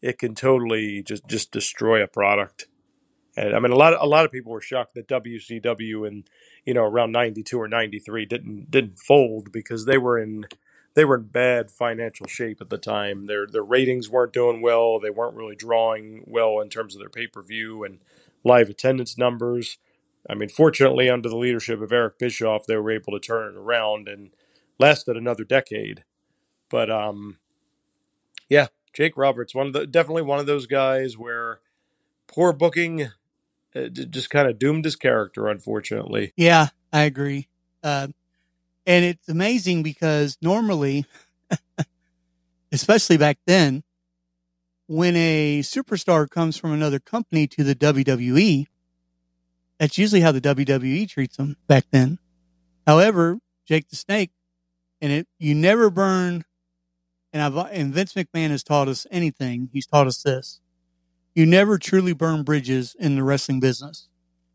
it 0.00 0.20
can 0.20 0.36
totally 0.36 1.02
just 1.02 1.26
just 1.26 1.50
destroy 1.50 2.00
a 2.00 2.06
product. 2.06 2.68
And 3.36 3.56
I 3.56 3.58
mean, 3.58 3.72
a 3.72 3.76
lot 3.76 3.92
of 3.92 4.00
a 4.00 4.06
lot 4.06 4.24
of 4.24 4.30
people 4.30 4.52
were 4.52 4.60
shocked 4.60 4.94
that 4.94 5.08
WCW 5.08 6.06
in 6.06 6.22
you 6.64 6.74
know 6.74 6.84
around 6.84 7.10
ninety 7.10 7.42
two 7.42 7.60
or 7.60 7.66
ninety 7.66 7.98
three 7.98 8.24
didn't 8.24 8.70
didn't 8.70 9.00
fold 9.00 9.50
because 9.50 9.84
they 9.84 9.98
were 9.98 10.16
in 10.16 10.44
they 10.96 11.04
were 11.04 11.16
in 11.16 11.24
bad 11.24 11.70
financial 11.70 12.26
shape 12.26 12.60
at 12.60 12.70
the 12.70 12.78
time. 12.78 13.26
Their 13.26 13.46
their 13.46 13.62
ratings 13.62 14.08
weren't 14.08 14.32
doing 14.32 14.62
well. 14.62 14.98
They 14.98 15.10
weren't 15.10 15.36
really 15.36 15.54
drawing 15.54 16.24
well 16.26 16.58
in 16.58 16.70
terms 16.70 16.96
of 16.96 17.00
their 17.00 17.10
pay 17.10 17.26
per 17.28 17.42
view 17.42 17.84
and 17.84 18.00
live 18.42 18.70
attendance 18.70 19.16
numbers. 19.16 19.78
I 20.28 20.34
mean, 20.34 20.48
fortunately, 20.48 21.08
under 21.08 21.28
the 21.28 21.36
leadership 21.36 21.80
of 21.82 21.92
Eric 21.92 22.18
Bischoff, 22.18 22.66
they 22.66 22.76
were 22.76 22.90
able 22.90 23.12
to 23.12 23.20
turn 23.20 23.54
it 23.54 23.58
around 23.58 24.08
and 24.08 24.30
lasted 24.80 25.16
another 25.16 25.44
decade. 25.44 26.02
But 26.70 26.90
um, 26.90 27.38
yeah, 28.48 28.68
Jake 28.94 29.18
Roberts, 29.18 29.54
one 29.54 29.66
of 29.66 29.72
the 29.74 29.86
definitely 29.86 30.22
one 30.22 30.38
of 30.38 30.46
those 30.46 30.66
guys 30.66 31.18
where 31.18 31.60
poor 32.26 32.54
booking 32.54 33.10
uh, 33.74 33.88
just 33.88 34.30
kind 34.30 34.48
of 34.48 34.58
doomed 34.58 34.86
his 34.86 34.96
character, 34.96 35.46
unfortunately. 35.46 36.32
Yeah, 36.36 36.68
I 36.90 37.02
agree. 37.02 37.48
Uh, 37.82 38.08
and 38.86 39.04
it's 39.04 39.28
amazing 39.28 39.82
because 39.82 40.38
normally, 40.40 41.04
especially 42.72 43.16
back 43.16 43.38
then, 43.46 43.82
when 44.86 45.16
a 45.16 45.60
superstar 45.60 46.28
comes 46.28 46.56
from 46.56 46.72
another 46.72 46.98
company 46.98 47.46
to 47.48 47.64
the 47.64 47.74
WWE, 47.74 48.66
that's 49.78 49.98
usually 49.98 50.20
how 50.20 50.32
the 50.32 50.40
WWE 50.40 51.08
treats 51.08 51.36
them 51.36 51.56
back 51.66 51.84
then. 51.90 52.18
However, 52.86 53.38
Jake 53.66 53.88
the 53.88 53.96
Snake 53.96 54.30
and 55.00 55.12
it 55.12 55.28
you 55.38 55.54
never 55.54 55.90
burn. 55.90 56.44
And 57.32 57.42
I've 57.42 57.56
and 57.72 57.92
Vince 57.92 58.14
McMahon 58.14 58.50
has 58.50 58.62
taught 58.62 58.88
us 58.88 59.06
anything. 59.10 59.68
He's 59.72 59.86
taught 59.86 60.06
us 60.06 60.22
this: 60.22 60.60
you 61.34 61.44
never 61.44 61.78
truly 61.78 62.12
burn 62.12 62.44
bridges 62.44 62.96
in 62.98 63.16
the 63.16 63.22
wrestling 63.22 63.60
business, 63.60 64.08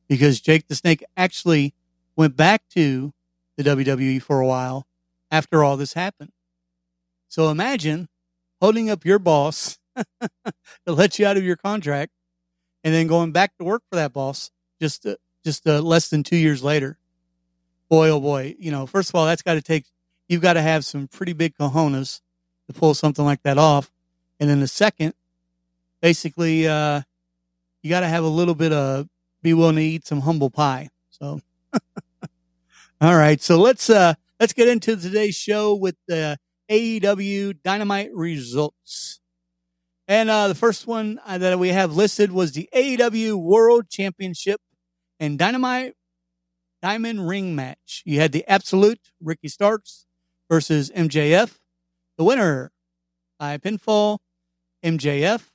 because 0.08 0.42
Jake 0.42 0.68
the 0.68 0.76
Snake 0.76 1.04
actually 1.16 1.74
went 2.16 2.36
back 2.36 2.64
to 2.70 3.14
the 3.62 3.76
WWE 3.76 4.22
for 4.22 4.40
a 4.40 4.48
while 4.48 4.86
after 5.30 5.64
all 5.64 5.78
this 5.78 5.94
happened. 5.94 6.32
So 7.28 7.50
imagine 7.50 8.10
holding 8.62 8.90
up 8.90 9.06
your 9.06 9.20
boss 9.20 9.80
to 9.96 10.04
let 10.88 11.20
you 11.20 11.26
out 11.26 11.38
of 11.38 11.44
your 11.44 11.56
contract, 11.56 12.12
and 12.84 12.94
then 12.94 13.08
going 13.08 13.32
back 13.32 13.58
to 13.58 13.64
work 13.64 13.84
for 13.90 13.96
that 13.96 14.14
boss 14.14 14.52
just 14.80 15.06
uh, 15.06 15.16
just 15.44 15.68
uh, 15.68 15.82
less 15.82 16.10
than 16.10 16.24
two 16.24 16.38
years 16.38 16.64
later. 16.64 16.98
Boy, 17.90 18.10
oh 18.10 18.20
boy! 18.20 18.56
You 18.60 18.72
know, 18.72 18.86
first 18.86 19.10
of 19.10 19.16
all, 19.16 19.26
that's 19.26 19.42
got 19.42 19.56
to 19.56 19.62
take 19.62 19.86
you've 20.28 20.42
got 20.42 20.54
to 20.54 20.62
have 20.62 20.86
some 20.86 21.08
pretty 21.08 21.34
big 21.34 21.56
cojones 21.58 22.22
to 22.68 22.74
pull 22.74 22.94
something 22.94 23.26
like 23.26 23.44
that 23.44 23.58
off. 23.58 23.92
And 24.40 24.50
then 24.50 24.62
the 24.62 24.68
second, 24.68 25.14
basically, 26.02 26.68
uh, 26.68 27.02
you 27.84 27.90
got 27.90 28.00
to 28.00 28.08
have 28.08 28.24
a 28.24 28.30
little 28.30 28.56
bit 28.56 28.72
of 28.72 29.08
be 29.44 29.54
willing 29.54 29.76
to 29.76 29.82
eat 29.82 30.08
some 30.08 30.22
humble 30.22 30.50
pie. 30.50 30.90
So, 31.10 31.42
all 33.02 33.18
right. 33.18 33.42
So 33.42 33.58
let's, 33.58 33.90
uh, 33.90 34.14
let's 34.40 34.54
get 34.54 34.68
into 34.68 34.96
today's 34.96 35.36
show 35.36 35.74
with 35.74 35.96
the 36.08 36.38
AEW 36.70 37.58
Dynamite 37.64 38.12
results. 38.14 39.20
And, 40.08 40.30
uh, 40.30 40.48
the 40.48 40.56
first 40.56 40.86
one 40.86 41.20
uh, 41.26 41.40
that 41.40 41.58
we 41.58 41.70
have 41.70 41.96
listed 41.96 42.32
was 42.32 42.52
the 42.52 42.70
AEW 42.76 43.42
World 43.42 43.90
Championship 43.90 44.62
and 45.20 45.40
Dynamite 45.40 45.96
Diamond 46.82 47.28
Ring 47.28 47.56
match. 47.56 48.04
You 48.06 48.20
had 48.20 48.32
the 48.34 48.48
Absolute, 48.48 49.00
Ricky 49.20 49.48
Starks, 49.48 50.06
versus 50.50 50.92
MJF. 50.92 51.58
The 52.18 52.24
winner 52.24 52.72
by 53.40 53.58
pinfall, 53.58 54.20
MJF. 54.84 55.50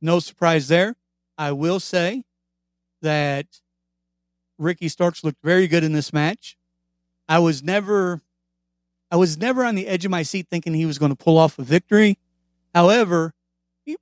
No 0.00 0.20
surprise 0.20 0.68
there. 0.68 0.94
I 1.36 1.52
will 1.52 1.80
say 1.80 2.24
that 3.02 3.46
Ricky 4.58 4.88
Starks 4.88 5.22
looked 5.24 5.42
very 5.42 5.66
good 5.66 5.84
in 5.84 5.92
this 5.92 6.12
match. 6.12 6.56
I 7.32 7.38
was 7.38 7.62
never, 7.62 8.20
I 9.10 9.16
was 9.16 9.38
never 9.38 9.64
on 9.64 9.74
the 9.74 9.86
edge 9.86 10.04
of 10.04 10.10
my 10.10 10.22
seat 10.22 10.48
thinking 10.50 10.74
he 10.74 10.84
was 10.84 10.98
going 10.98 11.12
to 11.12 11.16
pull 11.16 11.38
off 11.38 11.58
a 11.58 11.62
victory. 11.62 12.18
However, 12.74 13.32
he, 13.86 13.96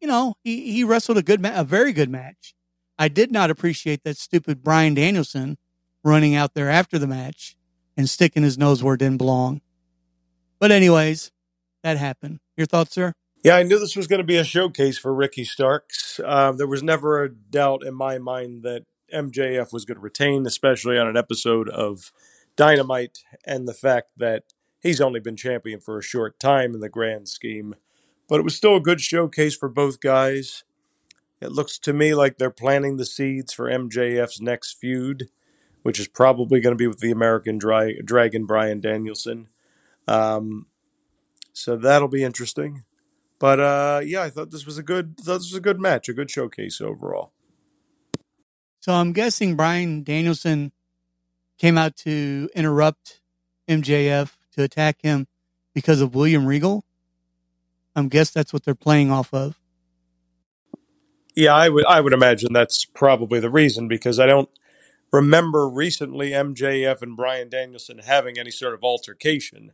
you 0.00 0.08
know, 0.08 0.34
he, 0.42 0.72
he 0.72 0.82
wrestled 0.82 1.18
a 1.18 1.22
good, 1.22 1.40
ma- 1.40 1.54
a 1.54 1.62
very 1.62 1.92
good 1.92 2.10
match. 2.10 2.56
I 2.98 3.06
did 3.06 3.30
not 3.30 3.50
appreciate 3.52 4.02
that 4.02 4.16
stupid 4.16 4.60
Bryan 4.60 4.94
Danielson 4.94 5.56
running 6.02 6.34
out 6.34 6.54
there 6.54 6.68
after 6.68 6.98
the 6.98 7.06
match 7.06 7.56
and 7.96 8.10
sticking 8.10 8.42
his 8.42 8.58
nose 8.58 8.82
where 8.82 8.96
it 8.96 8.98
didn't 8.98 9.18
belong. 9.18 9.60
But 10.58 10.72
anyways, 10.72 11.30
that 11.84 11.96
happened. 11.96 12.40
Your 12.56 12.66
thoughts, 12.66 12.92
sir? 12.92 13.12
Yeah, 13.44 13.54
I 13.54 13.62
knew 13.62 13.78
this 13.78 13.94
was 13.94 14.08
going 14.08 14.18
to 14.18 14.26
be 14.26 14.36
a 14.36 14.42
showcase 14.42 14.98
for 14.98 15.14
Ricky 15.14 15.44
Starks. 15.44 16.18
Uh, 16.18 16.50
there 16.50 16.66
was 16.66 16.82
never 16.82 17.22
a 17.22 17.32
doubt 17.32 17.84
in 17.86 17.94
my 17.94 18.18
mind 18.18 18.64
that 18.64 18.82
MJF 19.14 19.72
was 19.72 19.84
going 19.84 19.96
to 19.96 20.02
retain, 20.02 20.44
especially 20.44 20.98
on 20.98 21.06
an 21.06 21.16
episode 21.16 21.68
of 21.68 22.10
Dynamite, 22.56 23.24
and 23.44 23.66
the 23.66 23.74
fact 23.74 24.10
that 24.16 24.44
he's 24.80 25.00
only 25.00 25.20
been 25.20 25.36
champion 25.36 25.80
for 25.80 25.98
a 25.98 26.02
short 26.02 26.38
time 26.38 26.74
in 26.74 26.80
the 26.80 26.88
grand 26.88 27.28
scheme. 27.28 27.74
But 28.28 28.40
it 28.40 28.44
was 28.44 28.56
still 28.56 28.76
a 28.76 28.80
good 28.80 29.00
showcase 29.00 29.56
for 29.56 29.68
both 29.68 30.00
guys. 30.00 30.64
It 31.40 31.52
looks 31.52 31.78
to 31.80 31.92
me 31.92 32.14
like 32.14 32.38
they're 32.38 32.50
planting 32.50 32.96
the 32.96 33.04
seeds 33.04 33.52
for 33.52 33.68
MJF's 33.68 34.40
next 34.40 34.74
feud, 34.74 35.28
which 35.82 35.98
is 35.98 36.08
probably 36.08 36.60
going 36.60 36.72
to 36.72 36.78
be 36.78 36.86
with 36.86 37.00
the 37.00 37.10
American 37.10 37.58
Dragon 37.58 38.46
Bryan 38.46 38.80
Danielson. 38.80 39.48
Um, 40.06 40.66
so 41.52 41.76
that'll 41.76 42.08
be 42.08 42.24
interesting. 42.24 42.84
But 43.38 43.58
uh, 43.58 44.00
yeah, 44.04 44.22
I 44.22 44.30
thought 44.30 44.52
this 44.52 44.64
was 44.64 44.78
a 44.78 44.84
good 44.84 45.18
thought 45.18 45.38
this 45.38 45.50
was 45.50 45.56
a 45.56 45.60
good 45.60 45.80
match, 45.80 46.08
a 46.08 46.12
good 46.12 46.30
showcase 46.30 46.80
overall. 46.80 47.32
So 48.78 48.92
I'm 48.92 49.12
guessing 49.12 49.56
Bryan 49.56 50.04
Danielson 50.04 50.70
came 51.62 51.78
out 51.78 51.94
to 51.94 52.50
interrupt 52.56 53.20
MJF 53.68 54.32
to 54.52 54.64
attack 54.64 55.00
him 55.00 55.28
because 55.72 56.00
of 56.00 56.12
William 56.12 56.44
Regal. 56.44 56.84
I'm 57.94 58.08
guess 58.08 58.30
that's 58.30 58.52
what 58.52 58.64
they're 58.64 58.74
playing 58.74 59.12
off 59.12 59.32
of. 59.32 59.60
Yeah, 61.36 61.54
I 61.54 61.68
would 61.68 61.86
I 61.86 62.00
would 62.00 62.12
imagine 62.12 62.52
that's 62.52 62.84
probably 62.84 63.38
the 63.38 63.48
reason 63.48 63.86
because 63.86 64.18
I 64.18 64.26
don't 64.26 64.50
remember 65.12 65.68
recently 65.68 66.30
MJF 66.30 67.00
and 67.00 67.16
Bryan 67.16 67.48
Danielson 67.48 67.98
having 67.98 68.38
any 68.38 68.50
sort 68.50 68.74
of 68.74 68.82
altercation. 68.82 69.70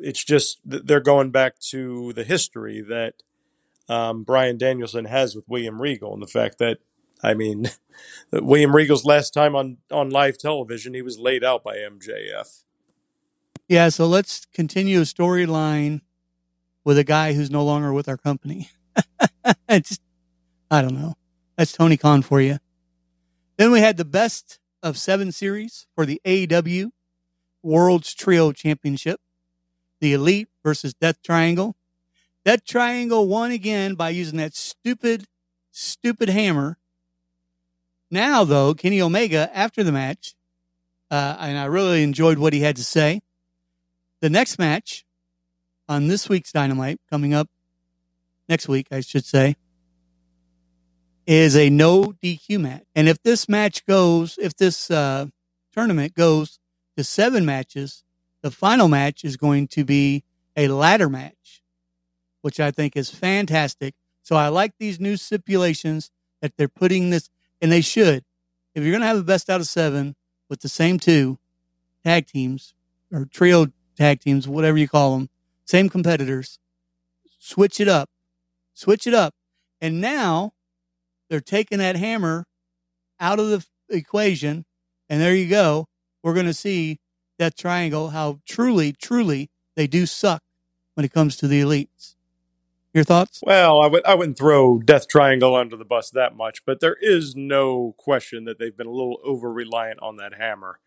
It's 0.00 0.24
just 0.24 0.58
they're 0.64 1.00
going 1.00 1.30
back 1.30 1.60
to 1.70 2.14
the 2.14 2.24
history 2.24 2.80
that 2.80 3.14
um, 3.88 4.24
Bryan 4.24 4.58
Danielson 4.58 5.04
has 5.04 5.36
with 5.36 5.48
William 5.48 5.80
Regal 5.80 6.12
and 6.12 6.22
the 6.22 6.26
fact 6.26 6.58
that 6.58 6.78
I 7.22 7.34
mean 7.34 7.70
William 8.32 8.74
Regal's 8.74 9.04
last 9.04 9.32
time 9.32 9.54
on 9.54 9.78
on 9.90 10.10
live 10.10 10.38
television 10.38 10.94
he 10.94 11.02
was 11.02 11.18
laid 11.18 11.44
out 11.44 11.62
by 11.64 11.76
MJF. 11.76 12.62
Yeah, 13.68 13.88
so 13.88 14.06
let's 14.06 14.46
continue 14.54 15.00
a 15.00 15.04
storyline 15.04 16.02
with 16.84 16.98
a 16.98 17.04
guy 17.04 17.32
who's 17.32 17.50
no 17.50 17.64
longer 17.64 17.92
with 17.92 18.08
our 18.08 18.16
company. 18.16 18.70
it's, 19.68 19.98
I 20.70 20.82
don't 20.82 20.94
know. 20.94 21.14
That's 21.56 21.72
Tony 21.72 21.96
Khan 21.96 22.22
for 22.22 22.40
you. 22.40 22.58
Then 23.56 23.72
we 23.72 23.80
had 23.80 23.96
the 23.96 24.04
best 24.04 24.60
of 24.84 24.96
seven 24.96 25.32
series 25.32 25.88
for 25.96 26.06
the 26.06 26.20
AEW 26.24 26.90
World's 27.60 28.14
Trio 28.14 28.52
Championship. 28.52 29.20
The 30.00 30.12
Elite 30.12 30.48
versus 30.62 30.94
Death 30.94 31.20
Triangle. 31.22 31.74
Death 32.44 32.64
Triangle 32.64 33.26
won 33.26 33.50
again 33.50 33.96
by 33.96 34.10
using 34.10 34.38
that 34.38 34.54
stupid, 34.54 35.24
stupid 35.72 36.28
hammer. 36.28 36.78
Now, 38.10 38.44
though, 38.44 38.74
Kenny 38.74 39.00
Omega, 39.00 39.50
after 39.52 39.82
the 39.82 39.92
match, 39.92 40.34
uh, 41.10 41.36
and 41.40 41.58
I 41.58 41.64
really 41.66 42.02
enjoyed 42.02 42.38
what 42.38 42.52
he 42.52 42.60
had 42.60 42.76
to 42.76 42.84
say. 42.84 43.20
The 44.20 44.30
next 44.30 44.58
match 44.58 45.04
on 45.88 46.08
this 46.08 46.28
week's 46.28 46.52
Dynamite, 46.52 47.00
coming 47.10 47.34
up 47.34 47.48
next 48.48 48.68
week, 48.68 48.88
I 48.90 49.00
should 49.00 49.24
say, 49.24 49.56
is 51.26 51.56
a 51.56 51.70
no 51.70 52.14
DQ 52.22 52.60
match. 52.60 52.84
And 52.94 53.08
if 53.08 53.22
this 53.22 53.48
match 53.48 53.84
goes, 53.86 54.38
if 54.40 54.56
this 54.56 54.90
uh, 54.90 55.26
tournament 55.72 56.14
goes 56.14 56.58
to 56.96 57.04
seven 57.04 57.44
matches, 57.44 58.04
the 58.42 58.50
final 58.50 58.88
match 58.88 59.24
is 59.24 59.36
going 59.36 59.68
to 59.68 59.84
be 59.84 60.24
a 60.56 60.68
ladder 60.68 61.08
match, 61.08 61.62
which 62.42 62.60
I 62.60 62.70
think 62.70 62.96
is 62.96 63.10
fantastic. 63.10 63.94
So 64.22 64.36
I 64.36 64.48
like 64.48 64.74
these 64.78 65.00
new 65.00 65.16
stipulations 65.16 66.10
that 66.40 66.56
they're 66.56 66.68
putting 66.68 67.10
this, 67.10 67.28
and 67.60 67.70
they 67.72 67.80
should. 67.80 68.24
If 68.74 68.82
you're 68.82 68.92
going 68.92 69.00
to 69.02 69.06
have 69.06 69.18
a 69.18 69.24
best 69.24 69.48
out 69.48 69.60
of 69.60 69.66
seven 69.66 70.16
with 70.48 70.60
the 70.60 70.68
same 70.68 70.98
two 70.98 71.38
tag 72.04 72.26
teams 72.26 72.74
or 73.12 73.24
trio 73.24 73.68
tag 73.96 74.20
teams, 74.20 74.46
whatever 74.46 74.78
you 74.78 74.88
call 74.88 75.16
them, 75.16 75.28
same 75.64 75.88
competitors, 75.88 76.58
switch 77.38 77.80
it 77.80 77.88
up, 77.88 78.10
switch 78.74 79.06
it 79.06 79.14
up. 79.14 79.34
And 79.80 80.00
now 80.00 80.52
they're 81.28 81.40
taking 81.40 81.78
that 81.78 81.96
hammer 81.96 82.44
out 83.18 83.38
of 83.38 83.48
the 83.48 83.66
equation. 83.88 84.64
And 85.08 85.20
there 85.20 85.34
you 85.34 85.48
go. 85.48 85.86
We're 86.22 86.34
going 86.34 86.46
to 86.46 86.54
see 86.54 86.98
that 87.38 87.56
triangle, 87.56 88.10
how 88.10 88.40
truly, 88.46 88.92
truly 88.92 89.50
they 89.76 89.86
do 89.86 90.06
suck 90.06 90.42
when 90.94 91.04
it 91.04 91.12
comes 91.12 91.36
to 91.36 91.48
the 91.48 91.60
elites. 91.60 92.15
Your 92.96 93.04
thoughts? 93.04 93.40
Well, 93.42 93.82
I 93.82 93.88
would 93.88 94.06
I 94.06 94.14
wouldn't 94.14 94.38
throw 94.38 94.78
Death 94.78 95.06
Triangle 95.06 95.54
under 95.54 95.76
the 95.76 95.84
bus 95.84 96.08
that 96.12 96.34
much, 96.34 96.64
but 96.64 96.80
there 96.80 96.96
is 96.98 97.36
no 97.36 97.94
question 97.98 98.44
that 98.46 98.58
they've 98.58 98.74
been 98.74 98.86
a 98.86 98.90
little 98.90 99.20
over 99.22 99.52
reliant 99.52 100.00
on 100.00 100.16
that 100.16 100.32
hammer. 100.32 100.80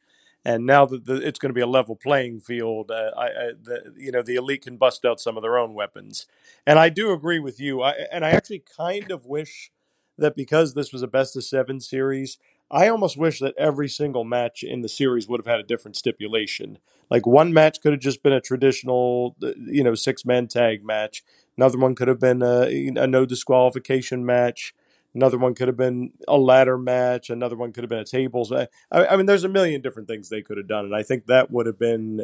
And 0.43 0.65
now 0.65 0.87
that 0.87 1.05
the, 1.05 1.17
it's 1.17 1.37
going 1.37 1.51
to 1.51 1.53
be 1.53 1.61
a 1.61 1.67
level 1.67 1.95
playing 1.95 2.39
field, 2.39 2.89
uh, 2.89 3.11
I, 3.15 3.25
I, 3.25 3.51
the, 3.61 3.93
you 3.95 4.11
know 4.11 4.23
the 4.23 4.37
elite 4.37 4.63
can 4.63 4.77
bust 4.77 5.05
out 5.05 5.19
some 5.19 5.37
of 5.37 5.43
their 5.43 5.59
own 5.59 5.75
weapons. 5.75 6.25
And 6.65 6.79
I 6.79 6.89
do 6.89 7.11
agree 7.13 7.37
with 7.37 7.59
you. 7.59 7.83
I, 7.83 7.91
and 8.11 8.25
I 8.25 8.31
actually 8.31 8.63
kind 8.75 9.11
of 9.11 9.27
wish 9.27 9.71
that 10.17 10.35
because 10.35 10.73
this 10.73 10.91
was 10.91 11.03
a 11.03 11.07
best 11.07 11.35
of 11.35 11.43
seven 11.43 11.79
series, 11.79 12.39
I 12.71 12.87
almost 12.87 13.17
wish 13.17 13.37
that 13.39 13.55
every 13.55 13.87
single 13.87 14.23
match 14.23 14.63
in 14.63 14.81
the 14.81 14.89
series 14.89 15.27
would 15.27 15.39
have 15.39 15.47
had 15.47 15.59
a 15.59 15.63
different 15.67 15.95
stipulation. 15.95 16.79
Like 17.09 17.25
one 17.25 17.53
match 17.53 17.81
could 17.81 17.93
have 17.93 18.01
just 18.01 18.21
been 18.21 18.33
a 18.33 18.41
traditional, 18.41 19.35
uh, 19.43 19.51
you 19.57 19.83
know, 19.83 19.95
six 19.95 20.25
man 20.25 20.47
tag 20.47 20.83
match. 20.83 21.23
Another 21.59 21.77
one 21.77 21.93
could 21.93 22.07
have 22.07 22.21
been 22.21 22.41
a, 22.41 22.69
a 22.95 23.05
no 23.05 23.25
disqualification 23.25 24.25
match. 24.25 24.73
Another 25.13 25.37
one 25.37 25.53
could 25.53 25.67
have 25.67 25.75
been 25.75 26.13
a 26.25 26.37
ladder 26.37 26.77
match. 26.77 27.29
Another 27.29 27.57
one 27.57 27.73
could 27.73 27.83
have 27.83 27.89
been 27.89 27.99
a 27.99 28.05
tables. 28.05 28.49
I, 28.49 28.69
I 28.89 29.17
mean, 29.17 29.25
there's 29.25 29.43
a 29.43 29.49
million 29.49 29.81
different 29.81 30.07
things 30.07 30.29
they 30.29 30.41
could 30.41 30.55
have 30.55 30.69
done, 30.69 30.85
and 30.85 30.95
I 30.95 31.03
think 31.03 31.25
that 31.25 31.51
would 31.51 31.65
have 31.65 31.77
been 31.77 32.23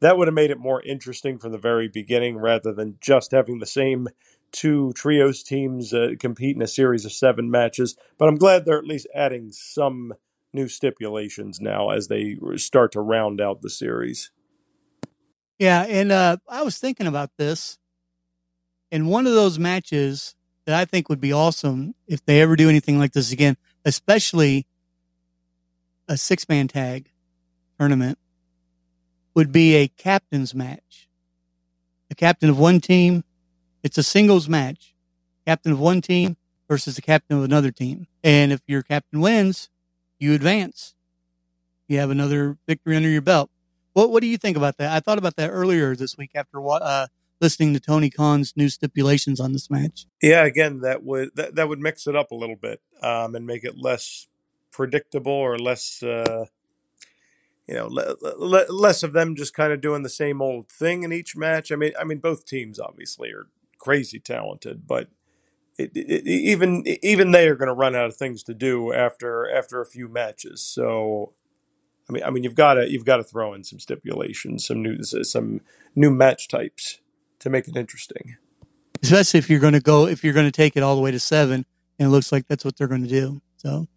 that 0.00 0.16
would 0.16 0.26
have 0.26 0.34
made 0.34 0.50
it 0.50 0.58
more 0.58 0.80
interesting 0.84 1.36
from 1.36 1.52
the 1.52 1.58
very 1.58 1.86
beginning, 1.86 2.38
rather 2.38 2.72
than 2.72 2.96
just 2.98 3.32
having 3.32 3.58
the 3.58 3.66
same 3.66 4.08
two 4.52 4.94
trios 4.94 5.42
teams 5.42 5.92
uh, 5.92 6.12
compete 6.18 6.56
in 6.56 6.62
a 6.62 6.66
series 6.66 7.04
of 7.04 7.12
seven 7.12 7.50
matches. 7.50 7.94
But 8.16 8.30
I'm 8.30 8.36
glad 8.36 8.64
they're 8.64 8.78
at 8.78 8.86
least 8.86 9.06
adding 9.14 9.52
some 9.52 10.14
new 10.54 10.66
stipulations 10.66 11.60
now 11.60 11.90
as 11.90 12.08
they 12.08 12.38
start 12.56 12.92
to 12.92 13.02
round 13.02 13.38
out 13.38 13.60
the 13.60 13.68
series. 13.68 14.30
Yeah, 15.58 15.82
and 15.82 16.10
uh, 16.10 16.38
I 16.48 16.62
was 16.62 16.78
thinking 16.78 17.06
about 17.06 17.32
this. 17.36 17.78
In 18.92 19.06
one 19.06 19.26
of 19.26 19.32
those 19.32 19.58
matches 19.58 20.34
that 20.66 20.78
I 20.78 20.84
think 20.84 21.08
would 21.08 21.18
be 21.18 21.32
awesome 21.32 21.94
if 22.06 22.22
they 22.26 22.42
ever 22.42 22.56
do 22.56 22.68
anything 22.68 22.98
like 22.98 23.12
this 23.12 23.32
again, 23.32 23.56
especially 23.86 24.66
a 26.06 26.18
six 26.18 26.46
man 26.46 26.68
tag 26.68 27.10
tournament, 27.80 28.18
would 29.34 29.50
be 29.50 29.76
a 29.76 29.88
captain's 29.88 30.54
match. 30.54 31.08
The 32.10 32.14
captain 32.14 32.50
of 32.50 32.58
one 32.58 32.80
team, 32.80 33.24
it's 33.82 33.96
a 33.96 34.02
singles 34.02 34.46
match. 34.46 34.94
Captain 35.46 35.72
of 35.72 35.80
one 35.80 36.02
team 36.02 36.36
versus 36.68 36.94
the 36.94 37.02
captain 37.02 37.38
of 37.38 37.44
another 37.44 37.70
team. 37.70 38.06
And 38.22 38.52
if 38.52 38.60
your 38.66 38.82
captain 38.82 39.22
wins, 39.22 39.70
you 40.18 40.34
advance. 40.34 40.94
You 41.88 41.98
have 41.98 42.10
another 42.10 42.58
victory 42.68 42.94
under 42.94 43.08
your 43.08 43.22
belt. 43.22 43.50
What 43.94 44.10
What 44.10 44.20
do 44.20 44.26
you 44.26 44.36
think 44.36 44.58
about 44.58 44.76
that? 44.76 44.92
I 44.92 45.00
thought 45.00 45.16
about 45.16 45.36
that 45.36 45.48
earlier 45.48 45.96
this 45.96 46.18
week 46.18 46.32
after 46.34 46.60
uh, 46.62 47.06
listening 47.42 47.74
to 47.74 47.80
Tony 47.80 48.08
Khan's 48.08 48.56
new 48.56 48.68
stipulations 48.68 49.40
on 49.40 49.52
this 49.52 49.68
match. 49.68 50.06
Yeah, 50.22 50.44
again, 50.44 50.80
that 50.80 51.02
would 51.02 51.30
that, 51.34 51.56
that 51.56 51.68
would 51.68 51.80
mix 51.80 52.06
it 52.06 52.16
up 52.16 52.30
a 52.30 52.36
little 52.36 52.56
bit 52.56 52.80
um, 53.02 53.34
and 53.34 53.46
make 53.46 53.64
it 53.64 53.76
less 53.76 54.28
predictable 54.70 55.32
or 55.32 55.58
less, 55.58 56.02
uh, 56.02 56.46
you 57.66 57.74
know, 57.74 57.88
le- 57.88 58.16
le- 58.22 58.72
less 58.72 59.02
of 59.02 59.12
them 59.12 59.36
just 59.36 59.52
kind 59.52 59.72
of 59.72 59.80
doing 59.80 60.02
the 60.02 60.08
same 60.08 60.40
old 60.40 60.70
thing 60.70 61.02
in 61.02 61.12
each 61.12 61.36
match. 61.36 61.70
I 61.70 61.76
mean, 61.76 61.92
I 62.00 62.04
mean, 62.04 62.18
both 62.18 62.46
teams 62.46 62.78
obviously 62.78 63.30
are 63.32 63.48
crazy 63.78 64.20
talented, 64.20 64.86
but 64.86 65.08
it, 65.76 65.90
it, 65.94 66.26
even 66.26 66.84
even 67.02 67.32
they 67.32 67.48
are 67.48 67.56
going 67.56 67.68
to 67.68 67.74
run 67.74 67.96
out 67.96 68.06
of 68.06 68.16
things 68.16 68.42
to 68.44 68.54
do 68.54 68.92
after 68.92 69.50
after 69.50 69.80
a 69.80 69.86
few 69.86 70.08
matches. 70.08 70.62
So 70.62 71.34
I 72.08 72.12
mean, 72.12 72.22
I 72.22 72.30
mean, 72.30 72.44
you've 72.44 72.54
got 72.54 72.74
to 72.74 72.90
you've 72.90 73.04
got 73.04 73.16
to 73.16 73.24
throw 73.24 73.52
in 73.54 73.64
some 73.64 73.80
stipulations, 73.80 74.66
some 74.66 74.82
new 74.82 75.02
some 75.02 75.60
new 75.96 76.10
match 76.10 76.48
types 76.48 77.00
to 77.42 77.50
make 77.50 77.68
it 77.68 77.76
interesting. 77.76 78.36
Especially 79.02 79.38
if 79.38 79.50
you're 79.50 79.60
going 79.60 79.72
to 79.72 79.80
go 79.80 80.06
if 80.06 80.22
you're 80.24 80.32
going 80.32 80.46
to 80.46 80.52
take 80.52 80.76
it 80.76 80.82
all 80.82 80.96
the 80.96 81.02
way 81.02 81.10
to 81.10 81.20
seven, 81.20 81.66
and 81.98 82.08
it 82.08 82.10
looks 82.10 82.32
like 82.32 82.46
that's 82.48 82.64
what 82.64 82.76
they're 82.76 82.88
going 82.88 83.02
to 83.02 83.08
do. 83.08 83.42
So 83.56 83.88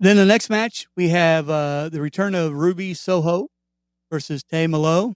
then 0.00 0.16
the 0.16 0.24
next 0.24 0.50
match 0.50 0.86
we 0.96 1.10
have 1.10 1.48
uh, 1.48 1.88
the 1.90 2.00
return 2.00 2.34
of 2.34 2.54
Ruby 2.54 2.94
Soho 2.94 3.48
versus 4.10 4.42
Tay 4.42 4.66
Melo. 4.66 5.14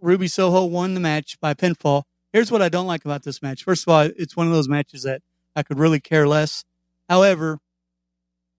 Ruby 0.00 0.28
Soho 0.28 0.64
won 0.64 0.94
the 0.94 1.00
match 1.00 1.38
by 1.40 1.54
pinfall. 1.54 2.02
Here's 2.32 2.50
what 2.50 2.62
I 2.62 2.68
don't 2.68 2.86
like 2.86 3.04
about 3.04 3.22
this 3.22 3.40
match. 3.40 3.64
First 3.64 3.86
of 3.86 3.92
all, 3.92 4.10
it's 4.16 4.36
one 4.36 4.46
of 4.46 4.52
those 4.52 4.68
matches 4.68 5.04
that 5.04 5.22
I 5.54 5.62
could 5.62 5.78
really 5.78 6.00
care 6.00 6.26
less. 6.26 6.64
However, 7.08 7.58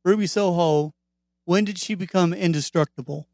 Ruby 0.04 0.28
Soho, 0.28 0.94
when 1.46 1.66
did 1.66 1.78
she 1.78 1.94
become 1.94 2.34
indestructible? 2.34 3.28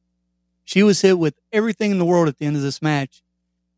She 0.64 0.84
was 0.84 1.02
hit 1.02 1.20
with 1.20 1.36
everything 1.52 1.92
in 1.92 2.00
the 2.00 2.06
world 2.06 2.28
at 2.28 2.38
the 2.38 2.46
end 2.46 2.56
of 2.56 2.62
this 2.62 2.82
match 2.82 3.22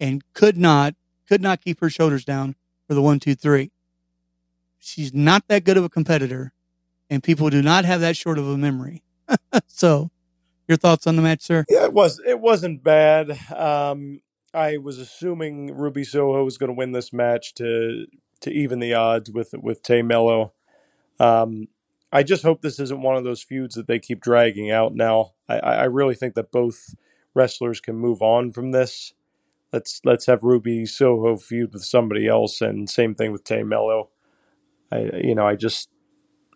and 0.04 0.22
could 0.34 0.58
not 0.58 0.96
could 1.28 1.42
not 1.42 1.62
keep 1.62 1.80
her 1.80 1.90
shoulders 1.90 2.26
down 2.26 2.56
for 2.86 2.94
the 2.94 3.02
one, 3.02 3.20
two, 3.20 3.34
three. 3.34 3.72
She's 4.78 5.14
not 5.14 5.48
that 5.48 5.64
good 5.64 5.78
of 5.78 5.86
a 5.86 5.90
competitor, 5.90 6.52
and 7.10 7.24
people 7.24 7.50
do 7.50 7.62
not 7.62 7.86
have 7.86 8.02
that 8.02 8.18
short 8.18 8.38
of 8.38 8.46
a 8.46 8.58
memory. 8.58 9.02
so, 9.68 10.12
your 10.68 10.78
thoughts 10.78 11.08
on 11.08 11.16
the 11.16 11.22
match, 11.22 11.42
sir? 11.42 11.64
Yeah, 11.70 11.86
it 11.86 11.94
was 11.94 12.20
it 12.28 12.42
wasn't 12.42 12.84
bad. 12.84 13.40
Um, 13.56 14.20
I 14.54 14.76
was 14.76 15.00
assuming 15.00 15.74
Ruby 15.74 16.04
Soho 16.04 16.44
was 16.44 16.58
going 16.58 16.68
to 16.70 16.76
win 16.76 16.92
this 16.92 17.14
match 17.14 17.54
to 17.56 18.06
to 18.42 18.52
even 18.52 18.80
the 18.80 18.94
odds 18.94 19.32
with 19.32 19.54
with 19.54 19.82
Tay 19.84 20.02
Melo. 20.02 20.52
Um, 21.18 21.70
I 22.12 22.24
just 22.24 22.44
hope 22.44 22.62
this 22.62 22.80
isn't 22.80 23.02
one 23.02 23.16
of 23.16 23.24
those 23.24 23.42
feuds 23.42 23.76
that 23.76 23.88
they 23.88 24.00
keep 24.00 24.20
dragging 24.20 24.70
out. 24.70 24.94
Now, 24.94 25.32
I, 25.48 25.60
I 25.60 25.84
really 25.86 26.14
think 26.14 26.36
that 26.36 26.52
both 26.52 26.94
wrestlers 27.34 27.80
can 27.80 27.96
move 27.96 28.22
on 28.22 28.52
from 28.52 28.72
this. 28.72 29.14
Let's 29.74 30.00
let's 30.06 30.28
have 30.28 30.44
Ruby 30.44 30.86
Soho 30.86 31.36
feud 31.36 31.74
with 31.74 31.84
somebody 31.84 32.28
else, 32.28 32.62
and 32.62 32.90
same 32.90 33.16
thing 33.16 33.32
with 33.32 33.44
Tay 33.44 33.64
Melo. 33.64 34.10
I 34.92 35.10
you 35.24 35.36
know 35.36 35.46
I 35.46 35.56
just 35.56 35.90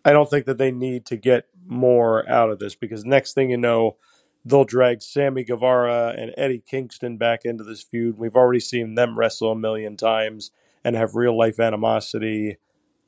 I 0.06 0.12
don't 0.12 0.30
think 0.30 0.46
that 0.46 0.58
they 0.58 0.72
need 0.72 1.06
to 1.08 1.18
get 1.18 1.48
more 1.66 2.28
out 2.30 2.50
of 2.50 2.60
this 2.60 2.76
because 2.76 3.04
next 3.04 3.34
thing 3.34 3.50
you 3.50 3.58
know, 3.58 3.98
they'll 4.46 4.64
drag 4.64 5.02
Sammy 5.02 5.44
Guevara 5.44 6.16
and 6.18 6.34
Eddie 6.38 6.64
Kingston 6.66 7.18
back 7.18 7.44
into 7.44 7.64
this 7.64 7.84
feud. 7.84 8.18
We've 8.18 8.36
already 8.36 8.62
seen 8.62 8.96
them 8.96 9.20
wrestle 9.20 9.52
a 9.52 9.56
million 9.56 9.98
times 9.98 10.52
and 10.84 10.96
have 10.96 11.16
real 11.16 11.38
life 11.38 11.60
animosity. 11.60 12.58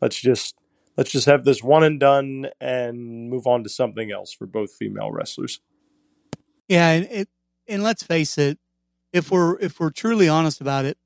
Let's 0.02 0.20
just 0.20 0.56
let's 0.98 1.12
just 1.12 1.26
have 1.28 1.46
this 1.46 1.64
one 1.64 1.84
and 1.84 2.00
done 2.00 2.48
and 2.60 3.30
move 3.30 3.48
on 3.48 3.64
to 3.64 3.70
something 3.70 4.12
else 4.12 4.34
for 4.34 4.46
both 4.46 4.74
female 4.74 5.12
wrestlers. 5.12 5.62
Yeah, 6.68 6.90
and 6.92 7.06
it, 7.06 7.30
and 7.68 7.82
let's 7.82 8.04
face 8.04 8.38
it, 8.38 8.60
if 9.14 9.32
we're 9.32 9.58
if 9.60 9.80
we're 9.80 9.90
truly 9.90 10.28
honest 10.28 10.62
about 10.62 10.86
it, 10.86 10.98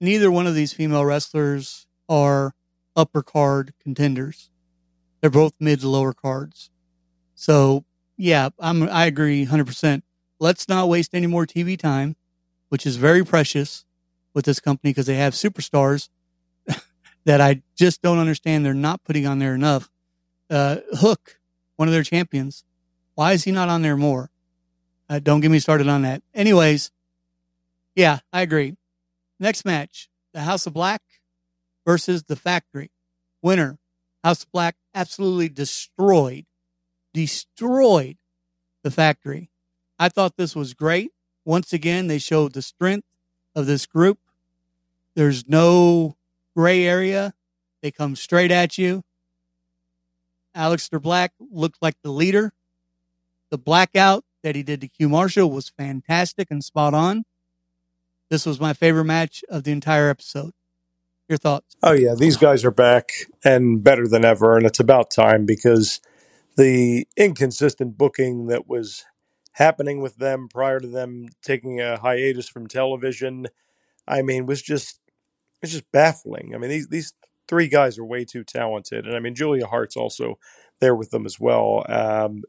neither 0.00 0.30
one 0.30 0.46
of 0.46 0.54
these 0.54 0.72
female 0.72 1.04
wrestlers 1.04 1.86
are 2.08 2.54
upper 2.96 3.22
card 3.22 3.74
contenders. 3.82 4.50
They're 5.20 5.30
both 5.30 5.52
mid 5.60 5.80
to 5.80 5.88
lower 5.88 6.12
cards. 6.12 6.70
So 7.34 7.84
yeah, 8.16 8.50
I'm 8.58 8.88
I 8.88 9.06
agree 9.06 9.42
100. 9.42 9.66
percent 9.66 10.04
Let's 10.38 10.68
not 10.68 10.88
waste 10.88 11.14
any 11.14 11.26
more 11.26 11.46
TV 11.46 11.78
time, 11.78 12.16
which 12.70 12.86
is 12.86 12.96
very 12.96 13.24
precious 13.24 13.84
with 14.32 14.46
this 14.46 14.58
company 14.58 14.90
because 14.90 15.06
they 15.06 15.16
have 15.16 15.34
superstars 15.34 16.08
that 17.24 17.42
I 17.42 17.62
just 17.76 18.00
don't 18.00 18.18
understand. 18.18 18.64
They're 18.64 18.72
not 18.72 19.04
putting 19.04 19.26
on 19.26 19.38
there 19.38 19.54
enough. 19.54 19.90
Uh, 20.48 20.78
Hook, 20.98 21.38
one 21.76 21.88
of 21.88 21.92
their 21.92 22.02
champions, 22.02 22.64
why 23.14 23.32
is 23.32 23.44
he 23.44 23.52
not 23.52 23.68
on 23.68 23.82
there 23.82 23.98
more? 23.98 24.30
Uh, 25.10 25.18
don't 25.18 25.40
get 25.40 25.50
me 25.50 25.58
started 25.58 25.88
on 25.88 26.02
that. 26.02 26.22
Anyways, 26.34 26.90
yeah, 28.00 28.20
I 28.32 28.40
agree. 28.40 28.76
Next 29.38 29.66
match, 29.66 30.08
the 30.32 30.40
House 30.40 30.66
of 30.66 30.72
Black 30.72 31.02
versus 31.86 32.22
the 32.22 32.34
Factory. 32.34 32.90
Winner, 33.42 33.78
House 34.24 34.44
of 34.44 34.52
Black 34.52 34.76
absolutely 34.94 35.50
destroyed, 35.50 36.46
destroyed 37.12 38.16
the 38.82 38.90
Factory. 38.90 39.50
I 39.98 40.08
thought 40.08 40.38
this 40.38 40.56
was 40.56 40.72
great. 40.72 41.12
Once 41.44 41.74
again, 41.74 42.06
they 42.06 42.16
showed 42.16 42.54
the 42.54 42.62
strength 42.62 43.06
of 43.54 43.66
this 43.66 43.84
group. 43.84 44.18
There's 45.14 45.46
no 45.46 46.16
gray 46.56 46.86
area. 46.86 47.34
They 47.82 47.90
come 47.90 48.16
straight 48.16 48.50
at 48.50 48.78
you. 48.78 49.04
Aleister 50.56 51.02
Black 51.02 51.32
looked 51.38 51.82
like 51.82 51.96
the 52.02 52.10
leader. 52.10 52.54
The 53.50 53.58
blackout 53.58 54.24
that 54.42 54.56
he 54.56 54.62
did 54.62 54.80
to 54.80 54.88
Q 54.88 55.10
Marshall 55.10 55.50
was 55.50 55.68
fantastic 55.68 56.50
and 56.50 56.64
spot 56.64 56.94
on. 56.94 57.24
This 58.30 58.46
was 58.46 58.60
my 58.60 58.72
favorite 58.72 59.04
match 59.04 59.44
of 59.48 59.64
the 59.64 59.72
entire 59.72 60.08
episode. 60.08 60.52
Your 61.28 61.38
thoughts? 61.38 61.76
Oh 61.82 61.92
yeah, 61.92 62.14
these 62.16 62.36
guys 62.36 62.64
are 62.64 62.70
back 62.70 63.10
and 63.44 63.82
better 63.82 64.08
than 64.08 64.24
ever, 64.24 64.56
and 64.56 64.66
it's 64.66 64.80
about 64.80 65.10
time 65.10 65.46
because 65.46 66.00
the 66.56 67.06
inconsistent 67.16 67.98
booking 67.98 68.46
that 68.46 68.68
was 68.68 69.04
happening 69.52 70.00
with 70.00 70.16
them 70.16 70.48
prior 70.48 70.80
to 70.80 70.88
them 70.88 71.26
taking 71.42 71.80
a 71.80 71.98
hiatus 71.98 72.48
from 72.48 72.66
television, 72.66 73.46
I 74.08 74.22
mean, 74.22 74.46
was 74.46 74.62
just 74.62 75.00
it's 75.62 75.72
just 75.72 75.90
baffling. 75.92 76.52
I 76.54 76.58
mean, 76.58 76.70
these 76.70 76.88
these 76.88 77.12
three 77.48 77.68
guys 77.68 77.98
are 77.98 78.04
way 78.04 78.24
too 78.24 78.44
talented, 78.44 79.06
and 79.06 79.14
I 79.14 79.20
mean, 79.20 79.34
Julia 79.34 79.66
Hart's 79.66 79.96
also 79.96 80.38
there 80.80 80.94
with 80.94 81.10
them 81.10 81.26
as 81.26 81.38
well. 81.38 81.84
Um, 81.88 82.42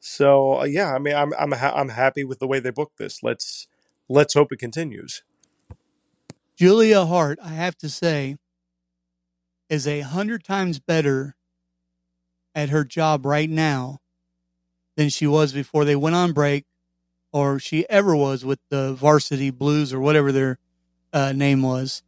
so 0.00 0.60
uh, 0.60 0.64
yeah, 0.64 0.94
I 0.94 0.98
mean, 0.98 1.14
I'm 1.14 1.32
I'm 1.38 1.52
ha- 1.52 1.74
I'm 1.74 1.90
happy 1.90 2.24
with 2.24 2.38
the 2.38 2.46
way 2.46 2.60
they 2.60 2.70
booked 2.70 2.98
this. 2.98 3.22
Let's 3.22 3.66
let's 4.08 4.34
hope 4.34 4.52
it 4.52 4.58
continues. 4.58 5.22
Julia 6.56 7.04
Hart, 7.06 7.38
I 7.42 7.50
have 7.50 7.76
to 7.78 7.88
say, 7.88 8.36
is 9.68 9.86
a 9.86 10.00
hundred 10.00 10.44
times 10.44 10.78
better 10.78 11.36
at 12.54 12.70
her 12.70 12.84
job 12.84 13.24
right 13.24 13.48
now 13.48 13.98
than 14.96 15.08
she 15.08 15.26
was 15.26 15.52
before 15.52 15.84
they 15.84 15.94
went 15.94 16.16
on 16.16 16.32
break, 16.32 16.64
or 17.32 17.58
she 17.60 17.88
ever 17.88 18.16
was 18.16 18.44
with 18.44 18.58
the 18.70 18.94
Varsity 18.94 19.50
Blues 19.50 19.92
or 19.92 20.00
whatever 20.00 20.32
their 20.32 20.58
uh, 21.12 21.32
name 21.32 21.62
was. 21.62 22.02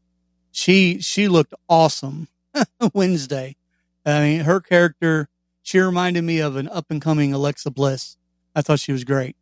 She 0.50 1.00
she 1.00 1.28
looked 1.28 1.54
awesome 1.68 2.26
Wednesday. 2.94 3.56
I 4.04 4.20
mean, 4.20 4.40
her 4.40 4.60
character 4.60 5.28
she 5.62 5.78
reminded 5.78 6.22
me 6.24 6.40
of 6.40 6.56
an 6.56 6.68
up 6.68 6.86
and 6.90 7.00
coming 7.00 7.32
Alexa 7.32 7.70
Bliss. 7.70 8.16
I 8.56 8.62
thought 8.62 8.80
she 8.80 8.92
was 8.92 9.04
great. 9.04 9.36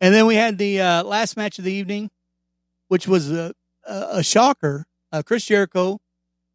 And 0.00 0.14
then 0.14 0.26
we 0.26 0.34
had 0.34 0.58
the 0.58 0.80
uh, 0.80 1.04
last 1.04 1.36
match 1.36 1.58
of 1.58 1.64
the 1.64 1.72
evening, 1.72 2.10
which 2.88 3.06
was 3.06 3.30
a, 3.30 3.54
a, 3.86 4.06
a 4.12 4.22
shocker. 4.22 4.86
Uh, 5.12 5.22
Chris 5.24 5.44
Jericho 5.44 6.00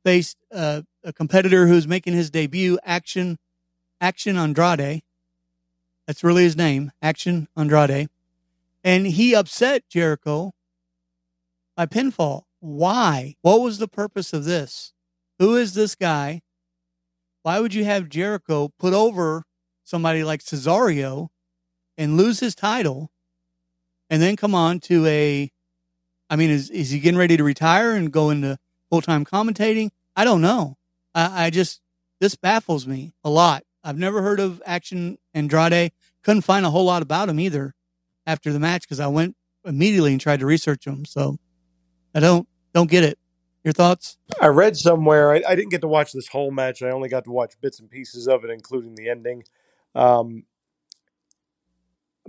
faced 0.04 0.38
uh, 0.54 0.82
a 1.04 1.13
competitor 1.13 1.67
who's 1.67 1.88
making 1.88 2.13
his 2.13 2.30
debut, 2.30 2.78
Action 2.84 3.38
Action 4.02 4.38
Andrade. 4.38 5.02
That's 6.08 6.23
really 6.23 6.43
his 6.43 6.56
name, 6.56 6.91
Action 7.02 7.47
Andrade. 7.56 8.10
And 8.84 9.08
he 9.08 9.36
upset 9.36 9.88
Jericho 9.89 10.54
by 11.75 11.86
pinfall. 11.86 12.43
Why? 12.60 13.36
What 13.41 13.62
was 13.62 13.78
the 13.78 13.88
purpose 13.88 14.34
of 14.34 14.45
this? 14.45 14.93
Who 15.38 15.56
is 15.56 15.73
this 15.73 15.95
guy? 15.95 16.41
Why 17.43 17.60
would 17.60 17.73
you 17.73 17.86
have 17.86 18.10
Jericho 18.10 18.69
put 18.80 18.93
over 18.93 19.43
somebody 19.84 20.23
like 20.23 20.41
Cesario 20.41 21.30
and 21.97 22.17
lose 22.17 22.39
his 22.39 22.56
title 22.56 23.12
and 24.10 24.22
then 24.22 24.36
come 24.36 24.56
on 24.56 24.80
to 24.82 25.06
a 25.06 25.52
I 26.30 26.36
mean, 26.36 26.50
is 26.50 26.69
is 26.69 26.91
he 26.91 27.00
getting 27.00 27.17
ready 27.17 27.38
to 27.38 27.43
retire 27.43 27.93
and 27.93 28.12
go 28.12 28.30
into 28.30 28.58
full 28.89 29.02
time 29.02 29.26
commentating? 29.26 29.89
I 30.15 30.26
don't 30.26 30.41
know. 30.41 30.78
I, 31.15 31.45
I 31.45 31.50
just 31.50 31.82
this 32.19 32.36
baffles 32.36 32.86
me 32.86 33.13
a 33.24 33.30
lot. 33.30 33.63
I've 33.84 33.98
never 33.98 34.22
heard 34.22 34.39
of 34.39 34.62
Action 34.65 35.17
Andrade. 35.34 35.91
Couldn't 36.24 36.41
find 36.41 36.65
a 36.65 36.69
whole 36.69 36.86
lot 36.86 37.02
about 37.02 37.30
him 37.30 37.39
either 37.39 37.74
after 38.28 38.52
the 38.52 38.60
match 38.60 38.82
because 38.82 39.00
I 39.00 39.08
went 39.08 39.36
immediately 39.65 40.12
and 40.12 40.22
tried 40.22 40.41
to 40.41 40.45
research 40.45 40.86
him. 40.86 41.06
So 41.06 41.38
I 42.13 42.19
don't 42.19 42.48
don't 42.74 42.89
get 42.89 43.04
it. 43.04 43.17
Your 43.63 43.74
thoughts? 43.74 44.17
I 44.39 44.48
read 44.48 44.78
somewhere. 44.78 45.34
I, 45.34 45.43
I 45.48 45.56
didn't 45.56 45.72
get 45.72 45.82
to 45.82 45.88
watch 45.88 46.13
this 46.13 46.30
whole 46.30 46.50
match. 46.50 46.82
I 46.82 46.91
only 46.91 47.10
got 47.10 47.26
to 47.26 47.32
watch 47.32 47.56
bits 47.60 47.80
and 47.80 47.89
pieces 47.89 48.28
of 48.28 48.45
it, 48.45 48.50
including 48.50 48.95
the 48.95 49.10
ending. 49.10 49.43
Um, 49.95 50.43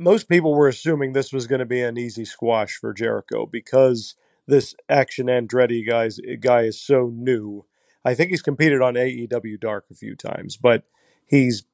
most 0.00 0.30
people 0.30 0.54
were 0.54 0.66
assuming 0.66 1.12
this 1.12 1.30
was 1.30 1.46
going 1.46 1.58
to 1.58 1.66
be 1.66 1.82
an 1.82 1.98
easy 1.98 2.24
squash 2.24 2.76
for 2.76 2.94
Jericho 2.94 3.44
because 3.44 4.14
this 4.46 4.74
Action 4.88 5.26
Andretti 5.26 5.86
guy's 5.86 6.18
guy 6.40 6.62
is 6.62 6.80
so 6.80 7.12
new. 7.14 7.66
I 8.02 8.14
think 8.14 8.30
he's 8.30 8.40
competed 8.40 8.80
on 8.80 8.94
AEW 8.94 9.60
Dark 9.60 9.84
a 9.90 9.94
few 9.94 10.16
times, 10.16 10.56
but 10.56 10.84
he's 11.26 11.64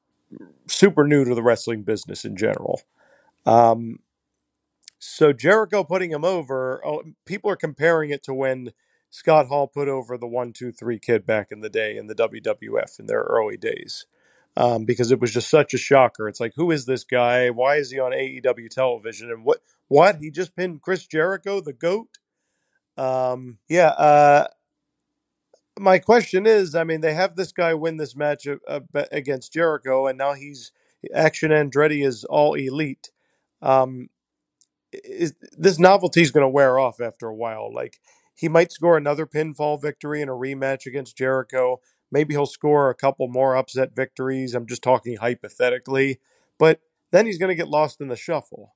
super 0.67 1.07
new 1.07 1.23
to 1.23 1.33
the 1.33 1.41
wrestling 1.41 1.83
business 1.83 2.25
in 2.25 2.35
general. 2.35 2.81
Um, 3.45 3.99
so 4.99 5.31
Jericho 5.31 5.85
putting 5.85 6.11
him 6.11 6.25
over, 6.25 6.85
oh, 6.85 7.03
people 7.25 7.49
are 7.49 7.55
comparing 7.55 8.09
it 8.09 8.23
to 8.23 8.33
when 8.33 8.73
Scott 9.09 9.47
Hall 9.47 9.67
put 9.67 9.87
over 9.87 10.17
the 10.17 10.27
one, 10.27 10.51
two, 10.51 10.73
three 10.73 10.99
kid 10.99 11.25
back 11.25 11.47
in 11.49 11.61
the 11.61 11.69
day 11.69 11.95
in 11.95 12.07
the 12.07 12.15
WWF 12.15 12.99
in 12.99 13.07
their 13.07 13.21
early 13.21 13.55
days 13.55 14.05
um, 14.57 14.85
because 14.85 15.11
it 15.11 15.21
was 15.21 15.31
just 15.31 15.49
such 15.49 15.75
a 15.75 15.77
shocker. 15.77 16.27
It's 16.27 16.39
like, 16.39 16.53
who 16.55 16.71
is 16.71 16.85
this 16.85 17.03
guy? 17.03 17.51
Why 17.51 17.75
is 17.75 17.91
he 17.91 17.99
on 17.99 18.11
AEW 18.11 18.69
television? 18.69 19.29
And 19.29 19.45
what? 19.45 19.59
What? 19.87 20.17
He 20.17 20.31
just 20.31 20.55
pinned 20.55 20.81
Chris 20.81 21.05
Jericho, 21.05 21.61
the 21.61 21.73
goat. 21.73 22.17
Um, 22.97 23.59
yeah. 23.69 23.89
Uh, 23.89 24.47
my 25.79 25.99
question 25.99 26.47
is, 26.47 26.73
I 26.73 26.83
mean, 26.83 27.01
they 27.01 27.13
have 27.13 27.35
this 27.35 27.51
guy 27.51 27.75
win 27.75 27.97
this 27.97 28.15
match 28.15 28.47
uh, 28.47 28.79
against 29.11 29.53
Jericho, 29.53 30.07
and 30.07 30.17
now 30.17 30.33
he's 30.33 30.71
Action 31.13 31.51
Andretti 31.51 32.05
is 32.05 32.23
all 32.23 32.55
elite. 32.55 33.11
Um, 33.61 34.09
is, 34.91 35.35
this 35.51 35.77
novelty 35.77 36.23
is 36.23 36.31
going 36.31 36.43
to 36.43 36.49
wear 36.49 36.79
off 36.79 36.99
after 36.99 37.27
a 37.27 37.35
while. 37.35 37.71
Like 37.71 37.99
he 38.33 38.49
might 38.49 38.71
score 38.71 38.97
another 38.97 39.27
pinfall 39.27 39.79
victory 39.79 40.21
in 40.21 40.29
a 40.29 40.33
rematch 40.33 40.87
against 40.87 41.15
Jericho. 41.15 41.79
Maybe 42.11 42.33
he'll 42.33 42.45
score 42.45 42.89
a 42.89 42.95
couple 42.95 43.27
more 43.27 43.55
upset 43.55 43.95
victories. 43.95 44.55
I'm 44.55 44.67
just 44.67 44.83
talking 44.83 45.17
hypothetically, 45.17 46.19
but 46.57 46.81
then 47.11 47.25
he's 47.25 47.37
going 47.37 47.49
to 47.49 47.55
get 47.55 47.69
lost 47.69 48.01
in 48.01 48.07
the 48.07 48.15
shuffle. 48.15 48.75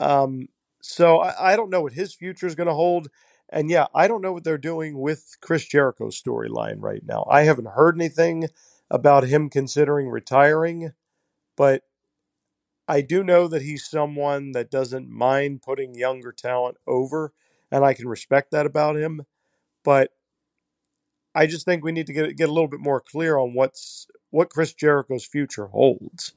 Um, 0.00 0.48
so 0.82 1.20
I, 1.20 1.52
I 1.52 1.56
don't 1.56 1.70
know 1.70 1.82
what 1.82 1.92
his 1.94 2.14
future 2.14 2.46
is 2.46 2.54
going 2.54 2.68
to 2.68 2.74
hold. 2.74 3.08
And 3.50 3.70
yeah, 3.70 3.86
I 3.94 4.08
don't 4.08 4.22
know 4.22 4.32
what 4.32 4.44
they're 4.44 4.58
doing 4.58 4.98
with 4.98 5.36
Chris 5.40 5.66
Jericho's 5.66 6.20
storyline 6.20 6.76
right 6.80 7.02
now. 7.04 7.26
I 7.30 7.42
haven't 7.42 7.68
heard 7.68 7.96
anything 7.96 8.48
about 8.90 9.24
him 9.24 9.48
considering 9.50 10.08
retiring, 10.08 10.92
but 11.56 11.82
I 12.86 13.00
do 13.00 13.24
know 13.24 13.48
that 13.48 13.62
he's 13.62 13.88
someone 13.88 14.52
that 14.52 14.70
doesn't 14.70 15.10
mind 15.10 15.62
putting 15.62 15.94
younger 15.94 16.32
talent 16.32 16.76
over, 16.86 17.32
and 17.70 17.84
I 17.84 17.94
can 17.94 18.08
respect 18.08 18.50
that 18.52 18.66
about 18.66 18.96
him. 18.96 19.24
But 19.84 20.10
I 21.34 21.46
just 21.46 21.64
think 21.64 21.84
we 21.84 21.92
need 21.92 22.06
to 22.06 22.12
get 22.12 22.36
get 22.36 22.48
a 22.48 22.52
little 22.52 22.68
bit 22.68 22.80
more 22.80 23.00
clear 23.00 23.38
on 23.38 23.54
what's 23.54 24.06
what 24.30 24.50
Chris 24.50 24.72
Jericho's 24.72 25.24
future 25.24 25.66
holds. 25.66 26.32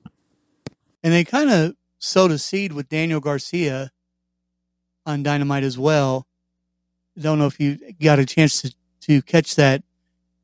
And 1.04 1.14
they 1.14 1.24
kind 1.24 1.50
of 1.50 1.76
sowed 2.00 2.32
a 2.32 2.38
seed 2.38 2.74
with 2.74 2.90
Daniel 2.90 3.20
Garcia 3.20 3.92
on 5.06 5.24
Dynamite 5.24 5.64
as 5.64 5.78
well. 5.78 6.28
Don't 7.20 7.40
know 7.40 7.48
if 7.48 7.60
you 7.60 7.78
got 8.02 8.20
a 8.20 8.26
chance 8.26 8.62
to, 8.62 8.74
to 9.02 9.22
catch 9.22 9.56
that, 9.56 9.84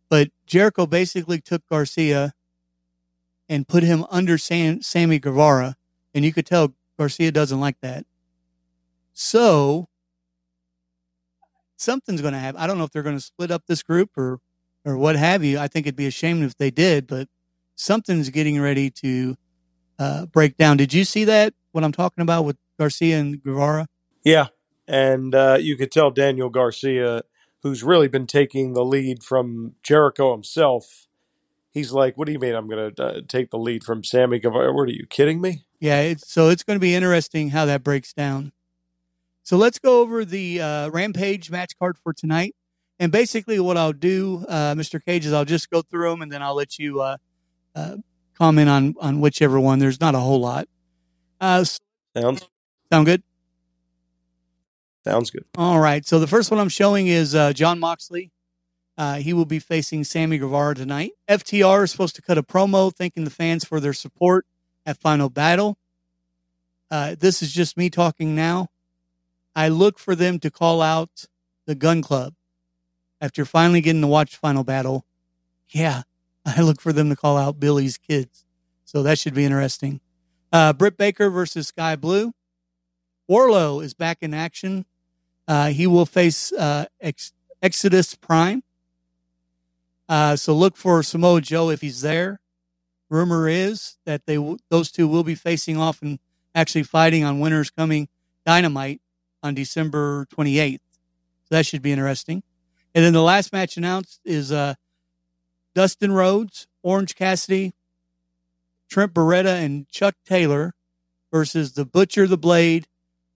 but 0.10 0.30
Jericho 0.46 0.86
basically 0.86 1.40
took 1.40 1.68
Garcia 1.68 2.34
and 3.48 3.68
put 3.68 3.84
him 3.84 4.06
under 4.10 4.38
Sam, 4.38 4.82
Sammy 4.82 5.20
Guevara, 5.20 5.78
and 6.14 6.26
you 6.26 6.34
could 6.34 6.46
tell 6.46 6.74
Garcia 6.98 7.32
doesn't 7.32 7.60
like 7.60 7.80
that. 7.82 8.06
So 9.14 9.88
something's 11.78 12.22
going 12.22 12.34
to 12.34 12.40
happen. 12.40 12.60
I 12.60 12.68
don't 12.68 12.78
know 12.78 12.84
if 12.84 12.92
they're 12.92 13.04
going 13.04 13.18
to 13.18 13.22
split 13.22 13.52
up 13.52 13.64
this 13.68 13.84
group 13.84 14.18
or 14.18 14.40
or 14.86 14.98
what 14.98 15.16
have 15.16 15.44
you. 15.44 15.60
I 15.60 15.68
think 15.68 15.86
it'd 15.86 15.96
be 15.96 16.08
a 16.08 16.12
shame 16.12 16.44
if 16.44 16.58
they 16.58 16.72
did, 16.72 17.08
but 17.08 17.28
something's 17.76 18.30
getting 18.30 18.60
ready 18.60 18.90
to 18.90 19.36
uh, 20.00 20.26
break 20.28 20.58
down. 20.58 20.78
Did 20.78 20.94
you 20.94 21.04
see 21.04 21.26
that? 21.26 21.54
What 21.72 21.84
I'm 21.84 21.92
talking 21.92 22.22
about 22.22 22.44
with 22.44 22.58
Garcia 22.80 23.20
and 23.20 23.42
Guevara? 23.42 23.88
Yeah, 24.24 24.48
and 24.88 25.36
uh, 25.36 25.58
you 25.60 25.76
could 25.76 25.92
tell 25.92 26.10
Daniel 26.10 26.50
Garcia, 26.50 27.24
who's 27.64 27.84
really 27.84 28.08
been 28.08 28.28
taking 28.28 28.74
the 28.74 28.86
lead 28.86 29.24
from 29.24 29.76
Jericho 29.84 30.32
himself. 30.32 31.08
He's 31.72 31.92
like, 31.92 32.18
"What 32.18 32.26
do 32.26 32.32
you 32.32 32.40
mean 32.40 32.56
I'm 32.56 32.68
going 32.68 32.96
to 32.96 33.04
uh, 33.04 33.22
take 33.28 33.52
the 33.52 33.60
lead 33.60 33.84
from 33.84 34.04
Sammy 34.04 34.40
Guevara? 34.40 34.74
What 34.74 34.90
are 34.90 34.94
you 34.94 35.06
kidding 35.06 35.42
me?" 35.42 35.66
Yeah, 35.80 36.02
it's, 36.02 36.32
so 36.32 36.50
it's 36.50 36.64
going 36.64 36.78
to 36.78 36.82
be 36.82 36.96
interesting 36.96 37.50
how 37.50 37.66
that 37.66 37.84
breaks 37.84 38.14
down. 38.14 38.52
So 39.48 39.56
let's 39.56 39.80
go 39.80 40.02
over 40.02 40.26
the 40.26 40.60
uh, 40.60 40.90
Rampage 40.90 41.50
match 41.50 41.72
card 41.80 41.98
for 41.98 42.12
tonight. 42.12 42.54
And 43.00 43.14
basically, 43.14 43.62
what 43.62 43.78
I'll 43.78 43.94
do, 43.94 44.46
uh, 44.46 44.76
Mr. 44.76 45.00
Cage, 45.02 45.26
is 45.26 45.32
I'll 45.32 45.46
just 45.46 45.70
go 45.70 45.82
through 45.82 46.10
them 46.10 46.22
and 46.22 46.30
then 46.30 46.44
I'll 46.44 46.54
let 46.54 46.78
you 46.78 47.00
uh, 47.00 47.16
uh, 47.74 47.96
comment 48.38 48.68
on 48.68 48.96
on 49.00 49.22
whichever 49.22 49.58
one. 49.58 49.80
There's 49.80 50.02
not 50.02 50.16
a 50.16 50.20
whole 50.20 50.42
lot. 50.42 50.68
Uh, 51.40 51.64
Sounds 52.14 52.46
sound 52.92 53.06
good? 53.06 53.24
sounds 55.06 55.30
good. 55.30 55.46
All 55.58 55.80
right. 55.80 56.06
So 56.06 56.20
the 56.20 56.28
first 56.28 56.52
one 56.52 56.60
I'm 56.60 56.68
showing 56.68 57.08
is 57.08 57.34
uh, 57.34 57.54
Jon 57.54 57.80
Moxley. 57.80 58.34
Uh, 58.98 59.16
he 59.16 59.32
will 59.32 59.46
be 59.46 59.60
facing 59.60 60.04
Sammy 60.04 60.40
Guevara 60.40 60.76
tonight. 60.76 61.12
FTR 61.30 61.86
is 61.86 61.92
supposed 61.92 62.18
to 62.18 62.22
cut 62.22 62.38
a 62.38 62.44
promo 62.44 62.94
thanking 62.94 63.24
the 63.24 63.30
fans 63.30 63.64
for 63.64 63.80
their 63.80 63.94
support 63.94 64.46
at 64.86 64.98
Final 64.98 65.30
Battle. 65.30 65.78
Uh, 66.92 67.16
this 67.18 67.42
is 67.42 67.54
just 67.54 67.78
me 67.78 67.90
talking 67.90 68.36
now. 68.36 68.68
I 69.58 69.70
look 69.70 69.98
for 69.98 70.14
them 70.14 70.38
to 70.42 70.52
call 70.52 70.84
out 70.84 71.26
the 71.66 71.74
Gunn 71.74 72.04
Club 72.04 72.36
after 73.20 73.44
finally 73.44 73.82
getting 73.82 74.04
to 74.04 74.08
watch 74.08 74.36
Final 74.36 74.64
Battle. 74.64 75.04
Yeah, 75.70 76.04
I 76.46 76.62
look 76.62 76.80
for 76.80 76.94
them 76.94 77.10
to 77.10 77.16
call 77.16 77.38
out 77.38 77.60
Billy's 77.60 77.98
kids. 77.98 78.46
So 78.86 79.02
that 79.02 79.18
should 79.18 79.34
be 79.34 79.46
interesting. 79.46 80.00
Uh, 80.54 80.74
Britt 80.74 80.96
Baker 80.96 81.32
versus 81.32 81.70
Skye 81.70 81.96
Blue. 81.96 82.34
Wardlow 83.28 83.84
is 83.84 83.96
back 83.96 84.20
in 84.22 84.36
action. 84.36 84.86
Uh, 85.48 85.70
he 85.70 85.88
will 85.88 86.06
face 86.06 86.54
uh, 86.54 86.86
Ex- 87.02 87.34
Exodus 87.60 88.14
Prime. 88.14 88.62
Uh, 90.08 90.36
so 90.36 90.54
look 90.54 90.78
for 90.78 91.02
Samoa 91.02 91.42
Joe 91.42 91.72
if 91.72 91.82
he's 91.82 92.02
there. 92.02 92.40
Rumor 93.10 93.50
is 93.50 93.98
that 94.06 94.28
they 94.28 94.36
w- 94.36 94.60
those 94.70 94.92
two 94.92 95.08
will 95.08 95.24
be 95.24 95.36
facing 95.36 95.78
off 95.78 96.04
and 96.04 96.20
actually 96.54 96.84
fighting 96.84 97.24
on 97.24 97.40
Winners 97.40 97.72
Coming 97.72 98.08
Dynamite 98.46 99.02
on 99.48 99.56
December 99.56 100.28
28th. 100.36 100.80
So 101.46 101.56
that 101.56 101.66
should 101.66 101.82
be 101.82 101.92
interesting. 101.92 102.44
And 102.94 103.04
then 103.04 103.14
the 103.14 103.22
last 103.22 103.54
match 103.54 103.78
announced 103.78 104.20
is 104.26 104.52
uh, 104.52 104.76
Dustin 105.74 106.12
Rhodes, 106.12 106.68
Orange 106.84 107.16
Cassidy, 107.16 107.74
Trent 108.90 109.14
Beretta, 109.14 109.64
and 109.64 109.88
Chuck 109.90 110.16
Taylor 110.26 110.74
versus 111.32 111.74
the 111.74 111.86
Butcher, 111.86 112.28
the 112.28 112.38
Blade, 112.38 112.88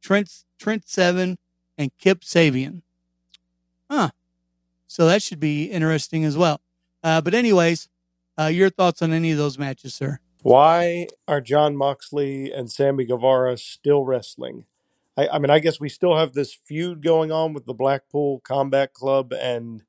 Trent 0.01 0.29
Trent 0.59 0.87
Seven, 0.87 1.37
and 1.77 1.91
Kip 1.97 2.21
Sabian. 2.21 2.81
Huh. 3.89 4.09
So 4.87 5.07
that 5.07 5.21
should 5.21 5.39
be 5.39 5.65
interesting 5.65 6.25
as 6.25 6.37
well. 6.37 6.61
Uh, 7.03 7.21
but 7.21 7.33
anyways, 7.33 7.87
uh, 8.39 8.47
your 8.47 8.69
thoughts 8.69 9.01
on 9.01 9.13
any 9.13 9.31
of 9.31 9.37
those 9.37 9.57
matches, 9.57 9.93
sir? 9.93 10.19
Why 10.43 11.07
are 11.27 11.41
Jon 11.41 11.77
Moxley 11.77 12.51
and 12.51 12.71
Sammy 12.71 13.05
Guevara 13.05 13.57
still 13.57 14.03
wrestling? 14.03 14.65
I, 15.17 15.27
I 15.27 15.39
mean, 15.39 15.49
I 15.49 15.59
guess 15.59 15.79
we 15.79 15.89
still 15.89 16.17
have 16.17 16.33
this 16.33 16.53
feud 16.53 17.01
going 17.01 17.31
on 17.31 17.53
with 17.53 17.65
the 17.65 17.73
Blackpool 17.73 18.39
Combat 18.39 18.93
Club 18.93 19.33
and 19.33 19.83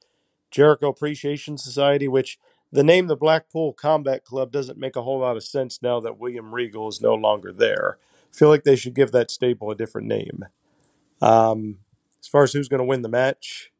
Jericho 0.51 0.89
Appreciation 0.89 1.57
Society, 1.59 2.09
which 2.09 2.39
the 2.71 2.83
name 2.83 3.07
the 3.07 3.17
Blackpool 3.17 3.73
Combat 3.73 4.25
Club 4.25 4.51
doesn't 4.51 4.79
make 4.79 4.97
a 4.97 5.03
whole 5.03 5.21
lot 5.21 5.37
of 5.37 5.45
sense 5.45 5.81
now 5.83 6.01
that 6.01 6.19
William 6.19 6.55
Regal 6.55 6.89
is 6.89 7.01
no 7.01 7.15
longer 7.15 7.53
there. 7.53 7.99
I 8.33 8.37
feel 8.37 8.49
like 8.49 8.65
they 8.65 8.77
should 8.77 8.95
give 8.95 9.13
that 9.13 9.31
stable 9.31 9.71
a 9.71 9.77
different 9.77 10.09
name. 10.09 10.47
Um, 11.21 11.79
as 12.21 12.27
far 12.27 12.43
as 12.43 12.53
who's 12.53 12.69
going 12.69 12.79
to 12.79 12.85
win 12.85 13.03
the 13.03 13.09
match, 13.09 13.71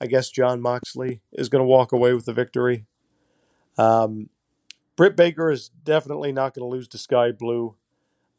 I 0.00 0.06
guess 0.06 0.30
Jon 0.30 0.60
Moxley 0.60 1.22
is 1.32 1.48
going 1.48 1.60
to 1.60 1.68
walk 1.68 1.92
away 1.92 2.12
with 2.12 2.24
the 2.24 2.32
victory. 2.32 2.86
Um, 3.76 4.30
Britt 4.96 5.16
Baker 5.16 5.50
is 5.50 5.70
definitely 5.84 6.32
not 6.32 6.54
going 6.54 6.68
to 6.68 6.76
lose 6.76 6.88
to 6.88 6.98
Skye 6.98 7.32
Blue. 7.32 7.76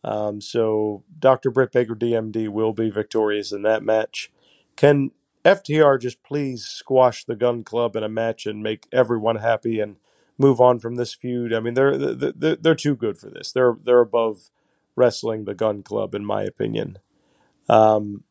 Um, 0.03 0.41
so 0.41 1.03
Dr. 1.19 1.51
Britt 1.51 1.71
Baker 1.73 1.95
DMD 1.95 2.49
will 2.49 2.73
be 2.73 2.89
victorious 2.89 3.51
in 3.51 3.63
that 3.63 3.83
match. 3.83 4.31
Can 4.77 5.11
FTR 5.45 6.01
just 6.01 6.23
please 6.23 6.65
squash 6.65 7.25
the 7.25 7.35
Gunn 7.35 7.63
Club 7.63 7.95
in 7.95 8.03
a 8.03 8.09
match 8.09 8.45
and 8.45 8.63
make 8.63 8.87
everyone 8.91 9.37
happy 9.37 9.79
and 9.79 9.97
move 10.37 10.61
on 10.61 10.79
from 10.79 10.95
this 10.95 11.13
feud? 11.13 11.53
I 11.53 11.59
mean, 11.61 11.75
they're 11.75 11.97
they're, 11.97 12.55
they're 12.57 12.75
too 12.75 12.95
good 12.95 13.17
for 13.19 13.29
this. 13.29 13.51
They're 13.51 13.77
they're 13.83 14.01
above 14.01 14.51
wrestling 14.95 15.45
the 15.45 15.55
Gunn 15.55 15.83
Club 15.83 16.15
in 16.15 16.25
my 16.25 16.43
opinion. 16.43 16.99
Um, 17.69 18.23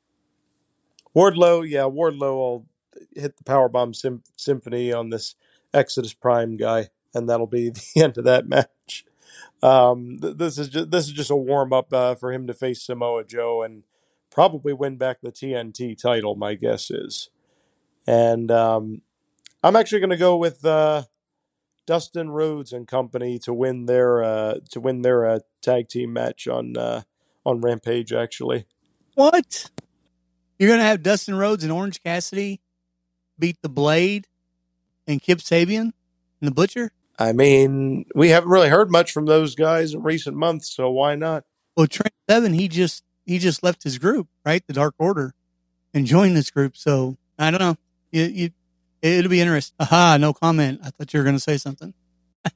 Wardlow, 1.16 1.68
yeah, 1.68 1.82
Wardlow 1.82 2.36
will 2.36 2.66
hit 3.14 3.36
the 3.36 3.44
powerbomb 3.44 3.94
sym- 3.96 4.22
symphony 4.36 4.92
on 4.92 5.10
this 5.10 5.34
Exodus 5.74 6.14
Prime 6.14 6.56
guy, 6.56 6.88
and 7.14 7.28
that'll 7.28 7.46
be 7.46 7.70
the 7.94 8.02
end 8.02 8.18
of 8.18 8.24
that 8.24 8.48
match. 8.48 9.04
Um, 9.62 10.18
th- 10.20 10.36
this 10.36 10.58
is 10.58 10.68
just, 10.68 10.90
this 10.90 11.06
is 11.06 11.12
just 11.12 11.30
a 11.30 11.36
warm 11.36 11.72
up 11.72 11.92
uh, 11.92 12.14
for 12.14 12.32
him 12.32 12.46
to 12.46 12.54
face 12.54 12.82
Samoa 12.82 13.24
Joe 13.24 13.62
and 13.62 13.82
probably 14.30 14.72
win 14.72 14.96
back 14.96 15.20
the 15.20 15.32
TNT 15.32 16.00
title. 16.00 16.34
My 16.36 16.54
guess 16.54 16.90
is, 16.90 17.30
and 18.06 18.50
um, 18.50 19.02
I'm 19.62 19.76
actually 19.76 20.00
going 20.00 20.10
to 20.10 20.16
go 20.16 20.36
with 20.36 20.64
uh, 20.64 21.04
Dustin 21.86 22.30
Rhodes 22.30 22.72
and 22.72 22.86
company 22.86 23.38
to 23.40 23.52
win 23.52 23.86
their 23.86 24.22
uh, 24.22 24.54
to 24.70 24.80
win 24.80 25.02
their 25.02 25.26
uh, 25.26 25.38
tag 25.62 25.88
team 25.88 26.12
match 26.12 26.46
on 26.46 26.76
uh, 26.76 27.02
on 27.44 27.60
Rampage. 27.60 28.12
Actually, 28.12 28.66
What? 29.14 29.70
You're 30.58 30.68
going 30.68 30.80
to 30.80 30.86
have 30.86 31.02
Dustin 31.02 31.36
Rhodes 31.36 31.62
and 31.62 31.72
Orange 31.72 32.02
Cassidy 32.02 32.60
beat 33.38 33.56
the 33.62 33.68
Blade 33.68 34.26
and 35.06 35.22
Kip 35.22 35.38
Sabian 35.38 35.80
and 35.80 35.92
the 36.42 36.50
Butcher? 36.50 36.90
I 37.18 37.32
mean, 37.32 38.04
we 38.14 38.28
haven't 38.28 38.50
really 38.50 38.68
heard 38.68 38.90
much 38.90 39.10
from 39.10 39.26
those 39.26 39.56
guys 39.56 39.92
in 39.92 40.02
recent 40.02 40.36
months, 40.36 40.70
so 40.72 40.88
why 40.90 41.16
not? 41.16 41.44
Well, 41.76 41.88
Trent 41.88 42.14
Seven, 42.30 42.52
he 42.52 42.68
just 42.68 43.02
he 43.26 43.38
just 43.38 43.62
left 43.62 43.82
his 43.82 43.98
group, 43.98 44.28
right? 44.44 44.64
The 44.66 44.72
Dark 44.72 44.94
Order, 44.98 45.34
and 45.92 46.06
joined 46.06 46.36
this 46.36 46.50
group. 46.50 46.76
So 46.76 47.16
I 47.38 47.50
don't 47.50 47.60
know. 47.60 47.76
You, 48.12 48.24
you 48.24 48.50
it'll 49.02 49.30
be 49.30 49.40
interesting. 49.40 49.74
Aha, 49.80 50.16
no 50.20 50.32
comment. 50.32 50.80
I 50.82 50.90
thought 50.90 51.12
you 51.12 51.18
were 51.18 51.24
going 51.24 51.36
to 51.36 51.40
say 51.40 51.56
something. 51.56 51.94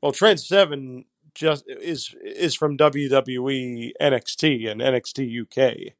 Well, 0.00 0.10
Trent 0.10 0.40
Seven 0.40 1.04
just 1.32 1.64
is 1.68 2.12
is 2.24 2.56
from 2.56 2.76
WWE 2.76 3.92
NXT 4.00 4.68
and 4.68 4.80
NXT 4.80 5.42
UK. 5.42 5.92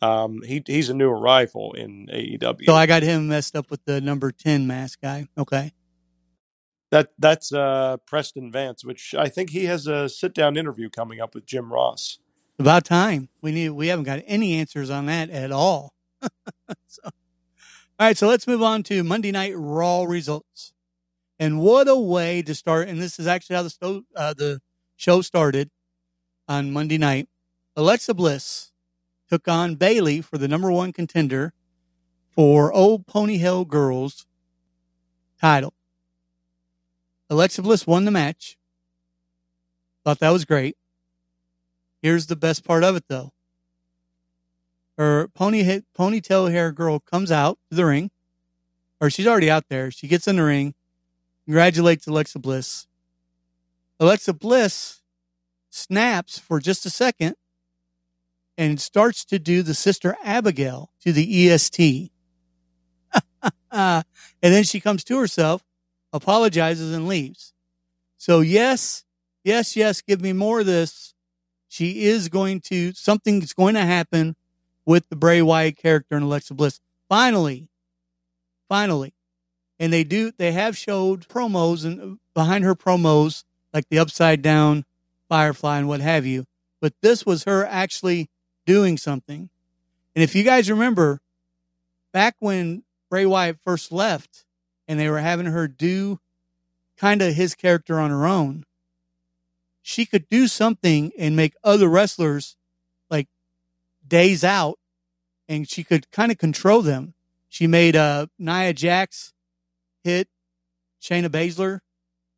Um, 0.00 0.42
he 0.42 0.62
he's 0.66 0.90
a 0.90 0.94
new 0.94 1.08
arrival 1.08 1.72
in 1.72 2.08
AEW. 2.12 2.64
So 2.66 2.74
I 2.74 2.86
got 2.86 3.04
him 3.04 3.28
messed 3.28 3.54
up 3.54 3.70
with 3.70 3.84
the 3.84 4.00
number 4.00 4.32
ten 4.32 4.66
mask 4.66 5.00
guy. 5.00 5.28
Okay. 5.38 5.72
That 6.90 7.12
that's 7.18 7.52
uh, 7.52 7.98
Preston 8.06 8.50
Vance, 8.50 8.84
which 8.84 9.14
I 9.16 9.28
think 9.28 9.50
he 9.50 9.66
has 9.66 9.86
a 9.86 10.08
sit 10.08 10.34
down 10.34 10.56
interview 10.56 10.88
coming 10.88 11.20
up 11.20 11.34
with 11.34 11.46
Jim 11.46 11.72
Ross. 11.72 12.18
About 12.58 12.84
time. 12.84 13.28
We 13.40 13.52
need. 13.52 13.70
We 13.70 13.88
haven't 13.88 14.04
got 14.04 14.22
any 14.26 14.54
answers 14.54 14.90
on 14.90 15.06
that 15.06 15.30
at 15.30 15.52
all. 15.52 15.94
so, 16.86 17.02
all 17.04 17.12
right. 18.00 18.16
So 18.16 18.26
let's 18.26 18.46
move 18.46 18.62
on 18.62 18.82
to 18.84 19.04
Monday 19.04 19.30
Night 19.30 19.52
Raw 19.56 20.04
results. 20.04 20.72
And 21.38 21.60
what 21.60 21.86
a 21.86 21.96
way 21.96 22.42
to 22.42 22.54
start! 22.54 22.88
And 22.88 23.00
this 23.00 23.18
is 23.20 23.26
actually 23.26 23.56
how 23.56 23.62
the 23.62 23.70
show, 23.70 24.02
uh, 24.16 24.34
the 24.34 24.60
show 24.96 25.22
started 25.22 25.70
on 26.48 26.72
Monday 26.72 26.98
night. 26.98 27.28
Alexa 27.76 28.14
Bliss 28.14 28.72
took 29.28 29.46
on 29.46 29.76
Bayley 29.76 30.20
for 30.20 30.38
the 30.38 30.48
number 30.48 30.72
one 30.72 30.92
contender 30.92 31.52
for 32.34 32.72
Old 32.72 33.06
Pony 33.06 33.36
Hill 33.36 33.64
Girls 33.66 34.26
title. 35.40 35.74
Alexa 37.30 37.62
Bliss 37.62 37.86
won 37.86 38.04
the 38.04 38.10
match. 38.10 38.56
Thought 40.04 40.20
that 40.20 40.30
was 40.30 40.44
great. 40.44 40.76
Here's 42.02 42.26
the 42.26 42.36
best 42.36 42.64
part 42.64 42.84
of 42.84 42.96
it, 42.96 43.04
though. 43.08 43.32
Her 44.96 45.28
pony 45.28 45.82
ponytail 45.96 46.50
hair 46.50 46.72
girl 46.72 46.98
comes 46.98 47.30
out 47.30 47.58
to 47.70 47.76
the 47.76 47.84
ring, 47.84 48.10
or 49.00 49.10
she's 49.10 49.26
already 49.26 49.50
out 49.50 49.68
there. 49.68 49.90
She 49.90 50.08
gets 50.08 50.26
in 50.26 50.36
the 50.36 50.44
ring, 50.44 50.74
congratulates 51.44 52.06
Alexa 52.06 52.38
Bliss. 52.38 52.86
Alexa 54.00 54.32
Bliss 54.32 55.02
snaps 55.70 56.38
for 56.38 56.60
just 56.60 56.86
a 56.86 56.90
second 56.90 57.36
and 58.56 58.80
starts 58.80 59.24
to 59.26 59.38
do 59.38 59.62
the 59.62 59.74
sister 59.74 60.16
Abigail 60.24 60.90
to 61.02 61.12
the 61.12 61.50
EST. 61.50 62.10
and 63.70 64.04
then 64.40 64.64
she 64.64 64.80
comes 64.80 65.04
to 65.04 65.18
herself, 65.18 65.64
apologizes, 66.12 66.94
and 66.94 67.08
leaves. 67.08 67.52
So, 68.16 68.40
yes, 68.40 69.04
yes, 69.44 69.76
yes, 69.76 70.00
give 70.00 70.20
me 70.20 70.32
more 70.32 70.60
of 70.60 70.66
this. 70.66 71.14
She 71.68 72.04
is 72.04 72.28
going 72.28 72.60
to, 72.62 72.92
something's 72.92 73.52
going 73.52 73.74
to 73.74 73.82
happen 73.82 74.36
with 74.86 75.08
the 75.08 75.16
Bray 75.16 75.42
Wyatt 75.42 75.76
character 75.76 76.16
and 76.16 76.24
Alexa 76.24 76.54
Bliss. 76.54 76.80
Finally, 77.08 77.68
finally. 78.68 79.14
And 79.78 79.92
they 79.92 80.02
do, 80.02 80.32
they 80.36 80.52
have 80.52 80.76
showed 80.76 81.28
promos 81.28 81.84
and 81.84 82.18
behind 82.34 82.64
her 82.64 82.74
promos, 82.74 83.44
like 83.72 83.88
the 83.88 83.98
upside 83.98 84.42
down 84.42 84.84
Firefly 85.28 85.78
and 85.78 85.88
what 85.88 86.00
have 86.00 86.24
you. 86.24 86.46
But 86.80 86.94
this 87.02 87.26
was 87.26 87.44
her 87.44 87.66
actually 87.66 88.30
doing 88.66 88.96
something. 88.96 89.50
And 90.14 90.22
if 90.22 90.34
you 90.34 90.42
guys 90.42 90.70
remember, 90.70 91.20
back 92.12 92.36
when 92.40 92.82
Bray 93.10 93.26
Wyatt 93.26 93.58
first 93.60 93.92
left 93.92 94.44
and 94.88 94.98
they 94.98 95.08
were 95.08 95.20
having 95.20 95.46
her 95.46 95.68
do 95.68 96.18
kind 96.96 97.22
of 97.22 97.34
his 97.34 97.54
character 97.54 98.00
on 98.00 98.10
her 98.10 98.26
own, 98.26 98.64
she 99.82 100.04
could 100.04 100.28
do 100.28 100.48
something 100.48 101.12
and 101.16 101.36
make 101.36 101.54
other 101.62 101.88
wrestlers 101.88 102.56
like 103.08 103.28
days 104.06 104.42
out 104.42 104.78
and 105.48 105.68
she 105.68 105.84
could 105.84 106.10
kind 106.10 106.32
of 106.32 106.38
control 106.38 106.82
them. 106.82 107.14
She 107.48 107.66
made 107.66 107.96
uh, 107.96 108.26
Nia 108.38 108.72
Jax 108.72 109.32
hit 110.04 110.28
Shayna 111.00 111.28
Baszler. 111.28 111.80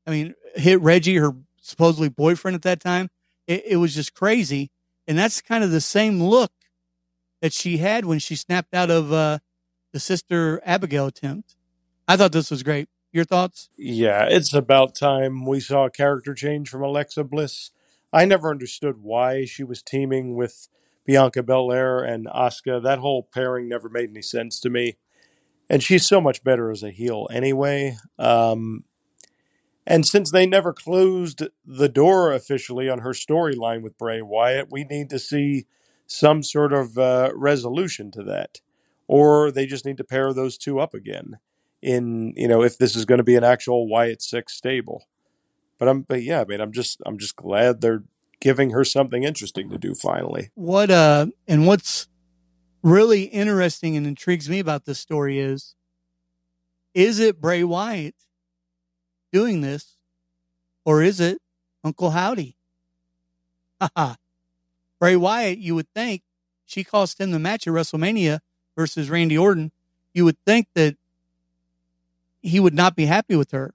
I 0.06 0.10
mean, 0.10 0.34
hit 0.54 0.80
Reggie, 0.80 1.16
her 1.16 1.34
supposedly 1.60 2.08
boyfriend 2.08 2.54
at 2.54 2.62
that 2.62 2.80
time. 2.80 3.10
It, 3.46 3.64
it 3.66 3.76
was 3.76 3.94
just 3.94 4.14
crazy. 4.14 4.70
And 5.08 5.18
that's 5.18 5.40
kind 5.40 5.64
of 5.64 5.70
the 5.70 5.80
same 5.80 6.22
look 6.22 6.52
that 7.40 7.52
she 7.52 7.78
had 7.78 8.04
when 8.04 8.18
she 8.18 8.36
snapped 8.36 8.74
out 8.74 8.90
of 8.90 9.12
uh, 9.12 9.38
the 9.92 9.98
sister 9.98 10.60
Abigail 10.64 11.06
attempt. 11.06 11.56
I 12.10 12.16
thought 12.16 12.32
this 12.32 12.50
was 12.50 12.64
great. 12.64 12.88
Your 13.12 13.24
thoughts? 13.24 13.68
Yeah, 13.78 14.26
it's 14.28 14.52
about 14.52 14.96
time 14.96 15.46
we 15.46 15.60
saw 15.60 15.84
a 15.84 15.90
character 15.90 16.34
change 16.34 16.68
from 16.68 16.82
Alexa 16.82 17.22
Bliss. 17.22 17.70
I 18.12 18.24
never 18.24 18.50
understood 18.50 18.96
why 19.00 19.44
she 19.44 19.62
was 19.62 19.80
teaming 19.80 20.34
with 20.34 20.66
Bianca 21.06 21.44
Belair 21.44 22.00
and 22.00 22.26
Asuka. 22.26 22.82
That 22.82 22.98
whole 22.98 23.22
pairing 23.32 23.68
never 23.68 23.88
made 23.88 24.10
any 24.10 24.22
sense 24.22 24.58
to 24.58 24.68
me. 24.68 24.96
And 25.68 25.84
she's 25.84 26.04
so 26.04 26.20
much 26.20 26.42
better 26.42 26.68
as 26.72 26.82
a 26.82 26.90
heel 26.90 27.28
anyway. 27.30 27.96
Um, 28.18 28.82
and 29.86 30.04
since 30.04 30.32
they 30.32 30.46
never 30.46 30.72
closed 30.72 31.44
the 31.64 31.88
door 31.88 32.32
officially 32.32 32.88
on 32.88 32.98
her 32.98 33.12
storyline 33.12 33.82
with 33.82 33.96
Bray 33.96 34.20
Wyatt, 34.20 34.66
we 34.68 34.82
need 34.82 35.10
to 35.10 35.20
see 35.20 35.66
some 36.08 36.42
sort 36.42 36.72
of 36.72 36.98
uh, 36.98 37.30
resolution 37.36 38.10
to 38.10 38.24
that. 38.24 38.58
Or 39.06 39.52
they 39.52 39.64
just 39.64 39.84
need 39.84 39.98
to 39.98 40.04
pair 40.04 40.32
those 40.32 40.58
two 40.58 40.80
up 40.80 40.92
again 40.92 41.38
in, 41.82 42.34
you 42.36 42.48
know, 42.48 42.62
if 42.62 42.78
this 42.78 42.94
is 42.94 43.04
going 43.04 43.18
to 43.18 43.24
be 43.24 43.36
an 43.36 43.44
actual 43.44 43.88
Wyatt 43.88 44.22
Six 44.22 44.54
stable. 44.54 45.06
But 45.78 45.88
I'm, 45.88 46.02
but 46.02 46.22
yeah, 46.22 46.42
I 46.42 46.44
mean, 46.44 46.60
I'm 46.60 46.72
just, 46.72 47.00
I'm 47.06 47.18
just 47.18 47.36
glad 47.36 47.80
they're 47.80 48.04
giving 48.40 48.70
her 48.70 48.84
something 48.84 49.24
interesting 49.24 49.70
to 49.70 49.78
do 49.78 49.94
finally. 49.94 50.50
What, 50.54 50.90
uh, 50.90 51.26
and 51.48 51.66
what's 51.66 52.08
really 52.82 53.24
interesting 53.24 53.96
and 53.96 54.06
intrigues 54.06 54.48
me 54.48 54.58
about 54.58 54.84
this 54.84 54.98
story 54.98 55.38
is, 55.38 55.74
is 56.92 57.18
it 57.18 57.40
Bray 57.40 57.62
Wyatt 57.64 58.14
doing 59.32 59.60
this, 59.60 59.96
or 60.84 61.02
is 61.02 61.20
it 61.20 61.40
Uncle 61.84 62.10
Howdy? 62.10 62.56
Bray 64.98 65.16
Wyatt, 65.16 65.58
you 65.58 65.74
would 65.74 65.88
think 65.94 66.22
she 66.66 66.84
cost 66.84 67.20
him 67.20 67.30
the 67.30 67.38
match 67.38 67.66
at 67.66 67.72
WrestleMania 67.72 68.40
versus 68.76 69.08
Randy 69.08 69.38
Orton. 69.38 69.72
You 70.12 70.24
would 70.24 70.36
think 70.44 70.68
that 70.74 70.96
he 72.42 72.60
would 72.60 72.74
not 72.74 72.96
be 72.96 73.06
happy 73.06 73.36
with 73.36 73.50
her. 73.52 73.74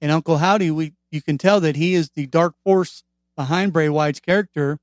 And 0.00 0.12
Uncle 0.12 0.38
Howdy, 0.38 0.70
we 0.70 0.92
you 1.10 1.22
can 1.22 1.38
tell 1.38 1.60
that 1.60 1.76
he 1.76 1.94
is 1.94 2.10
the 2.10 2.26
dark 2.26 2.54
force 2.64 3.02
behind 3.36 3.72
Bray 3.72 3.88
Wyatt's 3.88 4.20
character, 4.20 4.78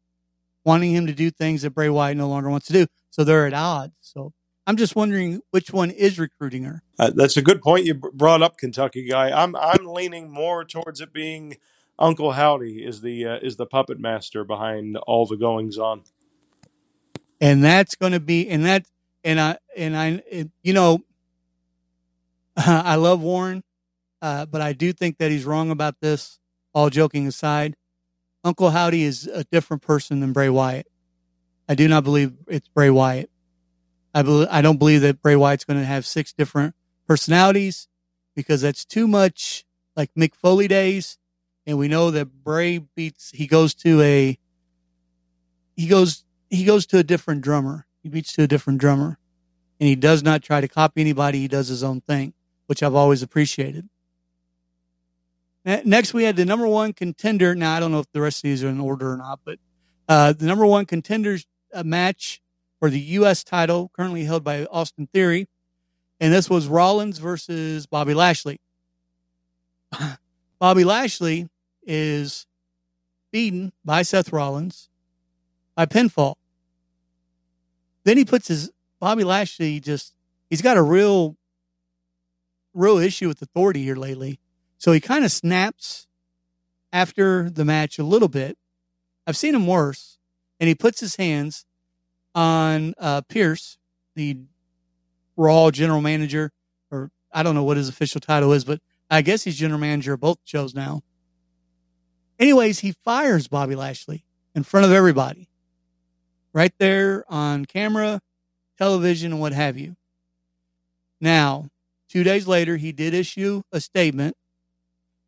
wanting 0.64 0.91
him 0.91 1.07
to 1.07 1.14
do 1.14 1.30
things 1.30 1.61
that 1.61 1.72
Bray 1.72 1.89
Wyatt 1.89 2.18
no 2.18 2.28
longer 2.28 2.49
wants 2.49 2.68
to 2.68 2.74
do. 2.74 2.88
So 3.09 3.24
they're 3.24 3.45
at 3.45 3.53
odds. 3.53 3.93
So 4.01 4.34
I'm 4.66 4.78
just 4.78 4.95
wondering 4.95 5.41
which 5.51 5.72
one 5.72 5.91
is 5.91 6.18
recruiting 6.18 6.64
her. 6.64 6.82
Uh, 6.97 7.11
that's 7.14 7.38
a 7.38 7.41
good 7.41 7.61
point 7.61 7.86
you 7.86 7.93
brought 7.93 8.41
up, 8.41 8.57
Kentucky 8.57 9.05
guy. 9.07 9.30
I'm 9.32 9.55
I'm 9.55 9.86
leaning 9.86 10.32
more 10.32 10.64
towards 10.64 11.01
it 11.01 11.14
being 11.14 11.57
Uncle 11.99 12.32
Howdy 12.32 12.84
is 12.84 13.01
the 13.01 13.26
uh, 13.26 13.39
is 13.41 13.57
the 13.57 13.66
puppet 13.66 13.99
master 13.99 14.43
behind 14.43 14.97
all 14.97 15.26
the 15.26 15.38
goings 15.38 15.78
on. 15.78 16.03
And 17.41 17.64
that's 17.64 17.95
going 17.95 18.14
to 18.14 18.20
be 18.20 18.49
and 18.49 18.66
that 18.66 18.86
and 19.24 19.39
I 19.39 19.57
and 19.76 19.97
I 19.97 20.24
you 20.64 20.74
know 20.74 21.03
I 22.58 22.95
love 22.95 23.22
Warren, 23.22 23.64
uh, 24.22 24.45
but 24.45 24.62
I 24.62 24.74
do 24.74 24.93
think 24.93 25.18
that 25.18 25.32
he's 25.32 25.45
wrong 25.45 25.72
about 25.72 25.99
this. 26.01 26.39
All 26.74 26.89
joking 26.89 27.28
aside, 27.28 27.76
Uncle 28.43 28.72
Howdy 28.72 29.04
is 29.04 29.28
a 29.28 29.43
different 29.43 29.84
person 29.84 30.20
than 30.20 30.34
Bray 30.34 30.49
Wyatt. 30.49 30.88
I 31.70 31.76
do 31.76 31.88
not 31.88 32.04
believe 32.04 32.34
it's 32.47 32.68
Bray 32.68 32.89
Wyatt. 32.89 33.30
I 34.14 34.24
believe, 34.24 34.47
I 34.49 34.62
don't 34.62 34.78
believe 34.78 35.01
that 35.01 35.22
Bray 35.22 35.36
Wyatt's 35.36 35.66
going 35.66 35.80
to 35.80 35.86
have 35.86 36.06
six 36.06 36.34
different 36.34 36.76
personalities 37.08 37.88
because 38.36 38.62
that's 38.62 38.86
too 38.86 39.08
much 39.08 39.66
like 39.95 40.14
Mick 40.16 40.36
Foley 40.36 40.68
days. 40.68 41.18
And 41.66 41.78
we 41.78 41.88
know 41.88 42.12
that 42.12 42.43
Bray 42.43 42.80
beats, 42.80 43.32
he 43.34 43.47
goes 43.47 43.74
to 43.76 44.01
a, 44.01 44.38
he 45.76 45.88
goes, 45.88 46.24
he 46.49 46.66
goes 46.66 46.86
to 46.88 46.97
a 46.97 47.04
different 47.04 47.41
drummer. 47.41 47.86
He 48.01 48.10
beats 48.10 48.34
to 48.34 48.43
a 48.43 48.47
different 48.47 48.80
drummer 48.80 49.18
and 49.84 49.89
he 49.89 49.95
does 49.95 50.24
not 50.24 50.41
try 50.41 50.62
to 50.62 50.68
copy 50.70 51.01
anybody. 51.01 51.39
He 51.39 51.47
does 51.49 51.68
his 51.68 51.84
own 51.84 52.01
thing, 52.01 52.34
which 52.68 52.84
I've 52.84 52.95
always 52.95 53.22
appreciated. 53.22 53.89
Next, 55.66 56.14
we 56.14 56.24
had 56.24 56.36
the 56.36 56.45
number 56.45 56.68
one 56.68 56.91
contender. 56.91 57.55
Now, 57.55 57.76
I 57.76 57.80
don't 57.80 57.91
know 57.91 57.99
if 57.99 58.11
the 58.11 58.20
rest 58.20 58.39
of 58.39 58.43
these 58.43 58.64
are 58.64 58.70
in 58.70 58.82
order 58.82 59.14
or 59.14 59.18
not, 59.18 59.39
but 59.45 59.59
uh, 60.09 60.34
the 60.34 60.45
number 60.45 60.66
one 60.66 60.86
contenders 60.86 61.45
uh, 61.74 61.84
match 61.84 62.41
for 62.80 62.89
the 62.89 62.99
U.S. 62.99 63.45
title, 63.45 63.89
currently 63.95 64.26
held 64.26 64.43
by 64.43 64.66
Austin 64.66 65.07
Theory. 65.14 65.47
And 66.20 66.34
this 66.34 66.49
was 66.49 66.68
Rollins 66.68 67.18
versus 67.18 67.86
Bobby 67.86 68.14
Lashley. 68.14 68.59
Bobby 70.59 70.84
Lashley 70.84 71.47
is 71.82 72.45
beaten 73.32 73.72
by 73.86 74.01
Seth 74.01 74.34
Rollins 74.34 74.89
by 75.76 75.86
pinfall. 75.86 76.36
Then 78.03 78.18
he 78.18 78.26
puts 78.26 78.49
his 78.49 78.72
Bobby 78.99 79.24
Lashley 79.24 79.80
just 79.80 80.14
he's 80.49 80.61
got 80.61 80.78
a 80.78 80.82
real 80.82 81.38
real 82.74 82.97
issue 82.97 83.28
with 83.28 83.41
authority 83.41 83.84
here 83.84 83.95
lately. 83.95 84.39
So 84.78 84.91
he 84.91 84.99
kind 84.99 85.24
of 85.24 85.32
snaps 85.32 86.07
after 86.91 87.49
the 87.49 87.65
match 87.65 87.99
a 87.99 88.03
little 88.03 88.28
bit. 88.28 88.57
I've 89.26 89.38
seen 89.38 89.55
him 89.55 89.67
worse. 89.67 90.17
And 90.59 90.67
he 90.67 90.76
puts 90.76 90.99
his 90.99 91.17
hands 91.17 91.65
on 92.36 92.93
uh, 92.97 93.21
Pearce, 93.21 93.78
the 94.15 94.38
Raw 95.36 95.71
general 95.71 95.99
manager, 96.01 96.51
or 96.91 97.11
I 97.32 97.43
don't 97.43 97.55
know 97.55 97.63
what 97.63 97.78
his 97.78 97.89
official 97.89 98.21
title 98.21 98.53
is, 98.53 98.63
but 98.63 98.80
I 99.09 99.21
guess 99.24 99.43
he's 99.43 99.57
general 99.57 99.80
manager 99.80 100.13
of 100.13 100.19
both 100.19 100.38
shows 100.43 100.74
now. 100.74 101.01
Anyways, 102.39 102.80
he 102.80 102.93
fires 103.03 103.47
Bobby 103.47 103.76
Lashley 103.76 104.26
in 104.55 104.63
front 104.63 104.86
of 104.86 104.91
everybody, 104.91 105.49
right 106.53 106.74
there 106.78 107.26
on 107.28 107.65
camera, 107.65 108.21
television, 108.78 109.34
and 109.34 109.41
what 109.41 109.53
have 109.53 109.78
you. 109.78 109.95
Now, 111.19 111.69
two 112.14 112.24
days 112.24 112.47
later, 112.47 112.78
he 112.78 112.91
did 112.91 113.16
issue 113.16 113.64
a 113.72 113.82
statement 113.82 114.38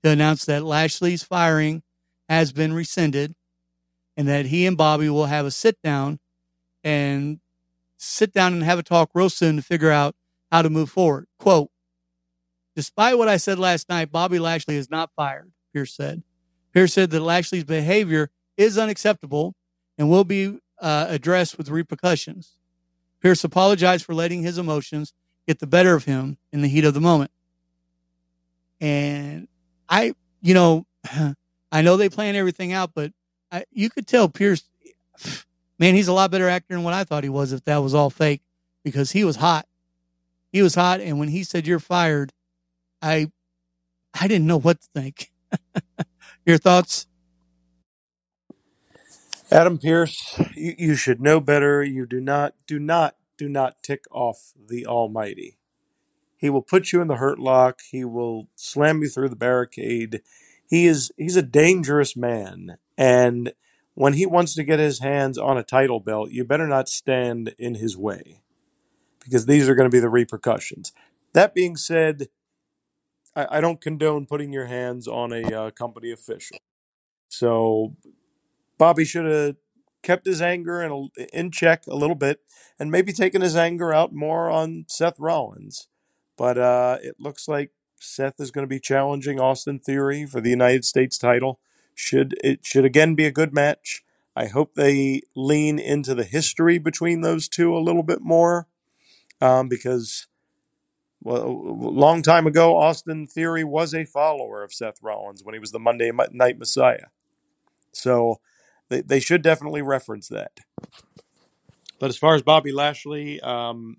to 0.03 0.11
announce 0.11 0.45
that 0.45 0.63
Lashley's 0.63 1.23
firing 1.23 1.81
has 2.29 2.51
been 2.51 2.73
rescinded 2.73 3.33
and 4.15 4.27
that 4.27 4.45
he 4.45 4.67
and 4.67 4.77
Bobby 4.77 5.09
will 5.09 5.25
have 5.25 5.47
a 5.47 5.51
sit 5.51 5.81
down 5.83 6.19
and 6.83 7.39
sit 7.97 8.31
down 8.31 8.53
and 8.53 8.61
have 8.61 8.77
a 8.77 8.83
talk 8.83 9.09
real 9.15 9.31
soon 9.31 9.55
to 9.55 9.63
figure 9.63 9.89
out 9.89 10.15
how 10.51 10.61
to 10.61 10.69
move 10.69 10.91
forward. 10.91 11.25
Quote, 11.39 11.71
Despite 12.75 13.17
what 13.17 13.29
I 13.29 13.37
said 13.37 13.57
last 13.57 13.89
night, 13.89 14.11
Bobby 14.11 14.37
Lashley 14.37 14.75
is 14.75 14.91
not 14.91 15.09
fired, 15.15 15.51
Pearce 15.73 15.95
said. 15.95 16.21
Pearce 16.71 16.93
said 16.93 17.09
that 17.09 17.21
Lashley's 17.21 17.63
behavior 17.63 18.29
is 18.57 18.77
unacceptable 18.77 19.55
and 19.97 20.07
will 20.07 20.23
be 20.23 20.59
uh, 20.79 21.07
addressed 21.09 21.57
with 21.57 21.69
repercussions. 21.69 22.57
Pearce 23.21 23.43
apologized 23.43 24.05
for 24.05 24.13
letting 24.13 24.43
his 24.43 24.59
emotions 24.59 25.13
get 25.47 25.59
the 25.59 25.67
better 25.67 25.93
of 25.95 26.05
him 26.05 26.37
in 26.51 26.61
the 26.61 26.67
heat 26.67 26.85
of 26.85 26.93
the 26.93 27.01
moment. 27.01 27.31
And 28.81 29.47
I, 29.87 30.13
you 30.41 30.53
know, 30.53 30.85
I 31.71 31.81
know 31.81 31.97
they 31.97 32.09
plan 32.09 32.35
everything 32.35 32.73
out, 32.73 32.91
but 32.93 33.11
I, 33.51 33.65
you 33.71 33.89
could 33.89 34.07
tell 34.07 34.29
Pearce, 34.29 34.63
man, 35.79 35.95
he's 35.95 36.07
a 36.07 36.13
lot 36.13 36.31
better 36.31 36.49
actor 36.49 36.73
than 36.73 36.83
what 36.83 36.93
I 36.93 37.03
thought 37.03 37.23
he 37.23 37.29
was 37.29 37.51
if 37.51 37.63
that 37.65 37.77
was 37.77 37.93
all 37.93 38.09
fake 38.09 38.41
because 38.83 39.11
he 39.11 39.23
was 39.23 39.37
hot. 39.37 39.67
He 40.51 40.61
was 40.61 40.75
hot. 40.75 41.01
And 41.01 41.19
when 41.19 41.29
he 41.29 41.43
said, 41.43 41.67
you're 41.67 41.79
fired, 41.79 42.31
I, 43.01 43.31
I 44.13 44.27
didn't 44.27 44.47
know 44.47 44.59
what 44.59 44.81
to 44.81 44.87
think. 44.93 45.31
Your 46.45 46.57
thoughts? 46.57 47.07
Adam 49.51 49.77
Pearce, 49.77 50.39
you, 50.55 50.75
you 50.77 50.95
should 50.95 51.21
know 51.21 51.39
better. 51.39 51.83
You 51.83 52.05
do 52.05 52.19
not, 52.19 52.55
do 52.65 52.79
not, 52.79 53.15
do 53.37 53.49
not 53.49 53.83
tick 53.83 54.05
off 54.11 54.53
the 54.67 54.85
Almighty. 54.85 55.57
He 56.37 56.49
will 56.49 56.61
put 56.61 56.91
you 56.91 57.01
in 57.01 57.07
the 57.07 57.15
hurt 57.15 57.39
lock. 57.39 57.79
He 57.89 58.03
will 58.03 58.49
slam 58.55 59.01
you 59.01 59.09
through 59.09 59.29
the 59.29 59.35
barricade. 59.35 60.21
He 60.67 60.85
is 60.85 61.11
he's 61.17 61.35
a 61.35 61.41
dangerous 61.41 62.15
man, 62.15 62.77
and 62.97 63.53
when 63.93 64.13
he 64.13 64.25
wants 64.25 64.55
to 64.55 64.63
get 64.63 64.79
his 64.79 64.99
hands 64.99 65.37
on 65.37 65.57
a 65.57 65.63
title 65.63 65.99
belt, 65.99 66.31
you 66.31 66.43
better 66.43 66.67
not 66.67 66.89
stand 66.89 67.55
in 67.57 67.75
his 67.75 67.95
way, 67.95 68.41
because 69.23 69.45
these 69.45 69.69
are 69.69 69.75
going 69.75 69.89
to 69.89 69.95
be 69.95 70.01
the 70.01 70.09
repercussions. 70.09 70.91
That 71.33 71.53
being 71.53 71.77
said, 71.77 72.29
I, 73.35 73.57
I 73.57 73.61
don't 73.61 73.79
condone 73.79 74.25
putting 74.25 74.51
your 74.51 74.65
hands 74.65 75.07
on 75.07 75.31
a 75.31 75.43
uh, 75.43 75.71
company 75.71 76.11
official. 76.11 76.57
So 77.29 77.95
Bobby 78.77 79.05
should 79.05 79.25
have 79.25 79.55
kept 80.05 80.27
his 80.27 80.41
anger 80.41 80.83
in, 80.83 81.09
in 81.33 81.51
check 81.51 81.87
a 81.87 81.95
little 81.95 82.15
bit 82.15 82.39
and 82.79 82.91
maybe 82.91 83.11
taken 83.11 83.41
his 83.41 83.55
anger 83.55 83.91
out 83.93 84.13
more 84.13 84.49
on 84.51 84.85
Seth 84.87 85.19
Rollins. 85.19 85.87
But 86.37 86.57
uh, 86.57 86.99
it 87.01 87.15
looks 87.19 87.47
like 87.47 87.71
Seth 87.99 88.39
is 88.39 88.51
going 88.51 88.63
to 88.63 88.69
be 88.69 88.79
challenging 88.79 89.39
Austin 89.39 89.79
Theory 89.79 90.25
for 90.25 90.41
the 90.41 90.49
United 90.49 90.85
States 90.85 91.17
title. 91.17 91.59
Should 91.95 92.35
it 92.43 92.65
should 92.65 92.85
again 92.85 93.15
be 93.15 93.25
a 93.25 93.31
good 93.31 93.53
match. 93.53 94.03
I 94.35 94.47
hope 94.47 94.75
they 94.75 95.21
lean 95.33 95.79
into 95.79 96.13
the 96.13 96.25
history 96.25 96.77
between 96.77 97.21
those 97.21 97.47
two 97.47 97.75
a 97.75 97.79
little 97.79 98.03
bit 98.03 98.19
more, 98.21 98.67
um, 99.39 99.69
because 99.69 100.27
well, 101.23 101.41
a 101.41 101.47
long 101.47 102.21
time 102.21 102.45
ago, 102.45 102.77
Austin 102.77 103.27
Theory 103.27 103.63
was 103.63 103.93
a 103.93 104.05
follower 104.05 104.61
of 104.61 104.73
Seth 104.73 105.01
Rollins 105.01 105.41
when 105.41 105.53
he 105.53 105.59
was 105.59 105.71
the 105.71 105.79
Monday 105.79 106.11
Night 106.31 106.59
Messiah. 106.59 107.07
So 107.93 108.41
they, 108.89 109.01
they 109.01 109.19
should 109.19 109.41
definitely 109.41 109.81
reference 109.81 110.27
that. 110.29 110.59
But 111.99 112.09
as 112.09 112.17
far 112.17 112.35
as 112.35 112.41
Bobby 112.41 112.71
Lashley, 112.71 113.39
um, 113.41 113.97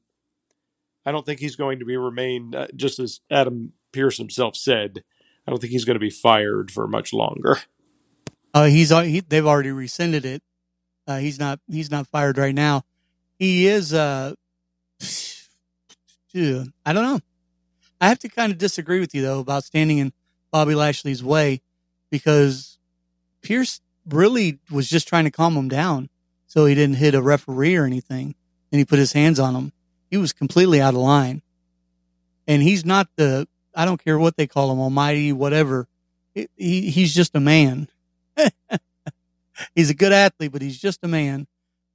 I 1.05 1.13
don't 1.13 1.25
think 1.25 1.41
he's 1.41 1.57
going 1.57 1.79
to 1.79 1.85
be 1.85 1.97
remain, 1.97 2.55
uh, 2.55 2.67
just 2.75 2.99
as 2.99 3.21
Adam 3.31 3.73
Pearce 3.93 4.19
himself 4.19 4.57
said, 4.57 5.03
I 5.47 5.51
don't 5.51 5.61
think 5.61 5.73
he's 5.73 5.85
going 5.85 5.95
to 5.95 6.01
be 6.01 6.11
fired 6.11 6.71
for 6.71 6.87
much 6.87 7.13
longer. 7.13 7.59
Uh, 8.53 8.65
he's 8.65 8.91
he, 8.91 9.21
they've 9.21 9.47
already 9.47 9.71
rescinded 9.71 10.25
it. 10.25 10.43
Uh, 11.07 11.19
he's 11.19 11.39
not 11.39 11.61
he's 11.71 11.91
not 11.91 12.07
fired 12.07 12.39
right 12.39 12.55
now. 12.55 12.85
He 13.39 13.67
is. 13.67 13.93
Uh, 13.93 14.35
I 16.35 16.93
don't 16.93 17.03
know. 17.03 17.21
I 18.01 18.09
have 18.09 18.19
to 18.21 18.29
kind 18.29 18.53
of 18.53 18.59
disagree 18.59 19.01
with 19.01 19.15
you 19.15 19.23
though 19.23 19.41
about 19.41 19.65
standing 19.65 19.99
in 19.99 20.13
Bobby 20.51 20.75
Lashley's 20.75 21.23
way 21.23 21.63
because 22.11 22.79
Pearce 23.43 23.81
really 24.09 24.59
was 24.71 24.89
just 24.89 25.09
trying 25.09 25.25
to 25.25 25.31
calm 25.31 25.57
him 25.57 25.69
down 25.69 26.09
so 26.47 26.67
he 26.67 26.75
didn't 26.75 26.97
hit 26.97 27.15
a 27.15 27.23
referee 27.23 27.77
or 27.77 27.85
anything. 27.85 28.35
And 28.73 28.79
he 28.79 28.85
put 28.85 28.99
his 28.99 29.13
hands 29.13 29.39
on 29.39 29.55
him. 29.55 29.73
He 30.11 30.17
was 30.17 30.33
completely 30.33 30.81
out 30.81 30.95
of 30.95 31.01
line. 31.01 31.43
And 32.47 32.63
he's 32.63 32.85
not 32.85 33.09
the, 33.17 33.49
I 33.75 33.85
don't 33.85 34.03
care 34.03 34.19
what 34.19 34.37
they 34.37 34.47
call 34.47 34.71
him, 34.71 34.79
almighty, 34.79 35.33
whatever. 35.33 35.89
he, 36.35 36.49
he's 36.91 37.15
just 37.15 37.35
a 37.35 37.41
man. 37.41 37.89
he's 39.75 39.91
a 39.91 39.95
good 39.95 40.13
athlete, 40.13 40.53
but 40.53 40.63
he's 40.63 40.79
just 40.79 41.01
a 41.03 41.09
man. 41.09 41.47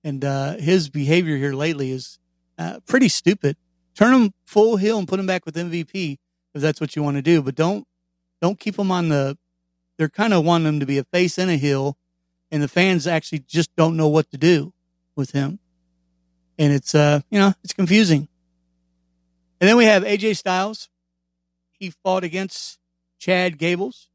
And 0.04 0.26
uh, 0.26 0.58
his 0.58 0.90
behavior 0.90 1.38
here 1.38 1.54
lately 1.54 1.92
is 1.92 2.20
uh, 2.58 2.80
pretty 2.86 3.10
stupid. 3.10 3.56
Turn 3.96 4.14
him 4.14 4.34
full 4.46 4.78
heel 4.78 4.98
and 4.98 5.08
put 5.08 5.20
him 5.20 5.26
back 5.26 5.46
with 5.46 5.56
MVP 5.56 6.18
if 6.54 6.62
that's 6.62 6.82
what 6.82 6.96
you 6.96 7.04
want 7.04 7.18
to 7.18 7.22
do. 7.22 7.42
But 7.42 7.56
don't 7.56 7.88
don't 8.42 8.60
keep 8.60 8.78
him 8.78 8.92
on 8.92 9.10
the. 9.10 9.38
They're 9.98 10.10
kind 10.10 10.34
of 10.34 10.44
wanting 10.44 10.68
him 10.68 10.80
to 10.80 10.86
be 10.86 10.98
a 10.98 11.04
face 11.04 11.38
and 11.38 11.52
a 11.52 11.58
heel, 11.58 11.98
and 12.52 12.62
the 12.62 12.68
fans 12.68 13.08
actually 13.08 13.40
just 13.40 13.76
don't 13.76 13.98
know 13.98 14.08
what 14.08 14.30
to 14.32 14.38
do 14.38 14.74
with 15.16 15.32
him, 15.32 15.60
and 16.58 16.74
it's 16.74 16.94
uh 16.94 17.22
you 17.30 17.40
know 17.40 17.54
it's 17.64 17.74
confusing. 17.74 18.28
And 19.60 19.68
then 19.70 19.78
we 19.78 19.86
have 19.86 20.04
AJ 20.04 20.38
Styles. 20.38 20.90
He 21.70 21.92
fought 21.92 22.24
against 22.24 22.80
Chad 23.20 23.58
Gables. 23.58 24.10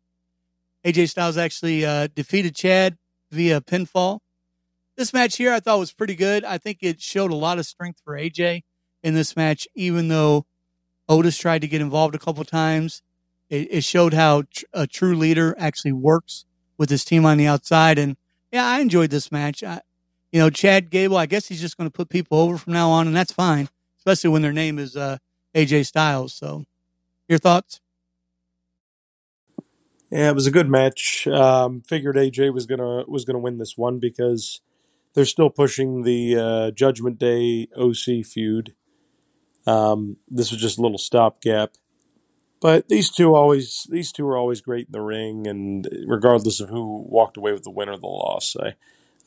AJ 0.84 1.11
Styles 1.11 1.37
actually 1.37 1.84
uh, 1.84 2.09
defeated 2.14 2.55
Chad 2.55 2.99
via 3.30 3.61
pinfall. 3.61 4.20
This 4.97 5.12
match 5.12 5.37
here 5.37 5.53
I 5.53 5.61
thought 5.61 5.78
was 5.78 5.93
pretty 5.93 6.14
good. 6.14 6.45
I 6.45 6.59
think 6.59 6.78
it 6.80 7.01
showed 7.01 7.30
a 7.30 7.37
lot 7.37 7.59
of 7.59 7.66
strength 7.66 8.01
for 8.05 8.14
AJ 8.14 8.62
in 9.03 9.14
this 9.14 9.37
match, 9.37 9.68
even 9.74 10.09
though 10.09 10.47
Otis 11.09 11.39
tried 11.39 11.61
to 11.61 11.68
get 11.68 11.80
involved 11.80 12.14
a 12.14 12.18
couple 12.18 12.43
times. 12.45 13.03
It, 13.49 13.68
it 13.70 13.84
showed 13.84 14.14
how 14.14 14.43
tr- 14.53 14.64
a 14.72 14.87
true 14.87 15.14
leader 15.14 15.55
actually 15.59 15.93
works 15.93 16.45
with 16.78 16.91
his 16.91 17.05
team 17.05 17.24
on 17.24 17.39
the 17.39 17.47
outside. 17.47 17.99
And 17.99 18.16
yeah, 18.57 18.66
I 18.66 18.80
enjoyed 18.80 19.11
this 19.11 19.30
match. 19.30 19.62
I, 19.62 19.82
you 20.32 20.40
know, 20.40 20.48
Chad 20.48 20.88
Gable, 20.88 21.18
I 21.18 21.26
guess 21.26 21.46
he's 21.46 21.61
just 21.61 21.76
going 21.76 21.90
to 21.90 21.92
put 21.92 22.09
people 22.09 22.38
over 22.38 22.57
from 22.57 22.72
now 22.72 22.88
on, 22.88 23.07
and 23.07 23.14
that's 23.14 23.32
fine, 23.32 23.68
especially 23.98 24.30
when 24.30 24.40
their 24.40 24.52
name 24.52 24.78
is 24.78 24.96
uh, 24.96 25.18
AJ 25.54 25.84
Styles. 25.84 26.32
So, 26.32 26.64
your 27.28 27.38
thoughts? 27.38 27.82
Yeah, 30.11 30.30
it 30.30 30.34
was 30.34 30.46
a 30.46 30.50
good 30.50 30.70
match. 30.70 31.26
Um, 31.26 31.82
figured 31.82 32.16
AJ 32.16 32.54
was 32.54 32.64
gonna 32.64 33.04
was 33.07 33.26
gonna 33.26 33.40
win 33.40 33.59
this 33.59 33.74
one 33.76 33.98
because 33.98 34.62
they're 35.12 35.26
still 35.26 35.50
pushing 35.50 36.02
the 36.02 36.36
uh, 36.38 36.70
Judgment 36.70 37.18
Day 37.18 37.68
OC 37.76 38.24
feud. 38.24 38.74
Um, 39.66 40.16
this 40.28 40.50
was 40.50 40.62
just 40.62 40.78
a 40.78 40.80
little 40.80 40.96
stopgap. 40.96 41.72
But 42.61 42.88
these 42.88 43.11
two 43.11 43.34
always 43.34 43.86
these 43.90 44.12
two 44.12 44.26
are 44.26 44.36
always 44.36 44.61
great 44.61 44.86
in 44.86 44.92
the 44.92 45.02
ring, 45.02 45.46
and 45.46 45.88
regardless 46.07 46.61
of 46.61 46.70
who 46.70 47.04
walked 47.09 47.36
away 47.36 47.52
with 47.52 47.64
the 47.64 47.70
win 47.70 47.88
or 47.88 47.98
the 47.98 48.07
loss, 48.07 48.57
I 48.61 48.74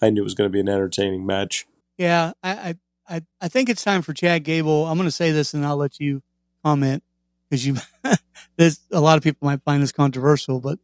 I 0.01 0.09
knew 0.09 0.21
it 0.21 0.23
was 0.23 0.33
going 0.33 0.49
to 0.49 0.53
be 0.53 0.59
an 0.59 0.69
entertaining 0.69 1.25
match. 1.25 1.67
Yeah, 1.97 2.33
I 2.43 2.75
I 3.07 3.21
I 3.41 3.47
think 3.47 3.69
it's 3.69 3.83
time 3.83 4.01
for 4.01 4.13
Chad 4.13 4.43
Gable. 4.43 4.85
I'm 4.85 4.97
going 4.97 5.07
to 5.07 5.11
say 5.11 5.31
this, 5.31 5.53
and 5.53 5.65
I'll 5.65 5.77
let 5.77 5.99
you 5.99 6.21
comment 6.63 7.03
because 7.49 7.65
you 7.65 7.75
there's 8.57 8.79
a 8.91 9.01
lot 9.01 9.17
of 9.17 9.23
people 9.23 9.45
might 9.45 9.63
find 9.63 9.81
this 9.81 9.91
controversial, 9.91 10.59
but 10.59 10.79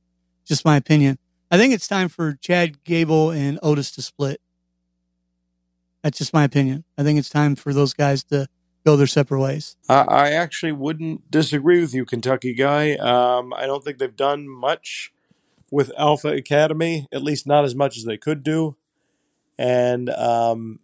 just 0.45 0.65
my 0.65 0.77
opinion. 0.77 1.17
I 1.51 1.57
think 1.57 1.73
it's 1.73 1.87
time 1.87 2.09
for 2.09 2.33
Chad 2.41 2.83
Gable 2.83 3.31
and 3.31 3.59
Otis 3.61 3.91
to 3.91 4.01
split. 4.01 4.41
That's 6.03 6.17
just 6.17 6.33
my 6.33 6.43
opinion. 6.43 6.83
I 6.97 7.03
think 7.03 7.17
it's 7.17 7.29
time 7.29 7.55
for 7.55 7.73
those 7.73 7.93
guys 7.93 8.23
to 8.25 8.47
go 8.86 8.95
their 8.95 9.07
separate 9.07 9.41
ways. 9.41 9.75
I 9.89 10.31
actually 10.31 10.71
wouldn't 10.71 11.29
disagree 11.31 11.81
with 11.81 11.93
you, 11.93 12.05
Kentucky 12.05 12.53
guy. 12.53 12.93
Um, 12.95 13.53
I 13.53 13.65
don't 13.65 13.83
think 13.83 13.97
they've 13.97 14.15
done 14.15 14.47
much 14.47 15.11
with 15.71 15.91
Alpha 15.97 16.29
Academy, 16.29 17.07
at 17.11 17.23
least 17.23 17.47
not 17.47 17.65
as 17.65 17.75
much 17.75 17.97
as 17.97 18.05
they 18.05 18.17
could 18.17 18.43
do. 18.43 18.75
And 19.57 20.09
um, 20.11 20.79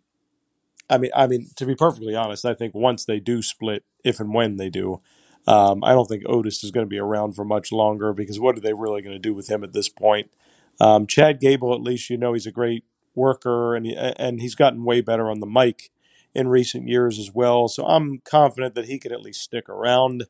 I 0.89 0.97
mean, 0.97 1.11
I 1.15 1.27
mean, 1.27 1.49
to 1.55 1.65
be 1.65 1.75
perfectly 1.75 2.15
honest, 2.15 2.43
I 2.43 2.53
think 2.53 2.73
once 2.73 3.05
they 3.05 3.19
do 3.19 3.41
split, 3.41 3.83
if 4.03 4.19
and 4.19 4.33
when 4.33 4.57
they 4.57 4.69
do, 4.69 5.01
um, 5.47 5.83
I 5.83 5.91
don't 5.93 6.07
think 6.07 6.23
Otis 6.25 6.63
is 6.63 6.71
going 6.71 6.85
to 6.85 6.89
be 6.89 6.99
around 6.99 7.33
for 7.33 7.45
much 7.45 7.71
longer 7.71 8.13
because 8.13 8.39
what 8.39 8.57
are 8.57 8.61
they 8.61 8.73
really 8.73 9.01
going 9.01 9.15
to 9.15 9.19
do 9.19 9.33
with 9.33 9.49
him 9.49 9.63
at 9.63 9.73
this 9.73 9.89
point? 9.89 10.31
Um, 10.79 11.05
Chad 11.05 11.39
Gable, 11.39 11.73
at 11.73 11.81
least 11.81 12.09
you 12.09 12.17
know 12.17 12.33
he's 12.33 12.47
a 12.47 12.51
great 12.51 12.83
worker 13.13 13.75
and 13.75 13.85
he, 13.85 13.95
and 13.95 14.41
he's 14.41 14.55
gotten 14.55 14.83
way 14.83 15.01
better 15.01 15.29
on 15.29 15.39
the 15.39 15.45
mic 15.45 15.91
in 16.33 16.47
recent 16.47 16.87
years 16.87 17.19
as 17.19 17.31
well. 17.33 17.67
So 17.67 17.85
I'm 17.85 18.19
confident 18.19 18.75
that 18.75 18.85
he 18.85 18.99
could 18.99 19.11
at 19.11 19.21
least 19.21 19.41
stick 19.41 19.67
around. 19.69 20.25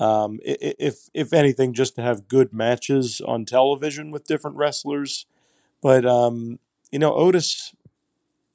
Um, 0.00 0.40
if 0.42 1.08
if 1.14 1.32
anything, 1.32 1.74
just 1.74 1.94
to 1.96 2.02
have 2.02 2.28
good 2.28 2.52
matches 2.52 3.20
on 3.20 3.44
television 3.44 4.10
with 4.10 4.26
different 4.26 4.56
wrestlers. 4.56 5.26
But 5.82 6.04
um, 6.06 6.58
you 6.90 6.98
know, 6.98 7.14
Otis. 7.14 7.74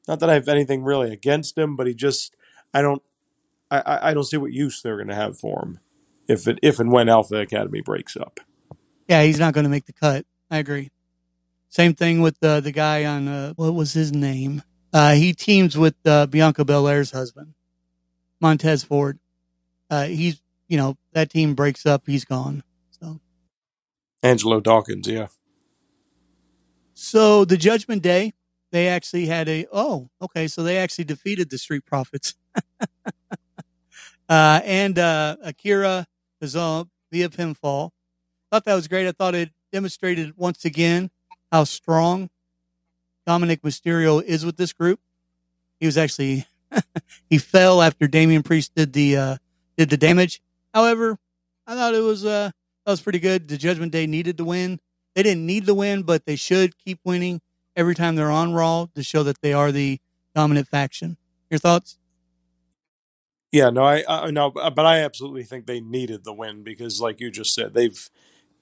Not 0.08 0.22
that 0.22 0.30
I 0.30 0.36
have 0.36 0.48
anything 0.48 0.84
really 0.84 1.12
against 1.12 1.58
him, 1.58 1.76
but 1.76 1.86
he 1.86 1.94
just 1.94 2.34
I 2.74 2.82
don't 2.82 3.02
I, 3.70 4.00
I 4.10 4.14
don't 4.14 4.24
see 4.24 4.38
what 4.38 4.54
use 4.54 4.82
they're 4.82 4.96
going 4.96 5.10
to 5.10 5.16
have 5.16 5.38
for 5.38 5.64
him 5.64 5.80
if 6.28 6.48
it 6.48 6.60
if 6.62 6.80
and 6.80 6.92
when 6.92 7.10
Alpha 7.10 7.36
Academy 7.36 7.82
breaks 7.82 8.16
up. 8.16 8.40
Yeah, 9.08 9.24
he's 9.24 9.40
not 9.40 9.54
going 9.54 9.64
to 9.64 9.70
make 9.70 9.86
the 9.86 9.94
cut. 9.94 10.26
I 10.50 10.58
agree. 10.58 10.92
Same 11.70 11.94
thing 11.94 12.22
with 12.22 12.40
the 12.40 12.60
the 12.62 12.72
guy 12.72 13.06
on 13.06 13.28
uh, 13.28 13.54
what 13.56 13.74
was 13.74 13.94
his 13.94 14.14
name? 14.14 14.64
Uh, 14.94 15.14
he 15.14 15.34
teams 15.34 15.78
with 15.78 15.96
uh, 16.06 16.26
Bianca 16.28 16.64
Belair's 16.64 17.12
husband, 17.12 17.54
Montez 18.40 18.84
Ford. 18.84 19.20
Uh, 19.90 20.06
he's 20.06 20.42
you 20.68 20.78
know 20.78 20.98
that 21.14 21.30
team 21.30 21.56
breaks 21.56 21.86
up, 21.86 22.04
he's 22.06 22.26
gone. 22.26 22.64
So 22.90 23.20
Angelo 24.24 24.60
Dawkins, 24.60 25.08
yeah. 25.08 25.28
So 26.94 27.46
the 27.46 27.58
Judgment 27.58 28.02
Day, 28.02 28.34
they 28.72 28.88
actually 28.88 29.28
had 29.28 29.48
a 29.50 29.68
oh 29.72 30.10
okay, 30.22 30.48
so 30.48 30.64
they 30.64 30.78
actually 30.78 31.06
defeated 31.06 31.50
the 31.50 31.58
Street 31.58 31.86
Profits, 31.86 32.36
uh, 34.30 34.62
and 34.64 34.98
uh, 34.98 35.38
Akira 35.44 36.08
Tozawa 36.42 36.88
via 37.12 37.30
pinfall. 37.30 37.92
Thought 38.52 38.66
that 38.66 38.76
was 38.76 38.88
great. 38.88 39.08
I 39.08 39.12
thought 39.12 39.36
it 39.36 39.52
demonstrated 39.72 40.38
once 40.38 40.64
again 40.64 41.12
how 41.52 41.66
strong 41.66 42.30
Dominik 43.28 43.62
Mysterio 43.62 44.24
is 44.24 44.46
with 44.46 44.58
this 44.58 44.74
group. 44.74 45.00
He 45.80 45.86
was 45.86 45.98
actually 45.98 46.46
he 47.30 47.38
fell 47.38 47.82
after 47.82 48.08
Damian 48.08 48.44
Priest 48.44 48.74
did 48.76 48.94
the 48.94 49.18
uh, 49.18 49.38
did 49.78 49.90
the 49.90 49.98
damage. 49.98 50.42
However, 50.74 51.18
I 51.66 51.76
thought 51.76 51.94
it 51.94 52.02
was 52.02 52.26
uh, 52.26 52.52
that 52.86 52.92
was 52.92 53.02
pretty 53.02 53.20
good. 53.20 53.48
The 53.48 53.58
Judgment 53.58 53.92
Day 53.92 54.08
needed 54.08 54.38
to 54.38 54.46
win. 54.46 54.80
They 55.16 55.24
didn't 55.24 55.46
need 55.46 55.66
to 55.66 55.74
win, 55.74 56.04
but 56.04 56.26
they 56.26 56.36
should 56.36 56.78
keep 56.78 57.00
winning 57.04 57.42
every 57.76 57.96
time 57.96 58.16
they're 58.16 58.32
on 58.32 58.54
Raw 58.54 58.88
to 58.96 59.04
show 59.04 59.24
that 59.24 59.42
they 59.42 59.54
are 59.54 59.72
the 59.72 60.00
dominant 60.34 60.68
faction. 60.68 61.18
Your 61.50 61.60
thoughts? 61.60 61.98
Yeah, 63.52 63.70
no, 63.70 63.84
I, 63.84 64.04
I 64.08 64.32
no, 64.32 64.52
but 64.52 64.86
I 64.86 65.00
absolutely 65.00 65.44
think 65.44 65.66
they 65.66 65.80
needed 65.80 66.24
the 66.24 66.34
win 66.34 66.64
because, 66.64 67.02
like 67.02 67.20
you 67.20 67.32
just 67.32 67.54
said, 67.54 67.74
they've 67.74 68.10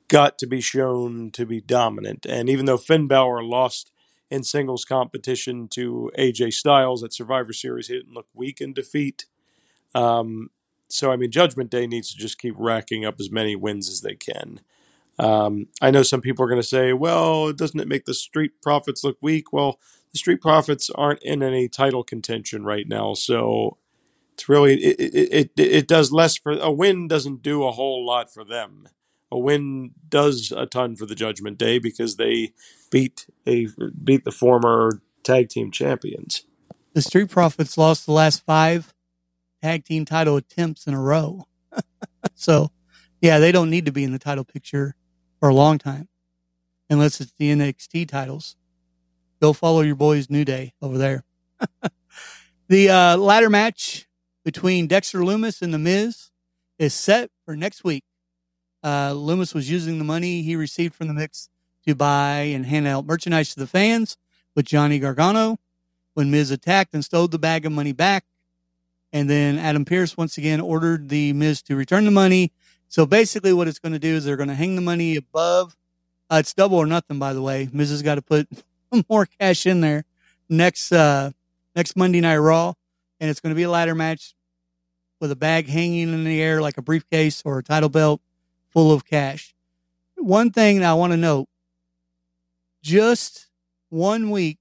got 0.08 0.38
to 0.40 0.48
be 0.48 0.62
shown 0.62 1.32
to 1.32 1.46
be 1.46 1.60
dominant. 1.60 2.26
And 2.28 2.50
even 2.50 2.66
though 2.66 2.78
Finn 2.78 3.08
Balor 3.08 3.44
lost 3.44 3.92
in 4.30 4.44
singles 4.44 4.86
competition 4.86 5.68
to 5.70 6.12
AJ 6.18 6.54
Styles 6.54 7.04
at 7.04 7.14
Survivor 7.14 7.54
Series, 7.54 7.88
he 7.88 7.96
didn't 7.96 8.14
look 8.14 8.28
weak 8.34 8.62
in 8.62 8.74
defeat. 8.74 9.26
Um, 9.94 10.50
so, 10.88 11.12
I 11.12 11.16
mean, 11.16 11.32
Judgment 11.32 11.70
Day 11.70 11.88
needs 11.88 12.12
to 12.12 12.18
just 12.18 12.38
keep 12.38 12.56
racking 12.58 13.06
up 13.06 13.20
as 13.20 13.32
many 13.32 13.56
wins 13.56 13.90
as 13.90 14.02
they 14.02 14.16
can. 14.16 14.62
Um, 15.18 15.68
I 15.82 15.92
know 15.92 16.04
some 16.04 16.22
people 16.22 16.44
are 16.44 16.50
going 16.50 16.62
to 16.62 16.68
say, 16.68 16.94
well, 16.94 17.54
doesn't 17.54 17.80
it 17.80 17.88
make 17.88 18.06
the 18.06 18.14
Street 18.14 18.62
Profits 18.62 19.04
look 19.04 19.18
weak? 19.22 19.54
Well, 19.54 19.80
the 20.12 20.18
Street 20.18 20.42
Profits 20.42 20.90
aren't 20.90 21.24
in 21.24 21.42
any 21.42 21.68
title 21.68 22.04
contention 22.04 22.64
right 22.66 22.88
now. 22.88 23.14
So, 23.14 23.78
it's 24.34 24.50
really, 24.50 24.74
it, 24.84 25.00
it, 25.00 25.32
it, 25.32 25.52
it 25.58 25.88
does 25.88 26.12
less 26.12 26.38
for 26.38 26.52
a 26.52 26.72
win, 26.72 27.08
doesn't 27.08 27.42
do 27.42 27.64
a 27.64 27.72
whole 27.72 28.06
lot 28.06 28.34
for 28.34 28.44
them 28.44 28.90
a 29.36 29.40
win 29.40 29.92
does 30.08 30.54
a 30.56 30.66
ton 30.66 30.96
for 30.96 31.06
the 31.06 31.14
Judgment 31.14 31.58
Day 31.58 31.78
because 31.78 32.16
they 32.16 32.54
beat 32.90 33.28
a 33.46 33.68
beat 34.02 34.24
the 34.24 34.32
former 34.32 35.02
tag 35.24 35.50
team 35.50 35.72
champions. 35.72 36.46
The 36.94 37.02
Street 37.02 37.30
Profits 37.30 37.78
lost 37.78 38.06
the 38.06 38.14
last 38.14 38.46
five 38.46 38.94
tag 39.62 39.84
team 39.84 40.06
title 40.06 40.38
attempts 40.38 40.88
in 40.88 40.94
a 40.94 41.02
row. 41.02 41.48
so, 42.34 42.72
yeah, 43.22 43.40
they 43.40 43.52
don't 43.52 43.70
need 43.70 43.86
to 43.88 43.92
be 43.92 44.06
in 44.06 44.14
the 44.14 44.20
title 44.20 44.46
picture 44.46 44.96
for 45.42 45.50
a 45.50 45.54
long 45.54 45.78
time, 45.78 46.08
unless 46.90 47.20
it's 47.20 47.34
the 47.38 47.52
NXT 47.52 48.08
titles. 48.08 48.56
Go 49.42 49.52
follow 49.52 49.82
your 49.82 49.96
boys 49.96 50.30
New 50.30 50.46
Day 50.46 50.74
over 50.82 50.98
there. 50.98 51.26
the 52.70 52.90
uh, 52.90 53.18
ladder 53.18 53.50
match 53.50 54.08
between 54.46 54.88
Dexter 54.88 55.20
Lumis 55.20 55.62
and 55.62 55.74
The 55.74 55.78
Miz 55.78 56.32
is 56.80 56.94
set 56.94 57.30
for 57.44 57.58
next 57.58 57.84
week. 57.84 58.05
Uh, 58.86 59.10
Lumis 59.14 59.56
was 59.56 59.68
using 59.68 59.98
the 59.98 60.04
money 60.04 60.44
he 60.44 60.56
received 60.56 60.94
from 60.94 61.08
the 61.08 61.14
Miz 61.16 61.50
to 61.88 61.96
buy 61.96 62.42
and 62.42 62.68
hand 62.68 62.86
out 62.86 63.08
merchandise 63.08 63.52
to 63.56 63.60
the 63.60 63.66
fans 63.66 64.16
with 64.54 64.68
Johnny 64.68 65.00
Gargano. 65.00 65.58
When 66.14 66.30
Miz 66.30 66.52
attacked 66.52 66.94
and 66.94 67.04
stole 67.04 67.28
the 67.28 67.40
bag 67.40 67.66
of 67.66 67.72
money 67.72 67.94
back, 67.94 68.26
and 69.12 69.28
then 69.28 69.58
Adam 69.58 69.86
Pearce 69.86 70.16
once 70.16 70.38
again 70.38 70.62
ordered 70.62 71.10
the 71.10 71.34
Miz 71.34 71.64
to 71.64 71.76
return 71.76 72.06
the 72.06 72.12
money. 72.12 72.54
So 72.88 73.08
basically, 73.08 73.54
what 73.54 73.68
it's 73.68 73.80
going 73.80 73.94
to 73.94 74.00
do 74.00 74.14
is 74.14 74.24
they're 74.24 74.38
going 74.38 74.50
to 74.50 74.56
hang 74.56 74.76
the 74.76 74.82
money 74.82 75.16
above. 75.16 75.76
Uh, 76.30 76.38
it's 76.42 76.54
double 76.54 76.78
or 76.78 76.86
nothing, 76.86 77.18
by 77.18 77.34
the 77.34 77.42
way. 77.42 77.68
Miz 77.74 77.90
has 77.90 78.04
got 78.04 78.16
to 78.16 78.22
put 78.22 78.48
more 79.10 79.26
cash 79.26 79.66
in 79.66 79.82
there 79.82 80.06
next 80.48 80.92
uh, 80.92 81.32
next 81.76 81.98
Monday 81.98 82.22
Night 82.22 82.38
Raw, 82.38 82.74
and 83.20 83.32
it's 83.32 83.40
going 83.40 83.52
to 83.52 83.58
be 83.58 83.64
a 83.64 83.70
ladder 83.70 83.96
match 83.96 84.36
with 85.20 85.32
a 85.32 85.36
bag 85.36 85.68
hanging 85.68 86.14
in 86.14 86.24
the 86.24 86.40
air 86.40 86.62
like 86.62 86.78
a 86.78 86.84
briefcase 86.84 87.42
or 87.44 87.58
a 87.58 87.64
title 87.64 87.90
belt 87.90 88.22
full 88.76 88.92
of 88.92 89.06
cash. 89.06 89.56
One 90.18 90.52
thing 90.52 90.84
I 90.84 90.96
want 90.96 91.14
to 91.14 91.18
note 91.18 91.48
just 92.84 93.48
one 93.88 94.30
week 94.30 94.60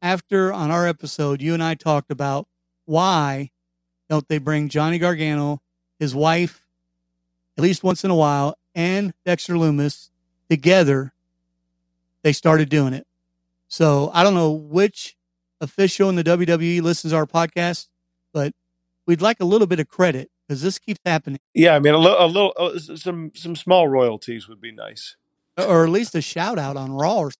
after 0.00 0.50
on 0.50 0.70
our 0.70 0.88
episode, 0.88 1.42
you 1.42 1.52
and 1.52 1.62
I 1.62 1.74
talked 1.74 2.10
about 2.10 2.48
why 2.86 3.50
don't 4.08 4.26
they 4.28 4.38
bring 4.38 4.70
Johnny 4.70 4.98
Gargano, 4.98 5.60
his 5.98 6.14
wife, 6.14 6.64
at 7.58 7.62
least 7.62 7.84
once 7.84 8.02
in 8.02 8.10
a 8.10 8.14
while, 8.14 8.56
and 8.74 9.12
Dexter 9.26 9.54
Lumis 9.54 10.08
together. 10.48 11.12
They 12.22 12.32
started 12.32 12.70
doing 12.70 12.94
it. 12.94 13.06
So 13.68 14.10
I 14.14 14.22
don't 14.22 14.34
know 14.34 14.52
which 14.52 15.16
official 15.60 16.08
in 16.08 16.16
the 16.16 16.24
WWE 16.24 16.80
listens 16.80 17.12
to 17.12 17.18
our 17.18 17.26
podcast, 17.26 17.88
but 18.32 18.54
we'd 19.06 19.20
like 19.20 19.40
a 19.40 19.44
little 19.44 19.66
bit 19.66 19.80
of 19.80 19.88
credit 19.88 20.30
because 20.48 20.62
this 20.62 20.78
keeps 20.78 21.00
happening. 21.04 21.40
Yeah, 21.54 21.74
I 21.74 21.78
mean, 21.78 21.94
a, 21.94 21.98
little, 21.98 22.24
a 22.24 22.26
little, 22.26 22.52
uh, 22.56 22.78
some 22.78 23.32
some 23.34 23.54
small 23.54 23.88
royalties 23.88 24.48
would 24.48 24.60
be 24.60 24.72
nice, 24.72 25.16
or 25.56 25.84
at 25.84 25.90
least 25.90 26.14
a 26.14 26.22
shout 26.22 26.58
out 26.58 26.76
on 26.76 26.92
Raw, 26.92 27.18
or, 27.18 27.30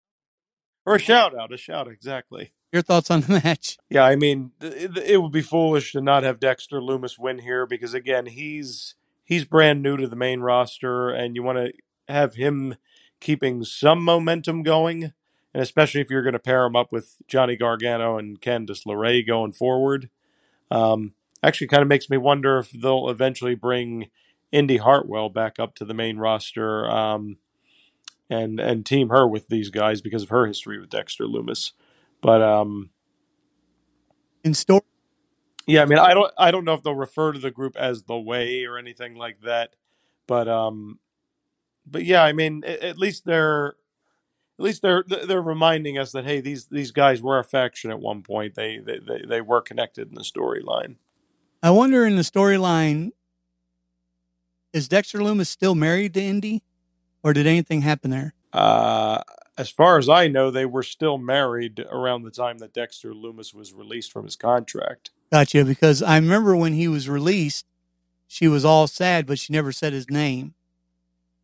or 0.84 0.96
a 0.96 0.98
shout 1.00 1.38
out, 1.38 1.52
a 1.52 1.56
shout, 1.56 1.88
exactly. 1.88 2.52
Your 2.72 2.82
thoughts 2.82 3.10
on 3.10 3.22
the 3.22 3.40
match? 3.44 3.78
Yeah, 3.88 4.04
I 4.04 4.14
mean, 4.16 4.52
it, 4.60 4.96
it 4.98 5.22
would 5.22 5.32
be 5.32 5.40
foolish 5.40 5.92
to 5.92 6.02
not 6.02 6.22
have 6.22 6.38
Dexter 6.38 6.80
Lumis 6.80 7.18
win 7.18 7.38
here 7.38 7.64
because 7.66 7.94
again, 7.94 8.26
he's 8.26 8.94
he's 9.24 9.44
brand 9.44 9.82
new 9.82 9.96
to 9.96 10.06
the 10.06 10.16
main 10.16 10.40
roster, 10.40 11.08
and 11.08 11.34
you 11.34 11.42
want 11.42 11.58
to 11.58 11.72
have 12.12 12.34
him 12.34 12.76
keeping 13.20 13.64
some 13.64 14.04
momentum 14.04 14.62
going, 14.62 15.12
and 15.54 15.62
especially 15.62 16.02
if 16.02 16.10
you're 16.10 16.22
going 16.22 16.34
to 16.34 16.38
pair 16.38 16.64
him 16.66 16.76
up 16.76 16.92
with 16.92 17.16
Johnny 17.26 17.56
Gargano 17.56 18.18
and 18.18 18.40
Candice 18.40 18.86
LeRae 18.86 19.26
going 19.26 19.52
forward. 19.52 20.10
Um, 20.70 21.14
actually 21.42 21.68
kind 21.68 21.82
of 21.82 21.88
makes 21.88 22.10
me 22.10 22.16
wonder 22.16 22.58
if 22.58 22.70
they'll 22.70 23.08
eventually 23.08 23.54
bring 23.54 24.10
Indy 24.52 24.78
Hartwell 24.78 25.28
back 25.28 25.58
up 25.58 25.74
to 25.76 25.84
the 25.84 25.94
main 25.94 26.18
roster 26.18 26.88
um, 26.90 27.36
and 28.30 28.58
and 28.60 28.84
team 28.84 29.10
her 29.10 29.26
with 29.26 29.48
these 29.48 29.70
guys 29.70 30.00
because 30.00 30.22
of 30.22 30.30
her 30.30 30.46
history 30.46 30.78
with 30.78 30.90
Dexter 30.90 31.24
Lumis. 31.24 31.72
But 32.20 32.42
um, 32.42 32.90
in 34.44 34.54
story, 34.54 34.82
yeah, 35.66 35.82
I 35.82 35.84
mean, 35.84 35.98
I 35.98 36.14
don't 36.14 36.32
I 36.38 36.50
don't 36.50 36.64
know 36.64 36.74
if 36.74 36.82
they'll 36.82 36.94
refer 36.94 37.32
to 37.32 37.38
the 37.38 37.50
group 37.50 37.76
as 37.76 38.04
the 38.04 38.18
Way 38.18 38.64
or 38.64 38.78
anything 38.78 39.14
like 39.14 39.42
that, 39.42 39.74
but 40.26 40.48
um, 40.48 40.98
but 41.86 42.04
yeah, 42.04 42.22
I 42.22 42.32
mean, 42.32 42.64
at, 42.66 42.82
at 42.82 42.98
least 42.98 43.24
they're 43.24 43.74
at 44.58 44.64
least 44.64 44.82
they're 44.82 45.04
they're 45.06 45.42
reminding 45.42 45.98
us 45.98 46.12
that 46.12 46.24
hey, 46.24 46.40
these 46.40 46.66
these 46.66 46.90
guys 46.90 47.22
were 47.22 47.38
a 47.38 47.44
faction 47.44 47.90
at 47.90 48.00
one 48.00 48.22
point. 48.22 48.54
They 48.54 48.78
they 48.78 48.98
they, 48.98 49.22
they 49.26 49.40
were 49.40 49.60
connected 49.60 50.08
in 50.08 50.14
the 50.14 50.22
storyline. 50.22 50.96
I 51.62 51.70
wonder 51.70 52.06
in 52.06 52.16
the 52.16 52.22
storyline, 52.22 53.10
is 54.72 54.88
Dexter 54.88 55.18
Lumis 55.18 55.46
still 55.46 55.74
married 55.74 56.14
to 56.14 56.22
Indy, 56.22 56.62
or 57.22 57.32
did 57.32 57.46
anything 57.46 57.82
happen 57.82 58.10
there? 58.10 58.34
Uh, 58.52 59.22
as 59.56 59.68
far 59.68 59.98
as 59.98 60.08
I 60.08 60.28
know, 60.28 60.50
they 60.50 60.64
were 60.64 60.84
still 60.84 61.18
married 61.18 61.84
around 61.90 62.22
the 62.22 62.30
time 62.30 62.58
that 62.58 62.72
Dexter 62.72 63.12
Lumis 63.12 63.52
was 63.52 63.72
released 63.72 64.12
from 64.12 64.24
his 64.24 64.36
contract. 64.36 65.10
Gotcha. 65.32 65.64
Because 65.64 66.02
I 66.02 66.16
remember 66.16 66.54
when 66.54 66.74
he 66.74 66.86
was 66.86 67.08
released, 67.08 67.66
she 68.28 68.46
was 68.46 68.64
all 68.64 68.86
sad, 68.86 69.26
but 69.26 69.38
she 69.38 69.52
never 69.52 69.72
said 69.72 69.92
his 69.92 70.08
name. 70.08 70.54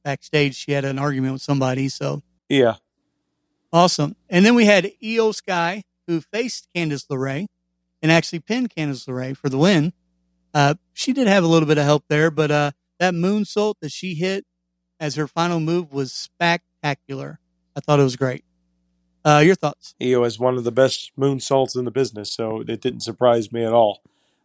Backstage, 0.05 0.55
she 0.55 0.73
had 0.73 0.85
an 0.85 0.99
argument 0.99 1.33
with 1.33 1.43
somebody. 1.43 1.89
So 1.89 2.23
yeah, 2.49 2.77
awesome. 3.73 4.17
And 4.29 4.47
then 4.47 4.55
we 4.55 4.67
had 4.67 4.93
Iyo 5.03 5.35
Sky, 5.35 5.83
who 6.07 6.21
faced 6.21 6.69
Candice 6.75 7.07
LeRae 7.09 7.47
and 8.03 8.13
actually 8.13 8.41
pinned 8.41 8.71
Candice 8.71 9.07
LeRae 9.09 9.37
for 9.37 9.49
the 9.49 9.59
win. 9.59 9.93
Uh, 10.55 10.75
she 10.93 11.13
did 11.13 11.27
have 11.27 11.43
a 11.43 11.49
little 11.49 11.67
bit 11.67 11.79
of 11.79 11.85
help 11.85 12.05
there, 12.09 12.31
but 12.31 12.51
uh, 12.51 12.71
that 13.01 13.13
moonsault 13.13 13.75
that 13.81 13.91
she 13.91 14.15
hit 14.15 14.47
as 15.01 15.17
her 15.17 15.27
final 15.27 15.59
move 15.59 15.93
was 15.93 16.13
spectacular. 16.13 17.41
I 17.77 17.81
thought 17.81 17.99
it 17.99 18.05
was 18.05 18.17
great. 18.17 18.45
Uh, 19.25 19.43
your 19.45 19.57
thoughts? 19.57 19.95
Iyo 20.01 20.25
is 20.27 20.39
one 20.39 20.57
of 20.57 20.65
the 20.65 20.71
best 20.71 21.11
moonsaults 21.19 21.77
in 21.77 21.85
the 21.85 21.91
business, 21.91 22.33
so 22.33 22.61
it 22.61 22.81
didn't 22.81 23.01
surprise 23.01 23.51
me 23.53 23.65
at 23.65 23.73
all. 23.73 24.03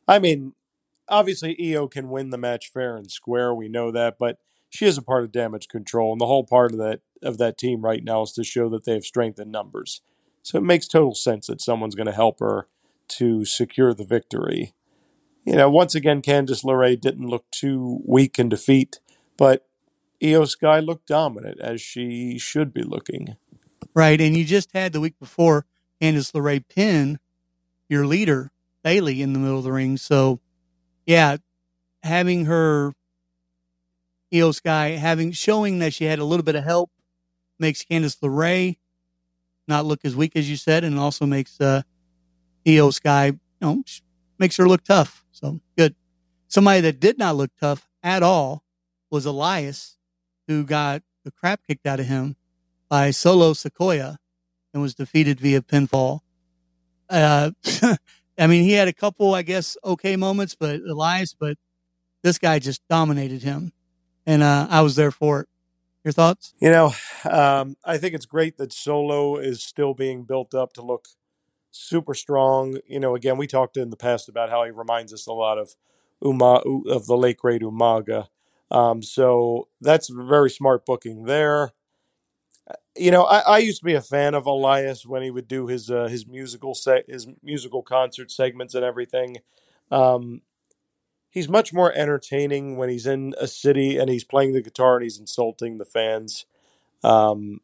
I 0.07 0.19
mean, 0.19 0.53
obviously 1.07 1.55
Iyo 1.55 1.91
can 1.91 2.09
win 2.09 2.29
the 2.29 2.37
match 2.37 2.71
fair 2.71 2.97
and 2.97 3.11
square. 3.11 3.53
We 3.53 3.67
know 3.67 3.91
that, 3.91 4.17
but 4.17 4.39
she 4.69 4.85
is 4.85 4.97
a 4.97 5.01
part 5.01 5.23
of 5.23 5.31
damage 5.31 5.67
control, 5.67 6.13
and 6.13 6.21
the 6.21 6.27
whole 6.27 6.43
part 6.43 6.71
of 6.71 6.77
that 6.77 7.01
of 7.21 7.37
that 7.37 7.57
team 7.57 7.81
right 7.81 8.03
now 8.03 8.21
is 8.21 8.31
to 8.31 8.43
show 8.45 8.69
that 8.69 8.85
they 8.85 8.93
have 8.93 9.03
strength 9.03 9.39
in 9.39 9.51
numbers. 9.51 10.01
So 10.41 10.57
it 10.57 10.63
makes 10.63 10.87
total 10.87 11.13
sense 11.13 11.47
that 11.47 11.59
someone's 11.59 11.95
going 11.95 12.07
to 12.07 12.13
help 12.13 12.39
her 12.39 12.67
to 13.09 13.43
secure 13.43 13.93
the 13.93 14.05
victory 14.05 14.73
you 15.45 15.55
know, 15.55 15.69
once 15.69 15.95
again, 15.95 16.21
Candice 16.21 16.63
LeRae 16.63 16.99
didn't 16.99 17.27
look 17.27 17.49
too 17.51 18.01
weak 18.05 18.37
in 18.39 18.49
defeat, 18.49 18.99
but 19.37 19.65
Iyo 20.21 20.47
Sky 20.47 20.79
looked 20.79 21.07
dominant 21.07 21.59
as 21.59 21.81
she 21.81 22.37
should 22.37 22.73
be 22.73 22.83
looking. 22.83 23.35
Right. 23.93 24.19
And 24.19 24.35
you 24.35 24.45
just 24.45 24.71
had 24.73 24.93
the 24.93 24.99
week 24.99 25.17
before 25.19 25.65
Candice 26.01 26.31
LeRae 26.33 26.63
pin 26.67 27.19
your 27.87 28.05
leader, 28.05 28.51
Bayley, 28.83 29.21
in 29.21 29.33
the 29.33 29.39
middle 29.39 29.57
of 29.57 29.63
the 29.63 29.71
ring. 29.71 29.97
So, 29.97 30.39
yeah, 31.05 31.37
having 32.03 32.45
her 32.45 32.93
Iyo 34.31 34.53
Sky 34.53 34.89
having 34.91 35.31
showing 35.31 35.79
that 35.79 35.93
she 35.93 36.05
had 36.05 36.19
a 36.19 36.23
little 36.23 36.43
bit 36.43 36.55
of 36.55 36.63
help 36.63 36.91
makes 37.57 37.83
Candice 37.83 38.19
LeRae 38.19 38.77
not 39.67 39.85
look 39.85 40.01
as 40.03 40.15
weak 40.15 40.35
as 40.35 40.49
you 40.49 40.55
said, 40.55 40.83
and 40.83 40.97
also 40.99 41.25
makes 41.25 41.59
uh, 41.59 41.81
Iyo 42.65 42.93
Sky, 42.93 43.27
you 43.27 43.37
know, 43.61 43.83
makes 44.37 44.57
her 44.57 44.67
look 44.67 44.83
tough. 44.83 45.23
So 45.39 45.61
good. 45.77 45.95
Somebody 46.47 46.81
that 46.81 46.99
did 46.99 47.17
not 47.17 47.35
look 47.35 47.51
tough 47.59 47.87
at 48.03 48.23
all 48.23 48.63
was 49.09 49.25
Elias, 49.25 49.97
who 50.47 50.63
got 50.63 51.01
the 51.23 51.31
crap 51.31 51.61
kicked 51.67 51.85
out 51.85 51.99
of 51.99 52.07
him 52.07 52.35
by 52.89 53.11
Solo 53.11 53.53
Sikoa 53.53 54.17
and 54.73 54.81
was 54.81 54.95
defeated 54.95 55.39
via 55.39 55.61
pinfall. 55.61 56.19
Uh, 57.09 57.51
I 58.37 58.47
mean, 58.47 58.63
he 58.63 58.73
had 58.73 58.87
a 58.87 58.93
couple, 58.93 59.33
I 59.33 59.41
guess, 59.41 59.77
okay 59.83 60.15
moments, 60.15 60.55
but 60.55 60.81
Elias, 60.81 61.33
but 61.33 61.57
this 62.23 62.37
guy 62.37 62.59
just 62.59 62.81
dominated 62.89 63.43
him, 63.43 63.71
and 64.25 64.43
uh, 64.43 64.67
I 64.69 64.81
was 64.81 64.95
there 64.95 65.11
for 65.11 65.41
it. 65.41 65.49
Your 66.03 66.13
thoughts? 66.13 66.53
You 66.61 66.71
know, 66.71 66.93
um, 67.29 67.75
I 67.83 67.97
think 67.97 68.13
it's 68.15 68.25
great 68.25 68.57
that 68.57 68.71
Solo 68.71 69.35
is 69.37 69.61
still 69.61 69.93
being 69.93 70.23
built 70.23 70.53
up 70.53 70.73
to 70.73 70.81
look 70.81 71.09
super 71.71 72.13
strong. 72.13 72.79
You 72.87 72.99
know, 72.99 73.15
again, 73.15 73.37
we 73.37 73.47
talked 73.47 73.77
in 73.77 73.89
the 73.89 73.97
past 73.97 74.29
about 74.29 74.49
how 74.49 74.63
he 74.63 74.71
reminds 74.71 75.13
us 75.13 75.27
a 75.27 75.33
lot 75.33 75.57
of 75.57 75.75
Uma 76.21 76.61
of 76.87 77.05
the 77.05 77.17
late 77.17 77.37
great 77.37 77.61
Umaga. 77.61 78.27
Um, 78.71 79.01
so 79.01 79.67
that's 79.81 80.09
very 80.09 80.49
smart 80.49 80.85
booking 80.85 81.25
there. 81.25 81.71
You 82.95 83.11
know, 83.11 83.23
I, 83.23 83.39
I 83.39 83.57
used 83.59 83.79
to 83.79 83.85
be 83.85 83.93
a 83.93 84.01
fan 84.01 84.35
of 84.35 84.45
Elias 84.45 85.05
when 85.05 85.23
he 85.23 85.31
would 85.31 85.47
do 85.47 85.67
his 85.67 85.89
uh, 85.89 86.07
his 86.07 86.27
musical 86.27 86.75
set, 86.75 87.09
his 87.09 87.27
musical 87.41 87.81
concert 87.81 88.31
segments 88.31 88.75
and 88.75 88.83
everything. 88.83 89.37
Um, 89.89 90.41
he's 91.29 91.49
much 91.49 91.73
more 91.73 91.93
entertaining 91.93 92.77
when 92.77 92.89
he's 92.89 93.07
in 93.07 93.33
a 93.39 93.47
city 93.47 93.97
and 93.97 94.09
he's 94.09 94.23
playing 94.23 94.53
the 94.53 94.61
guitar 94.61 94.95
and 94.95 95.03
he's 95.03 95.19
insulting 95.19 95.77
the 95.77 95.85
fans. 95.85 96.45
Um, 97.03 97.61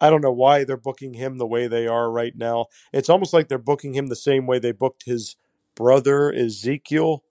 I 0.00 0.10
don't 0.10 0.22
know 0.22 0.32
why 0.32 0.64
they're 0.64 0.76
booking 0.76 1.14
him 1.14 1.36
the 1.38 1.46
way 1.46 1.66
they 1.66 1.86
are 1.86 2.10
right 2.10 2.36
now. 2.36 2.66
It's 2.92 3.08
almost 3.10 3.32
like 3.32 3.48
they're 3.48 3.58
booking 3.58 3.94
him 3.94 4.06
the 4.06 4.16
same 4.16 4.46
way 4.46 4.58
they 4.58 4.72
booked 4.72 5.04
his 5.04 5.36
brother 5.74 6.32
Ezekiel 6.32 7.22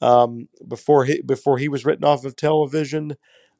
um, 0.00 0.48
before 0.66 1.04
he 1.04 1.22
before 1.22 1.58
he 1.58 1.68
was 1.68 1.84
written 1.84 2.04
off 2.04 2.24
of 2.24 2.36
television. 2.36 3.16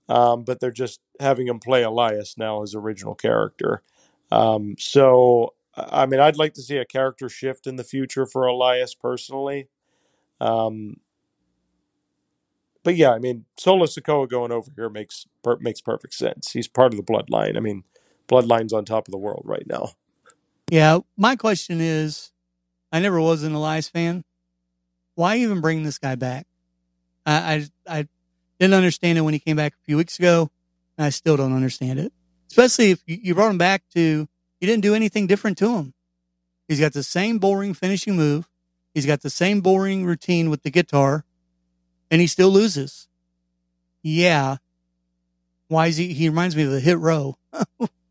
Um, 0.08 0.44
but 0.44 0.60
they're 0.60 0.70
just 0.70 1.00
having 1.20 1.46
him 1.46 1.60
play 1.60 1.82
Elias 1.82 2.36
now, 2.36 2.60
his 2.60 2.74
original 2.74 3.14
character. 3.14 3.82
Um, 4.30 4.74
so, 4.78 5.54
I 5.74 6.06
mean, 6.06 6.20
I'd 6.20 6.36
like 6.36 6.54
to 6.54 6.62
see 6.62 6.76
a 6.76 6.84
character 6.84 7.28
shift 7.28 7.66
in 7.66 7.76
the 7.76 7.84
future 7.84 8.26
for 8.26 8.46
Elias 8.46 8.94
personally. 8.94 9.68
Um, 10.40 10.96
but 12.82 12.96
yeah, 12.96 13.12
I 13.12 13.18
mean, 13.18 13.44
Solo 13.56 13.86
Sikoa 13.86 14.28
going 14.28 14.50
over 14.50 14.70
here 14.74 14.88
makes 14.88 15.26
per- 15.44 15.58
makes 15.60 15.80
perfect 15.80 16.14
sense. 16.14 16.50
He's 16.50 16.68
part 16.68 16.92
of 16.92 16.96
the 16.96 17.12
bloodline. 17.12 17.56
I 17.56 17.60
mean, 17.60 17.84
bloodline's 18.28 18.72
on 18.72 18.84
top 18.84 19.08
of 19.08 19.12
the 19.12 19.18
world 19.18 19.42
right 19.44 19.66
now. 19.66 19.90
Yeah, 20.70 21.00
my 21.16 21.36
question 21.36 21.80
is, 21.80 22.32
I 22.90 23.00
never 23.00 23.20
was 23.20 23.42
an 23.42 23.54
Elias 23.54 23.88
fan. 23.88 24.24
Why 25.14 25.36
even 25.36 25.60
bring 25.60 25.82
this 25.82 25.98
guy 25.98 26.14
back? 26.14 26.46
I 27.26 27.68
I, 27.86 27.98
I 27.98 28.08
didn't 28.58 28.74
understand 28.74 29.18
it 29.18 29.22
when 29.22 29.34
he 29.34 29.40
came 29.40 29.56
back 29.56 29.74
a 29.74 29.84
few 29.84 29.96
weeks 29.96 30.18
ago. 30.18 30.50
I 30.98 31.10
still 31.10 31.36
don't 31.36 31.54
understand 31.54 31.98
it, 31.98 32.12
especially 32.50 32.92
if 32.92 33.02
you 33.06 33.34
brought 33.34 33.50
him 33.50 33.58
back 33.58 33.82
to. 33.94 34.28
You 34.60 34.68
didn't 34.68 34.82
do 34.82 34.94
anything 34.94 35.26
different 35.26 35.58
to 35.58 35.76
him. 35.76 35.94
He's 36.68 36.78
got 36.78 36.92
the 36.92 37.02
same 37.02 37.38
boring 37.38 37.74
finishing 37.74 38.14
move. 38.14 38.48
He's 38.94 39.06
got 39.06 39.22
the 39.22 39.30
same 39.30 39.60
boring 39.60 40.04
routine 40.04 40.50
with 40.50 40.62
the 40.62 40.70
guitar 40.70 41.24
and 42.12 42.20
he 42.20 42.26
still 42.26 42.50
loses. 42.50 43.08
Yeah. 44.02 44.58
Why 45.68 45.86
is 45.86 45.96
he? 45.96 46.12
He 46.12 46.28
reminds 46.28 46.54
me 46.54 46.62
of 46.64 46.70
the 46.70 46.80
hit 46.80 46.98
row. 46.98 47.36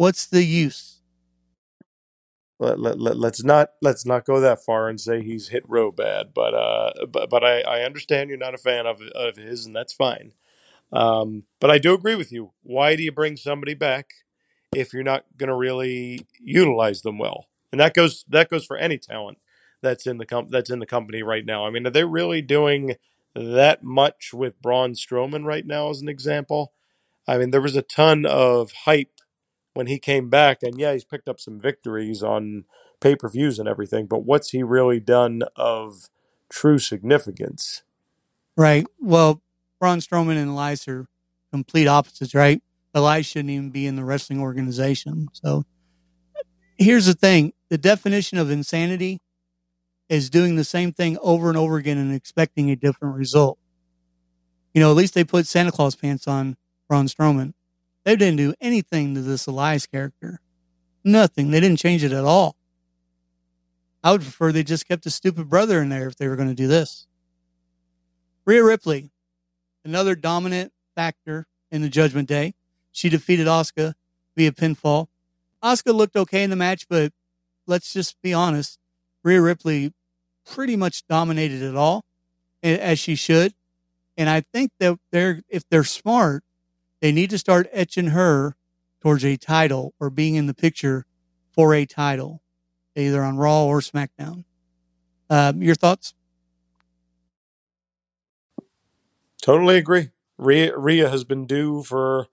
what? 0.00 0.06
What's 0.06 0.26
the 0.26 0.42
use? 0.44 1.00
Let, 2.58 2.78
let, 2.78 3.00
let, 3.00 3.16
let's 3.16 3.42
not 3.42 3.70
let's 3.80 4.04
not 4.04 4.26
go 4.26 4.40
that 4.40 4.62
far 4.62 4.88
and 4.88 5.00
say 5.00 5.22
he's 5.22 5.48
hit 5.48 5.62
row 5.66 5.90
bad, 5.90 6.34
but 6.34 6.52
uh, 6.54 7.06
but 7.06 7.30
but 7.30 7.42
I, 7.42 7.60
I 7.62 7.82
understand 7.82 8.28
you're 8.28 8.38
not 8.38 8.54
a 8.54 8.58
fan 8.58 8.86
of 8.86 9.00
of 9.14 9.36
his, 9.36 9.64
and 9.64 9.74
that's 9.74 9.94
fine. 9.94 10.32
Um, 10.92 11.44
but 11.60 11.70
I 11.70 11.78
do 11.78 11.94
agree 11.94 12.16
with 12.16 12.32
you. 12.32 12.52
Why 12.62 12.96
do 12.96 13.02
you 13.02 13.12
bring 13.12 13.36
somebody 13.36 13.74
back 13.74 14.10
if 14.74 14.92
you're 14.92 15.02
not 15.02 15.24
going 15.36 15.48
to 15.48 15.54
really 15.54 16.26
utilize 16.38 17.02
them 17.02 17.18
well? 17.18 17.46
And 17.72 17.80
that 17.80 17.94
goes 17.94 18.24
that 18.28 18.50
goes 18.50 18.66
for 18.66 18.76
any 18.76 18.98
talent 18.98 19.38
that's 19.80 20.06
in 20.06 20.18
the 20.18 20.26
com- 20.26 20.48
that's 20.48 20.70
in 20.70 20.80
the 20.80 20.86
company 20.86 21.22
right 21.22 21.46
now. 21.46 21.66
I 21.66 21.70
mean, 21.70 21.86
are 21.86 21.90
they 21.90 22.04
really 22.04 22.42
doing 22.42 22.96
that 23.34 23.82
much 23.82 24.34
with 24.34 24.60
Braun 24.60 24.92
Strowman 24.92 25.44
right 25.44 25.66
now, 25.66 25.90
as 25.90 26.02
an 26.02 26.08
example? 26.08 26.72
I 27.26 27.38
mean, 27.38 27.52
there 27.52 27.60
was 27.60 27.76
a 27.76 27.82
ton 27.82 28.26
of 28.26 28.72
hype 28.84 29.19
when 29.74 29.86
he 29.86 29.98
came 29.98 30.28
back, 30.28 30.58
and 30.62 30.78
yeah, 30.78 30.92
he's 30.92 31.04
picked 31.04 31.28
up 31.28 31.40
some 31.40 31.60
victories 31.60 32.22
on 32.22 32.64
pay 33.00 33.16
per 33.16 33.28
views 33.28 33.58
and 33.58 33.68
everything, 33.68 34.06
but 34.06 34.24
what's 34.24 34.50
he 34.50 34.62
really 34.62 35.00
done 35.00 35.42
of 35.56 36.08
true 36.48 36.78
significance? 36.78 37.82
Right. 38.56 38.86
Well, 38.98 39.42
Braun 39.78 40.00
Strowman 40.00 40.36
and 40.36 40.50
Elias 40.50 40.86
are 40.86 41.06
complete 41.52 41.86
opposites, 41.86 42.34
right? 42.34 42.62
Elias 42.94 43.26
shouldn't 43.26 43.50
even 43.50 43.70
be 43.70 43.86
in 43.86 43.96
the 43.96 44.04
wrestling 44.04 44.40
organization. 44.40 45.28
So 45.32 45.64
here's 46.76 47.06
the 47.06 47.14
thing 47.14 47.52
the 47.68 47.78
definition 47.78 48.38
of 48.38 48.50
insanity 48.50 49.20
is 50.08 50.28
doing 50.28 50.56
the 50.56 50.64
same 50.64 50.92
thing 50.92 51.16
over 51.22 51.48
and 51.48 51.56
over 51.56 51.76
again 51.76 51.96
and 51.96 52.12
expecting 52.12 52.70
a 52.70 52.76
different 52.76 53.14
result. 53.14 53.58
You 54.74 54.80
know, 54.80 54.90
at 54.90 54.96
least 54.96 55.14
they 55.14 55.24
put 55.24 55.46
Santa 55.46 55.72
Claus 55.72 55.94
pants 55.94 56.26
on 56.26 56.56
Braun 56.88 57.06
Strowman. 57.06 57.54
They 58.04 58.16
didn't 58.16 58.36
do 58.36 58.54
anything 58.60 59.14
to 59.14 59.20
this 59.20 59.46
Elias 59.46 59.86
character. 59.86 60.40
Nothing. 61.04 61.50
They 61.50 61.60
didn't 61.60 61.78
change 61.78 62.02
it 62.04 62.12
at 62.12 62.24
all. 62.24 62.56
I 64.02 64.12
would 64.12 64.22
prefer 64.22 64.52
they 64.52 64.62
just 64.62 64.88
kept 64.88 65.04
a 65.06 65.10
stupid 65.10 65.48
brother 65.48 65.82
in 65.82 65.90
there 65.90 66.08
if 66.08 66.16
they 66.16 66.28
were 66.28 66.36
going 66.36 66.48
to 66.48 66.54
do 66.54 66.66
this. 66.66 67.06
Rhea 68.46 68.64
Ripley, 68.64 69.10
another 69.84 70.14
dominant 70.14 70.72
factor 70.94 71.46
in 71.70 71.82
the 71.82 71.88
Judgment 71.88 72.28
Day. 72.28 72.54
She 72.92 73.08
defeated 73.08 73.46
Asuka 73.46 73.94
via 74.36 74.52
pinfall. 74.52 75.08
Asuka 75.62 75.94
looked 75.94 76.16
okay 76.16 76.42
in 76.42 76.50
the 76.50 76.56
match, 76.56 76.88
but 76.88 77.12
let's 77.66 77.92
just 77.92 78.20
be 78.22 78.32
honest. 78.32 78.78
Rhea 79.22 79.42
Ripley 79.42 79.92
pretty 80.50 80.76
much 80.76 81.06
dominated 81.06 81.62
it 81.62 81.76
all 81.76 82.04
as 82.62 82.98
she 82.98 83.14
should. 83.14 83.54
And 84.16 84.28
I 84.28 84.40
think 84.40 84.72
that 84.80 84.98
they're, 85.12 85.42
if 85.48 85.68
they're 85.68 85.84
smart, 85.84 86.42
they 87.00 87.12
need 87.12 87.30
to 87.30 87.38
start 87.38 87.68
etching 87.72 88.08
her 88.08 88.56
towards 89.02 89.24
a 89.24 89.36
title 89.36 89.94
or 90.00 90.10
being 90.10 90.34
in 90.34 90.46
the 90.46 90.54
picture 90.54 91.06
for 91.52 91.74
a 91.74 91.86
title, 91.86 92.42
either 92.96 93.22
on 93.22 93.36
Raw 93.36 93.64
or 93.66 93.80
SmackDown. 93.80 94.44
Um, 95.28 95.62
your 95.62 95.74
thoughts? 95.74 96.14
Totally 99.42 99.76
agree. 99.78 100.10
Rhea, 100.38 100.76
Rhea 100.78 101.08
has 101.08 101.24
been 101.24 101.46
due 101.46 101.82
for 101.82 102.26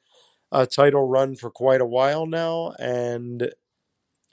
a 0.51 0.65
title 0.65 1.07
run 1.07 1.35
for 1.35 1.49
quite 1.49 1.81
a 1.81 1.85
while 1.85 2.25
now. 2.25 2.73
And 2.79 3.51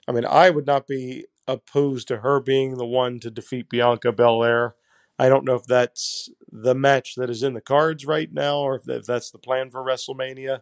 I 0.07 0.11
mean, 0.11 0.25
I 0.25 0.49
would 0.49 0.65
not 0.65 0.87
be 0.87 1.25
opposed 1.47 2.07
to 2.09 2.17
her 2.17 2.39
being 2.39 2.77
the 2.77 2.85
one 2.85 3.19
to 3.21 3.31
defeat 3.31 3.69
Bianca 3.69 4.11
Belair. 4.11 4.75
I 5.17 5.29
don't 5.29 5.45
know 5.45 5.55
if 5.55 5.65
that's 5.65 6.29
the 6.61 6.75
match 6.75 7.15
that 7.15 7.29
is 7.29 7.43
in 7.43 7.53
the 7.53 7.61
cards 7.61 8.05
right 8.05 8.31
now 8.31 8.59
or 8.59 8.81
if 8.87 9.05
that's 9.05 9.31
the 9.31 9.37
plan 9.37 9.69
for 9.69 9.83
WrestleMania. 9.83 10.61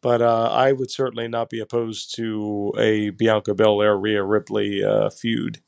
But 0.00 0.22
uh, 0.22 0.50
I 0.52 0.72
would 0.72 0.90
certainly 0.90 1.28
not 1.28 1.50
be 1.50 1.60
opposed 1.60 2.14
to 2.16 2.72
a 2.78 3.10
Bianca 3.10 3.54
Belair 3.54 3.96
Rhea 3.96 4.22
Ripley 4.22 4.84
uh, 4.84 5.10
feud. 5.10 5.60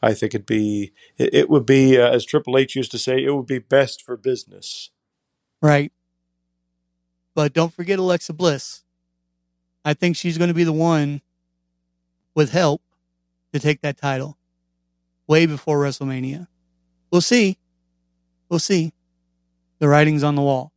I 0.00 0.14
think 0.14 0.34
it'd 0.34 0.46
be 0.46 0.92
it, 1.16 1.34
it 1.34 1.50
would 1.50 1.66
be 1.66 1.98
uh, 1.98 2.08
as 2.10 2.24
Triple 2.24 2.56
H 2.56 2.76
used 2.76 2.90
to 2.92 2.98
say, 2.98 3.22
it 3.22 3.34
would 3.34 3.46
be 3.46 3.58
best 3.58 4.02
for 4.02 4.16
business. 4.16 4.90
Right. 5.60 5.92
But 7.34 7.52
don't 7.52 7.72
forget 7.72 7.98
Alexa 7.98 8.32
Bliss. 8.32 8.82
I 9.84 9.94
think 9.94 10.16
she's 10.16 10.38
going 10.38 10.48
to 10.48 10.54
be 10.54 10.64
the 10.64 10.72
one 10.72 11.20
with 12.34 12.52
help 12.52 12.82
to 13.52 13.58
take 13.58 13.80
that 13.82 13.96
title 13.96 14.38
way 15.26 15.46
before 15.46 15.78
WrestleMania. 15.78 16.46
We'll 17.10 17.20
see. 17.20 17.58
We'll 18.48 18.58
see. 18.58 18.92
The 19.78 19.88
writing's 19.88 20.24
on 20.24 20.34
the 20.34 20.42
wall. 20.42 20.72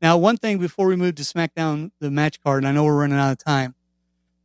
Now, 0.00 0.18
one 0.18 0.36
thing 0.36 0.58
before 0.58 0.86
we 0.86 0.96
move 0.96 1.14
to 1.16 1.22
SmackDown, 1.22 1.90
the 2.00 2.10
match 2.10 2.40
card, 2.42 2.62
and 2.62 2.68
I 2.68 2.72
know 2.72 2.84
we're 2.84 3.00
running 3.00 3.18
out 3.18 3.32
of 3.32 3.38
time, 3.38 3.74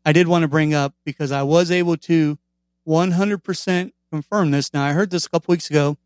I 0.06 0.14
did 0.14 0.28
want 0.28 0.44
to 0.44 0.48
bring 0.48 0.74
up 0.74 0.96
because 1.06 1.32
I 1.32 1.44
was 1.44 1.70
able 1.70 1.98
to 1.98 2.40
100% 2.88 3.92
confirm 4.12 4.52
this. 4.52 4.74
Now, 4.74 4.84
I 4.84 4.94
heard 4.94 5.12
this 5.12 5.26
a 5.26 5.30
couple 5.30 5.52
weeks 5.52 5.70
ago. 5.70 5.98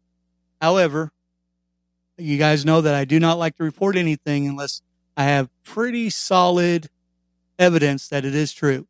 However, 0.61 1.11
you 2.17 2.37
guys 2.37 2.65
know 2.65 2.81
that 2.81 2.95
I 2.95 3.05
do 3.05 3.19
not 3.19 3.37
like 3.37 3.55
to 3.57 3.63
report 3.63 3.95
anything 3.95 4.47
unless 4.47 4.81
I 5.15 5.23
have 5.23 5.49
pretty 5.63 6.09
solid 6.09 6.89
evidence 7.57 8.07
that 8.09 8.25
it 8.25 8.35
is 8.35 8.51
true. 8.51 8.87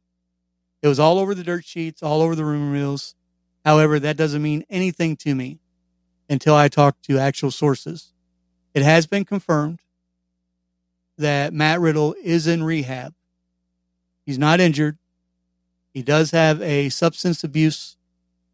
It 0.82 0.88
was 0.88 1.00
all 1.00 1.20
over 1.20 1.36
the 1.36 1.44
dirt 1.44 1.66
sheets, 1.66 2.02
all 2.02 2.22
over 2.22 2.36
the 2.36 2.46
rumor 2.46 2.72
mills. 2.72 3.16
However, 3.64 4.00
that 4.00 4.18
doesn't 4.18 4.42
mean 4.42 4.64
anything 4.70 5.16
to 5.18 5.36
me 5.36 5.60
until 6.30 6.56
I 6.56 6.68
talk 6.68 7.02
to 7.04 7.18
actual 7.18 7.52
sources. 7.52 8.14
It 8.76 8.84
has 8.84 9.08
been 9.08 9.24
confirmed 9.24 9.80
that 11.18 11.54
Matt 11.54 11.80
Riddle 11.80 12.14
is 12.22 12.46
in 12.46 12.62
rehab. 12.62 13.14
He's 14.26 14.38
not 14.38 14.60
injured. 14.60 14.98
He 15.94 16.04
does 16.04 16.32
have 16.32 16.62
a 16.62 16.90
substance 16.90 17.42
abuse 17.42 17.96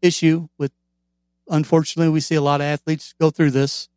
issue 0.00 0.46
with 0.58 0.70
unfortunately 1.48 2.08
we 2.08 2.20
see 2.20 2.36
a 2.36 2.40
lot 2.40 2.60
of 2.60 2.66
athletes 2.66 3.14
go 3.20 3.30
through 3.30 3.50
this 3.50 3.88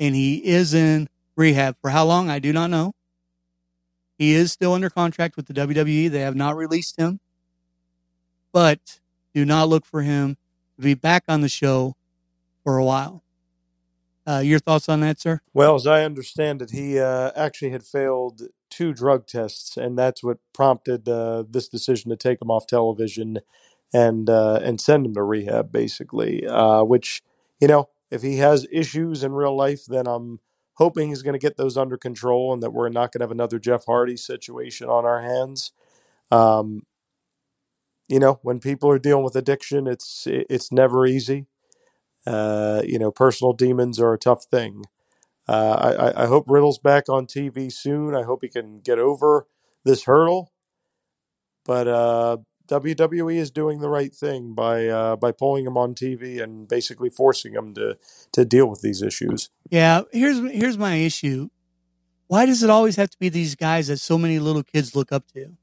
and 0.00 0.16
he 0.16 0.44
is 0.44 0.74
in 0.74 1.08
rehab 1.36 1.76
for 1.80 1.90
how 1.90 2.04
long 2.04 2.28
I 2.28 2.40
do 2.40 2.52
not 2.52 2.70
know. 2.70 2.92
He 4.18 4.32
is 4.32 4.50
still 4.50 4.72
under 4.72 4.90
contract 4.90 5.36
with 5.36 5.46
the 5.46 5.54
WWE. 5.54 6.10
They 6.10 6.20
have 6.20 6.34
not 6.34 6.56
released 6.56 6.98
him. 6.98 7.20
But 8.52 9.00
do 9.32 9.44
not 9.44 9.68
look 9.68 9.84
for 9.84 10.02
him 10.02 10.38
to 10.76 10.82
be 10.82 10.94
back 10.94 11.22
on 11.28 11.40
the 11.40 11.48
show 11.48 11.94
for 12.64 12.78
a 12.78 12.84
while. 12.84 13.22
Uh, 14.26 14.38
your 14.38 14.58
thoughts 14.58 14.88
on 14.88 15.00
that, 15.00 15.20
sir? 15.20 15.40
Well, 15.54 15.76
as 15.76 15.86
I 15.86 16.04
understand 16.04 16.60
it, 16.60 16.72
he 16.72 16.98
uh, 16.98 17.30
actually 17.36 17.70
had 17.70 17.84
failed 17.84 18.42
two 18.70 18.92
drug 18.92 19.26
tests, 19.26 19.76
and 19.76 19.96
that's 19.96 20.22
what 20.22 20.38
prompted 20.52 21.08
uh, 21.08 21.44
this 21.48 21.68
decision 21.68 22.10
to 22.10 22.16
take 22.16 22.42
him 22.42 22.50
off 22.50 22.66
television 22.66 23.38
and 23.94 24.28
uh, 24.28 24.58
and 24.62 24.80
send 24.80 25.06
him 25.06 25.14
to 25.14 25.22
rehab, 25.22 25.70
basically. 25.70 26.46
Uh, 26.46 26.82
which, 26.82 27.22
you 27.60 27.68
know, 27.68 27.88
if 28.10 28.22
he 28.22 28.38
has 28.38 28.66
issues 28.72 29.22
in 29.22 29.32
real 29.32 29.56
life, 29.56 29.84
then 29.86 30.08
I'm 30.08 30.40
hoping 30.74 31.08
he's 31.08 31.22
going 31.22 31.34
to 31.34 31.38
get 31.38 31.56
those 31.56 31.76
under 31.76 31.96
control, 31.96 32.52
and 32.52 32.62
that 32.62 32.72
we're 32.72 32.88
not 32.88 33.12
going 33.12 33.20
to 33.20 33.24
have 33.24 33.30
another 33.30 33.60
Jeff 33.60 33.86
Hardy 33.86 34.16
situation 34.16 34.88
on 34.88 35.04
our 35.04 35.22
hands. 35.22 35.70
Um, 36.32 36.82
you 38.08 38.18
know, 38.18 38.40
when 38.42 38.58
people 38.58 38.90
are 38.90 38.98
dealing 38.98 39.24
with 39.24 39.36
addiction, 39.36 39.86
it's 39.86 40.26
it's 40.26 40.72
never 40.72 41.06
easy. 41.06 41.46
Uh, 42.26 42.82
you 42.84 42.98
know, 42.98 43.10
personal 43.10 43.52
demons 43.52 44.00
are 44.00 44.12
a 44.12 44.18
tough 44.18 44.44
thing. 44.44 44.84
Uh, 45.48 46.12
I, 46.16 46.24
I 46.24 46.26
hope 46.26 46.44
Riddle's 46.48 46.78
back 46.78 47.08
on 47.08 47.26
TV 47.26 47.72
soon. 47.72 48.16
I 48.16 48.24
hope 48.24 48.40
he 48.42 48.48
can 48.48 48.80
get 48.80 48.98
over 48.98 49.46
this 49.84 50.04
hurdle. 50.04 50.52
But 51.64 51.86
uh, 51.86 52.38
WWE 52.68 53.36
is 53.36 53.50
doing 53.50 53.80
the 53.80 53.88
right 53.88 54.14
thing 54.14 54.54
by 54.54 54.86
uh, 54.86 55.16
by 55.16 55.32
pulling 55.32 55.66
him 55.66 55.76
on 55.76 55.94
TV 55.94 56.42
and 56.42 56.68
basically 56.68 57.10
forcing 57.10 57.54
him 57.54 57.74
to 57.74 57.96
to 58.32 58.44
deal 58.44 58.66
with 58.66 58.80
these 58.80 59.02
issues. 59.02 59.50
Yeah, 59.70 60.02
here's 60.12 60.38
here's 60.52 60.78
my 60.78 60.96
issue. 60.96 61.48
Why 62.28 62.46
does 62.46 62.62
it 62.62 62.70
always 62.70 62.96
have 62.96 63.10
to 63.10 63.18
be 63.18 63.28
these 63.28 63.54
guys 63.54 63.86
that 63.86 63.98
so 63.98 64.18
many 64.18 64.38
little 64.40 64.64
kids 64.64 64.96
look 64.96 65.12
up 65.12 65.24
to? 65.34 65.56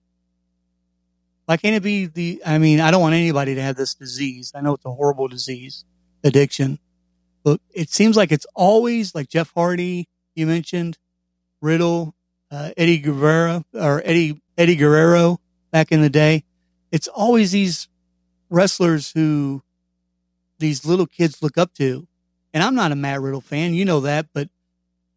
Why 1.46 1.58
can't 1.58 1.76
it 1.76 1.84
be 1.84 2.06
the? 2.06 2.42
I 2.46 2.58
mean, 2.58 2.80
I 2.80 2.90
don't 2.90 3.02
want 3.02 3.16
anybody 3.16 3.56
to 3.56 3.62
have 3.62 3.76
this 3.76 3.96
disease. 3.96 4.52
I 4.56 4.62
know 4.62 4.74
it's 4.74 4.86
a 4.86 4.92
horrible 4.92 5.28
disease, 5.28 5.84
addiction, 6.24 6.80
but 7.44 7.60
it 7.74 7.90
seems 7.90 8.16
like 8.16 8.32
it's 8.32 8.48
always 8.56 9.14
like 9.14 9.30
Jeff 9.30 9.52
Hardy. 9.54 10.08
You 10.36 10.48
mentioned 10.48 10.98
Riddle, 11.62 12.16
uh, 12.52 12.72
Eddie 12.78 13.00
Guerrero, 13.00 13.64
or 13.74 14.02
Eddie 14.06 14.42
Eddie 14.58 14.76
Guerrero 14.76 15.40
back 15.72 15.92
in 15.92 16.02
the 16.02 16.10
day. 16.10 16.44
It's 16.92 17.08
always 17.08 17.52
these 17.52 17.88
wrestlers 18.50 19.12
who 19.12 19.64
these 20.60 20.86
little 20.86 21.08
kids 21.08 21.42
look 21.42 21.58
up 21.58 21.74
to. 21.74 22.08
And 22.54 22.64
I'm 22.64 22.76
not 22.76 22.92
a 22.92 22.96
Matt 22.96 23.22
Riddle 23.22 23.42
fan, 23.42 23.74
you 23.74 23.84
know 23.84 24.00
that, 24.02 24.28
but 24.34 24.50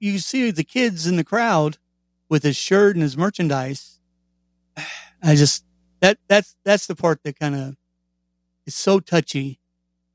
you 0.00 0.18
see 0.18 0.50
the 0.50 0.64
kids 0.64 1.06
in 1.06 1.16
the 1.16 1.24
crowd 1.24 1.76
with 2.28 2.42
his 2.42 2.56
shirt 2.56 2.96
and 2.96 3.02
his 3.02 3.16
merchandise. 3.16 4.00
I 5.22 5.34
just 5.34 5.64
that 6.00 6.18
that's 6.28 6.56
that's 6.64 6.86
the 6.86 6.94
part 6.96 7.22
that 7.24 7.38
kind 7.38 7.54
of 7.54 7.76
is 8.66 8.74
so 8.74 9.00
touchy 9.00 9.60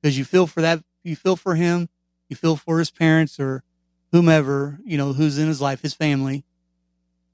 because 0.02 0.18
you 0.18 0.26
feel 0.26 0.48
for 0.48 0.62
that 0.62 0.82
you 1.04 1.16
feel 1.16 1.36
for 1.36 1.56
him, 1.56 1.90
you 2.30 2.36
feel 2.36 2.56
for 2.56 2.80
his 2.80 2.92
parents 2.92 3.40
or 3.40 3.64
whomever 4.12 4.80
you 4.84 4.98
know 4.98 5.14
who's 5.14 5.38
in 5.38 5.48
his 5.48 5.62
life, 5.62 5.82
his 5.82 5.94
family. 5.94 6.44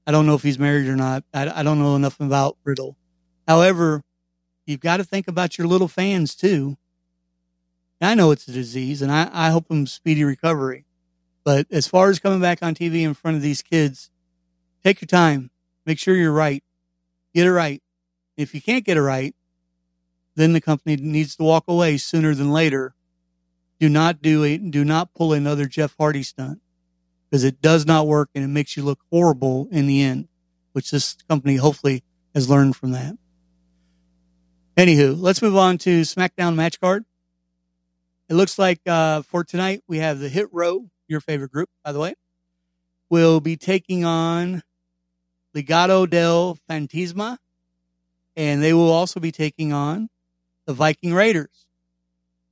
I 0.06 0.10
don't 0.10 0.26
know 0.26 0.34
if 0.34 0.42
he's 0.42 0.58
married 0.58 0.88
or 0.88 0.96
not. 0.96 1.24
I, 1.34 1.60
I 1.60 1.62
don't 1.62 1.78
know 1.78 1.94
enough 1.94 2.18
about 2.18 2.56
Riddle. 2.64 2.96
However, 3.46 4.02
you've 4.66 4.80
got 4.80 4.98
to 4.98 5.04
think 5.04 5.28
about 5.28 5.58
your 5.58 5.66
little 5.66 5.88
fans 5.88 6.34
too. 6.34 6.78
I 8.00 8.14
know 8.14 8.30
it's 8.30 8.46
a 8.48 8.52
disease, 8.52 9.02
and 9.02 9.10
I, 9.10 9.28
I 9.32 9.50
hope 9.50 9.70
him 9.70 9.86
speedy 9.86 10.24
recovery. 10.24 10.84
But 11.44 11.66
as 11.70 11.88
far 11.88 12.10
as 12.10 12.18
coming 12.18 12.40
back 12.40 12.62
on 12.62 12.74
TV 12.74 13.02
in 13.02 13.14
front 13.14 13.36
of 13.36 13.42
these 13.42 13.62
kids, 13.62 14.10
take 14.84 15.00
your 15.00 15.06
time. 15.06 15.50
Make 15.84 15.98
sure 15.98 16.14
you're 16.14 16.32
right. 16.32 16.62
Get 17.34 17.46
it 17.46 17.52
right. 17.52 17.82
If 18.36 18.54
you 18.54 18.62
can't 18.62 18.84
get 18.84 18.96
it 18.96 19.02
right, 19.02 19.34
then 20.38 20.52
the 20.52 20.60
company 20.60 20.96
needs 20.96 21.34
to 21.36 21.42
walk 21.42 21.64
away 21.66 21.96
sooner 21.96 22.34
than 22.34 22.52
later. 22.52 22.94
Do 23.80 23.88
not 23.88 24.22
do 24.22 24.44
it. 24.44 24.70
Do 24.70 24.84
not 24.84 25.12
pull 25.12 25.32
another 25.32 25.66
Jeff 25.66 25.94
Hardy 25.98 26.22
stunt 26.22 26.60
because 27.28 27.44
it 27.44 27.60
does 27.60 27.84
not 27.84 28.06
work 28.06 28.30
and 28.34 28.44
it 28.44 28.48
makes 28.48 28.76
you 28.76 28.84
look 28.84 29.00
horrible 29.10 29.68
in 29.72 29.86
the 29.86 30.00
end, 30.00 30.28
which 30.72 30.92
this 30.92 31.16
company 31.28 31.56
hopefully 31.56 32.04
has 32.34 32.48
learned 32.48 32.76
from 32.76 32.92
that. 32.92 33.18
Anywho, 34.76 35.20
let's 35.20 35.42
move 35.42 35.56
on 35.56 35.76
to 35.78 36.02
SmackDown 36.02 36.54
match 36.54 36.80
card. 36.80 37.04
It 38.28 38.34
looks 38.34 38.58
like 38.58 38.80
uh, 38.86 39.22
for 39.22 39.42
tonight 39.42 39.82
we 39.88 39.98
have 39.98 40.20
the 40.20 40.28
Hit 40.28 40.48
Row, 40.52 40.88
your 41.08 41.20
favorite 41.20 41.50
group, 41.50 41.68
by 41.84 41.90
the 41.90 41.98
way, 41.98 42.14
will 43.10 43.40
be 43.40 43.56
taking 43.56 44.04
on 44.04 44.62
Legado 45.56 46.08
del 46.08 46.58
Fantasma, 46.70 47.38
and 48.36 48.62
they 48.62 48.72
will 48.72 48.92
also 48.92 49.18
be 49.18 49.32
taking 49.32 49.72
on 49.72 50.08
the 50.68 50.74
Viking 50.74 51.14
Raiders, 51.14 51.66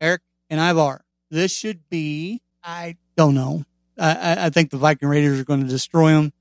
Erik 0.00 0.22
and 0.48 0.58
Ivar. 0.58 1.04
This 1.30 1.52
should 1.52 1.86
be, 1.90 2.40
I 2.64 2.96
don't 3.14 3.34
know. 3.34 3.64
I, 3.98 4.46
I 4.46 4.50
think 4.50 4.70
the 4.70 4.78
Viking 4.78 5.06
Raiders 5.06 5.38
are 5.38 5.44
going 5.44 5.60
to 5.60 5.68
destroy 5.68 6.12
them. 6.12 6.32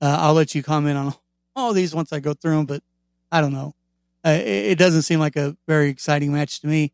Uh, 0.00 0.16
I'll 0.20 0.34
let 0.34 0.54
you 0.54 0.62
comment 0.62 0.96
on 0.96 1.12
all 1.56 1.72
these 1.72 1.92
once 1.92 2.12
I 2.12 2.20
go 2.20 2.34
through 2.34 2.58
them, 2.58 2.66
but 2.66 2.84
I 3.32 3.40
don't 3.40 3.52
know. 3.52 3.74
Uh, 4.24 4.30
it, 4.30 4.46
it, 4.46 4.78
doesn't 4.78 5.02
seem 5.02 5.18
like 5.18 5.34
a 5.34 5.56
very 5.66 5.88
exciting 5.88 6.32
match 6.32 6.60
to 6.60 6.68
me. 6.68 6.92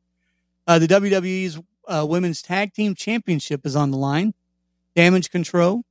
Uh, 0.66 0.79
the 0.79 0.89
WWE's 0.89 1.61
uh, 1.87 2.07
Women's 2.09 2.41
Tag 2.41 2.72
Team 2.72 2.95
Championship 2.95 3.66
is 3.66 3.77
on 3.77 3.91
the 3.91 3.99
line. 3.99 4.33
Damage 4.97 5.31
Control 5.31 5.85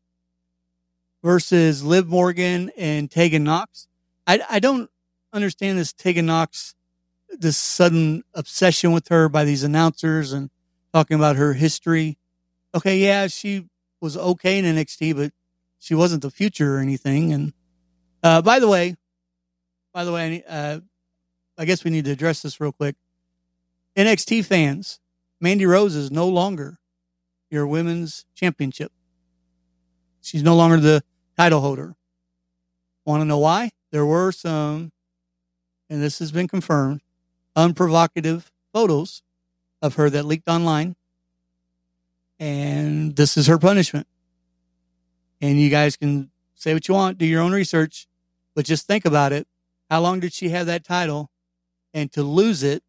versus 1.24 1.84
Liv 1.84 2.08
Morgan 2.08 2.72
and 2.78 3.12
Tegan 3.12 3.44
Nox. 3.44 3.88
I, 4.26 4.42
I 4.50 4.60
don't 4.60 4.90
understand 5.32 5.78
this 5.78 5.94
Tegan 5.94 6.26
Nox, 6.26 6.74
this 7.40 7.58
sudden 7.58 8.24
obsession 8.34 8.92
with 8.92 9.08
her 9.10 9.30
by 9.30 9.46
these 9.46 9.64
announcers 9.64 10.34
and 10.34 10.50
talking 10.94 11.16
about 11.16 11.36
her 11.36 11.54
history. 11.54 12.18
Okay, 12.76 12.98
yeah, 13.00 13.28
she 13.28 13.68
was 14.02 14.18
okay 14.18 14.60
in 14.60 14.66
NXT, 14.66 15.16
but 15.16 15.32
she 15.80 15.96
wasn't 15.96 16.22
the 16.22 16.32
future 16.32 16.78
or 16.78 16.80
anything. 16.80 17.34
And 17.34 17.54
uh, 18.22 18.42
by 18.42 18.60
the 18.60 18.68
way, 18.68 18.96
by 19.94 20.04
the 20.04 20.12
way, 20.12 20.44
uh, 20.48 20.80
I 21.58 21.66
guess 21.66 21.84
we 21.84 21.92
need 21.92 22.06
to 22.06 22.12
address 22.12 22.42
this 22.42 22.60
real 22.60 22.72
quick. 22.72 22.96
NXT 23.96 24.46
fans, 24.46 25.00
Mandy 25.40 25.66
Rose 25.66 25.96
is 25.96 26.10
no 26.10 26.28
longer 26.28 26.80
your 27.52 27.68
women's 27.68 28.26
championship. 28.34 28.92
She's 30.22 30.42
no 30.42 30.56
longer 30.56 30.78
the 30.78 31.04
title 31.38 31.62
holder. 31.62 31.96
Want 33.06 33.22
to 33.22 33.26
know 33.26 33.38
why? 33.38 33.72
There 33.92 34.06
were 34.06 34.32
some, 34.32 34.92
and 35.90 36.02
this 36.02 36.18
has 36.20 36.32
been 36.32 36.48
confirmed, 36.48 37.02
unprovocative 37.56 38.52
photos 38.74 39.22
of 39.82 39.96
her 39.96 40.10
that 40.10 40.26
leaked 40.26 40.48
online. 40.48 40.96
And 42.40 43.16
this 43.16 43.38
is 43.38 43.48
her 43.48 43.58
punishment. 43.58 44.08
And 45.42 45.60
you 45.60 45.70
guys 45.70 45.96
can 45.96 46.32
say 46.56 46.74
what 46.74 46.88
you 46.88 46.94
want, 46.94 47.18
do 47.18 47.26
your 47.26 47.42
own 47.42 47.52
research, 47.52 48.08
but 48.56 48.66
just 48.66 48.88
think 48.88 49.06
about 49.06 49.34
it. 49.34 49.48
How 49.90 50.02
long 50.02 50.20
did 50.20 50.34
she 50.34 50.50
have 50.50 50.66
that 50.68 50.84
title? 50.84 51.30
And 51.94 52.12
to 52.14 52.24
lose 52.24 52.64
it 52.64 52.82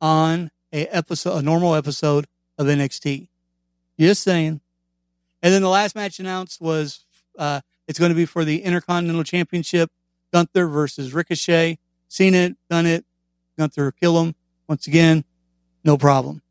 on 0.00 0.50
a 0.72 0.86
episode, 0.86 1.38
a 1.38 1.42
normal 1.42 1.74
episode 1.74 2.26
of 2.58 2.66
NXT. 2.66 3.28
Just 3.98 4.22
saying. 4.22 4.60
And 5.42 5.52
then 5.52 5.62
the 5.62 5.68
last 5.68 5.94
match 5.94 6.18
announced 6.18 6.60
was 6.60 7.04
uh, 7.38 7.60
it's 7.86 7.98
going 7.98 8.10
to 8.10 8.16
be 8.16 8.26
for 8.26 8.44
the 8.44 8.62
Intercontinental 8.62 9.24
Championship. 9.24 9.90
Gunther 10.32 10.66
versus 10.66 11.12
Ricochet. 11.12 11.78
Seen 12.08 12.34
it, 12.34 12.56
done 12.70 12.86
it. 12.86 13.04
Gunther 13.62 13.92
kill 13.92 14.20
him 14.20 14.34
once 14.68 14.88
again. 14.88 15.24
No 15.84 15.96
problem. 15.96 16.42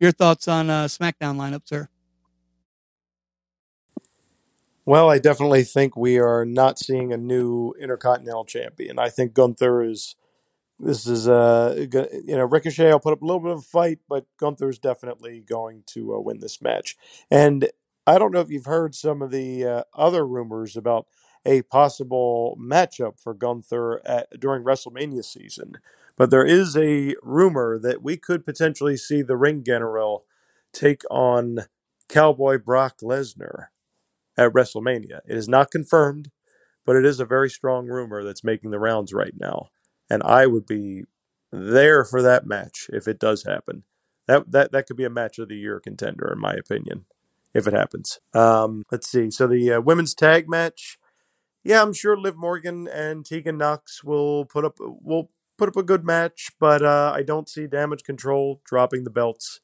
Your 0.00 0.10
thoughts 0.10 0.48
on 0.48 0.70
uh, 0.70 0.86
SmackDown 0.86 1.36
lineup, 1.36 1.62
sir? 1.66 1.88
Well, 4.84 5.08
I 5.08 5.18
definitely 5.18 5.62
think 5.62 5.96
we 5.96 6.18
are 6.18 6.44
not 6.44 6.78
seeing 6.78 7.12
a 7.12 7.16
new 7.16 7.74
Intercontinental 7.80 8.44
Champion. 8.44 8.98
I 8.98 9.08
think 9.08 9.34
Gunther 9.34 9.82
is 9.82 10.16
this 10.80 11.06
is 11.06 11.28
uh 11.28 11.86
you 11.90 12.36
know 12.36 12.44
Ricochet 12.44 12.90
will 12.90 13.00
put 13.00 13.12
up 13.12 13.20
a 13.20 13.24
little 13.24 13.40
bit 13.40 13.52
of 13.52 13.58
a 13.58 13.62
fight, 13.62 13.98
but 14.08 14.26
Gunther 14.38 14.70
is 14.70 14.78
definitely 14.78 15.44
going 15.46 15.82
to 15.88 16.14
uh, 16.14 16.20
win 16.20 16.40
this 16.40 16.62
match. 16.62 16.96
And 17.30 17.68
I 18.06 18.18
don't 18.18 18.32
know 18.32 18.40
if 18.40 18.50
you've 18.50 18.64
heard 18.64 18.94
some 18.94 19.20
of 19.22 19.30
the 19.30 19.64
uh, 19.64 19.82
other 19.94 20.26
rumors 20.26 20.76
about 20.76 21.06
a 21.44 21.62
possible 21.62 22.58
matchup 22.60 23.20
for 23.20 23.34
Gunther 23.34 24.00
at, 24.06 24.40
during 24.40 24.64
WrestleMania 24.64 25.24
season. 25.24 25.74
But 26.18 26.30
there 26.30 26.44
is 26.44 26.76
a 26.76 27.14
rumor 27.22 27.78
that 27.78 28.02
we 28.02 28.16
could 28.16 28.44
potentially 28.44 28.96
see 28.96 29.22
the 29.22 29.36
Ring 29.36 29.62
General 29.64 30.24
take 30.72 31.02
on 31.10 31.60
Cowboy 32.08 32.58
Brock 32.58 32.96
Lesnar 33.02 33.66
at 34.36 34.52
WrestleMania. 34.52 35.20
It 35.26 35.36
is 35.36 35.48
not 35.48 35.70
confirmed, 35.70 36.30
but 36.84 36.96
it 36.96 37.06
is 37.06 37.20
a 37.20 37.24
very 37.24 37.48
strong 37.48 37.86
rumor 37.86 38.24
that's 38.24 38.42
making 38.42 38.70
the 38.70 38.80
rounds 38.80 39.12
right 39.12 39.34
now. 39.38 39.68
And 40.10 40.22
I 40.24 40.46
would 40.46 40.66
be 40.66 41.04
there 41.52 42.04
for 42.04 42.20
that 42.20 42.46
match 42.46 42.90
if 42.92 43.06
it 43.06 43.20
does 43.20 43.44
happen. 43.44 43.84
That 44.26 44.50
that 44.50 44.72
that 44.72 44.86
could 44.86 44.96
be 44.96 45.04
a 45.04 45.10
match 45.10 45.38
of 45.38 45.48
the 45.48 45.56
year 45.56 45.80
contender, 45.80 46.30
in 46.32 46.40
my 46.40 46.52
opinion, 46.52 47.06
if 47.54 47.66
it 47.66 47.72
happens. 47.72 48.20
Um, 48.34 48.84
let's 48.90 49.08
see. 49.08 49.30
So 49.30 49.46
the 49.46 49.74
uh, 49.74 49.80
women's 49.80 50.14
tag 50.14 50.48
match, 50.48 50.98
yeah, 51.64 51.80
I'm 51.80 51.94
sure 51.94 52.16
Liv 52.18 52.36
Morgan 52.36 52.88
and 52.88 53.24
Tegan 53.24 53.56
Nox 53.56 54.04
will 54.04 54.44
put 54.44 54.64
up 54.64 54.76
will 54.80 55.30
put 55.58 55.68
up 55.68 55.76
a 55.76 55.82
good 55.82 56.04
match, 56.04 56.52
but 56.58 56.82
uh, 56.82 57.12
I 57.14 57.22
don't 57.22 57.48
see 57.48 57.66
Damage 57.66 58.04
Control 58.04 58.62
dropping 58.64 59.04
the 59.04 59.10
belts 59.10 59.60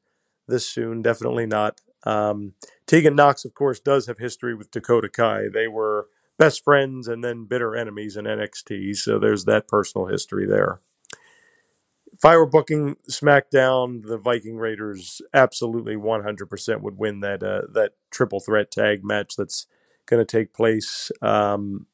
this 0.47 0.68
soon. 0.68 1.01
Definitely 1.01 1.47
not. 1.47 1.80
Um, 2.05 2.55
Tegan 2.86 3.14
Nox, 3.16 3.45
of 3.45 3.55
course, 3.55 3.80
does 3.80 4.07
have 4.07 4.18
history 4.18 4.55
with 4.55 4.70
Dakota 4.70 5.09
Kai. 5.09 5.45
They 5.53 5.68
were 5.68 6.09
best 6.38 6.64
friends 6.64 7.09
and 7.09 7.24
then 7.24 7.47
bitter 7.47 7.74
enemies 7.74 8.16
in 8.16 8.24
NXT, 8.26 8.97
so 8.97 9.18
there's 9.18 9.45
that 9.45 9.68
personal 9.68 10.09
history 10.09 10.47
there. 10.47 10.80
If 12.12 12.24
I 12.24 12.36
were 12.36 12.47
booking 12.47 12.97
SmackDown, 13.11 14.07
the 14.07 14.18
Viking 14.18 14.57
Raiders 14.57 15.20
absolutely 15.32 15.97
100% 15.97 16.80
would 16.80 16.99
win 16.99 17.20
that 17.20 17.42
uh, 17.42 17.62
that 17.72 17.92
triple 18.11 18.40
threat 18.40 18.70
tag 18.70 19.05
match 19.05 19.34
that's 19.36 19.66
going 20.07 20.24
to 20.24 20.24
take 20.24 20.53
place. 20.53 21.11
Um, 21.22 21.86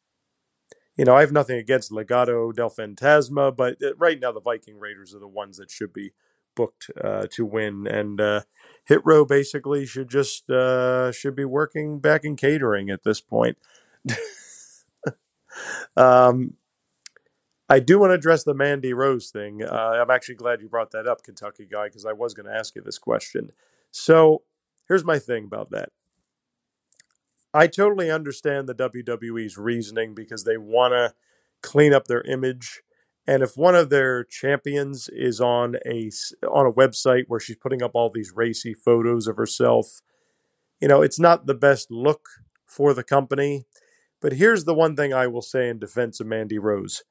you 1.00 1.06
know, 1.06 1.16
I 1.16 1.22
have 1.22 1.32
nothing 1.32 1.56
against 1.56 1.90
Legado 1.90 2.54
del 2.54 2.68
Fantasma, 2.68 3.56
but 3.56 3.82
uh, 3.82 3.94
right 3.96 4.20
now 4.20 4.32
the 4.32 4.40
Viking 4.42 4.78
Raiders 4.78 5.14
are 5.14 5.18
the 5.18 5.26
ones 5.26 5.56
that 5.56 5.70
should 5.70 5.94
be 5.94 6.12
booked 6.54 6.90
uh, 7.02 7.26
to 7.30 7.46
win, 7.46 7.86
and 7.86 8.20
uh, 8.20 8.42
Hit 8.84 9.00
Row 9.02 9.24
basically 9.24 9.86
should 9.86 10.10
just 10.10 10.50
uh, 10.50 11.10
should 11.10 11.34
be 11.34 11.46
working 11.46 12.00
back 12.00 12.22
in 12.22 12.36
catering 12.36 12.90
at 12.90 13.02
this 13.02 13.18
point. 13.18 13.56
um, 15.96 16.52
I 17.70 17.80
do 17.80 17.98
want 17.98 18.10
to 18.10 18.16
address 18.16 18.44
the 18.44 18.52
Mandy 18.52 18.92
Rose 18.92 19.30
thing. 19.30 19.62
Uh, 19.62 20.02
I'm 20.02 20.10
actually 20.10 20.34
glad 20.34 20.60
you 20.60 20.68
brought 20.68 20.90
that 20.90 21.06
up, 21.06 21.22
Kentucky 21.22 21.64
guy, 21.64 21.86
because 21.86 22.04
I 22.04 22.12
was 22.12 22.34
going 22.34 22.44
to 22.44 22.54
ask 22.54 22.76
you 22.76 22.82
this 22.82 22.98
question. 22.98 23.52
So 23.90 24.42
here's 24.86 25.02
my 25.02 25.18
thing 25.18 25.46
about 25.46 25.70
that. 25.70 25.92
I 27.52 27.66
totally 27.66 28.10
understand 28.10 28.68
the 28.68 28.74
WWE's 28.74 29.56
reasoning 29.58 30.14
because 30.14 30.44
they 30.44 30.56
want 30.56 30.92
to 30.92 31.14
clean 31.62 31.92
up 31.92 32.06
their 32.06 32.22
image. 32.22 32.82
And 33.26 33.42
if 33.42 33.56
one 33.56 33.74
of 33.74 33.90
their 33.90 34.24
champions 34.24 35.08
is 35.08 35.40
on 35.40 35.76
a 35.86 36.10
on 36.48 36.66
a 36.66 36.72
website 36.72 37.24
where 37.28 37.40
she's 37.40 37.56
putting 37.56 37.82
up 37.82 37.92
all 37.94 38.10
these 38.10 38.32
racy 38.34 38.74
photos 38.74 39.26
of 39.26 39.36
herself, 39.36 40.00
you 40.80 40.88
know, 40.88 41.02
it's 41.02 41.20
not 41.20 41.46
the 41.46 41.54
best 41.54 41.90
look 41.90 42.28
for 42.66 42.94
the 42.94 43.04
company. 43.04 43.64
But 44.20 44.34
here's 44.34 44.64
the 44.64 44.74
one 44.74 44.96
thing 44.96 45.12
I 45.12 45.26
will 45.26 45.42
say 45.42 45.68
in 45.68 45.78
defense 45.78 46.20
of 46.20 46.26
Mandy 46.26 46.58
Rose 46.58 47.02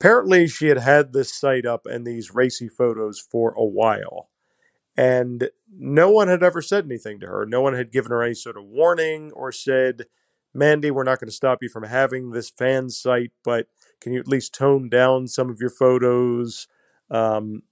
apparently 0.00 0.48
she 0.48 0.68
had 0.68 0.78
had 0.78 1.12
this 1.12 1.34
site 1.34 1.66
up 1.66 1.86
and 1.86 2.06
these 2.06 2.34
racy 2.34 2.68
photos 2.68 3.20
for 3.20 3.52
a 3.56 3.64
while 3.64 4.29
and 5.00 5.48
no 5.74 6.10
one 6.10 6.28
had 6.28 6.42
ever 6.42 6.60
said 6.60 6.84
anything 6.84 7.18
to 7.20 7.26
her. 7.26 7.46
No 7.46 7.62
one 7.62 7.72
had 7.72 7.90
given 7.90 8.10
her 8.10 8.22
any 8.22 8.34
sort 8.34 8.58
of 8.58 8.64
warning 8.64 9.32
or 9.32 9.50
said 9.50 10.04
mandy 10.52 10.90
we're 10.90 11.04
not 11.04 11.18
going 11.18 11.28
to 11.28 11.34
stop 11.34 11.62
you 11.62 11.70
from 11.70 11.84
having 11.84 12.32
this 12.32 12.50
fan 12.50 12.90
site 12.90 13.30
but 13.44 13.68
can 14.00 14.12
you 14.12 14.18
at 14.18 14.26
least 14.26 14.52
tone 14.52 14.88
down 14.88 15.26
some 15.26 15.48
of 15.48 15.58
your 15.58 15.70
photos? 15.70 16.66
Um, 17.10 17.62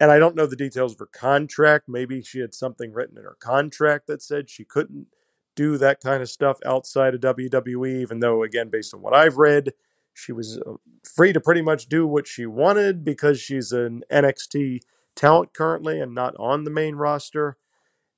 and 0.00 0.10
i 0.10 0.18
don't 0.18 0.34
know 0.34 0.46
the 0.46 0.56
details 0.56 0.92
of 0.92 0.98
her 0.98 1.06
contract. 1.06 1.88
Maybe 1.88 2.22
she 2.22 2.40
had 2.40 2.54
something 2.54 2.92
written 2.92 3.18
in 3.18 3.24
her 3.24 3.36
contract 3.38 4.08
that 4.08 4.20
said 4.20 4.50
she 4.50 4.64
couldn't 4.64 5.06
do 5.54 5.78
that 5.78 6.00
kind 6.00 6.20
of 6.20 6.28
stuff 6.28 6.58
outside 6.66 7.14
of 7.14 7.20
wwe 7.20 8.00
even 8.00 8.18
though 8.18 8.42
again 8.42 8.68
based 8.70 8.92
on 8.92 9.00
what 9.00 9.14
i've 9.14 9.36
read 9.36 9.72
she 10.12 10.32
was 10.32 10.58
uh, 10.58 10.72
free 11.04 11.32
to 11.32 11.40
pretty 11.40 11.62
much 11.62 11.88
do 11.88 12.08
what 12.08 12.26
she 12.26 12.44
wanted 12.44 13.04
because 13.04 13.40
she's 13.40 13.70
an 13.70 14.02
NXT 14.10 14.80
talent 15.14 15.54
currently 15.54 16.00
and 16.00 16.14
not 16.14 16.34
on 16.38 16.64
the 16.64 16.70
main 16.70 16.96
roster. 16.96 17.56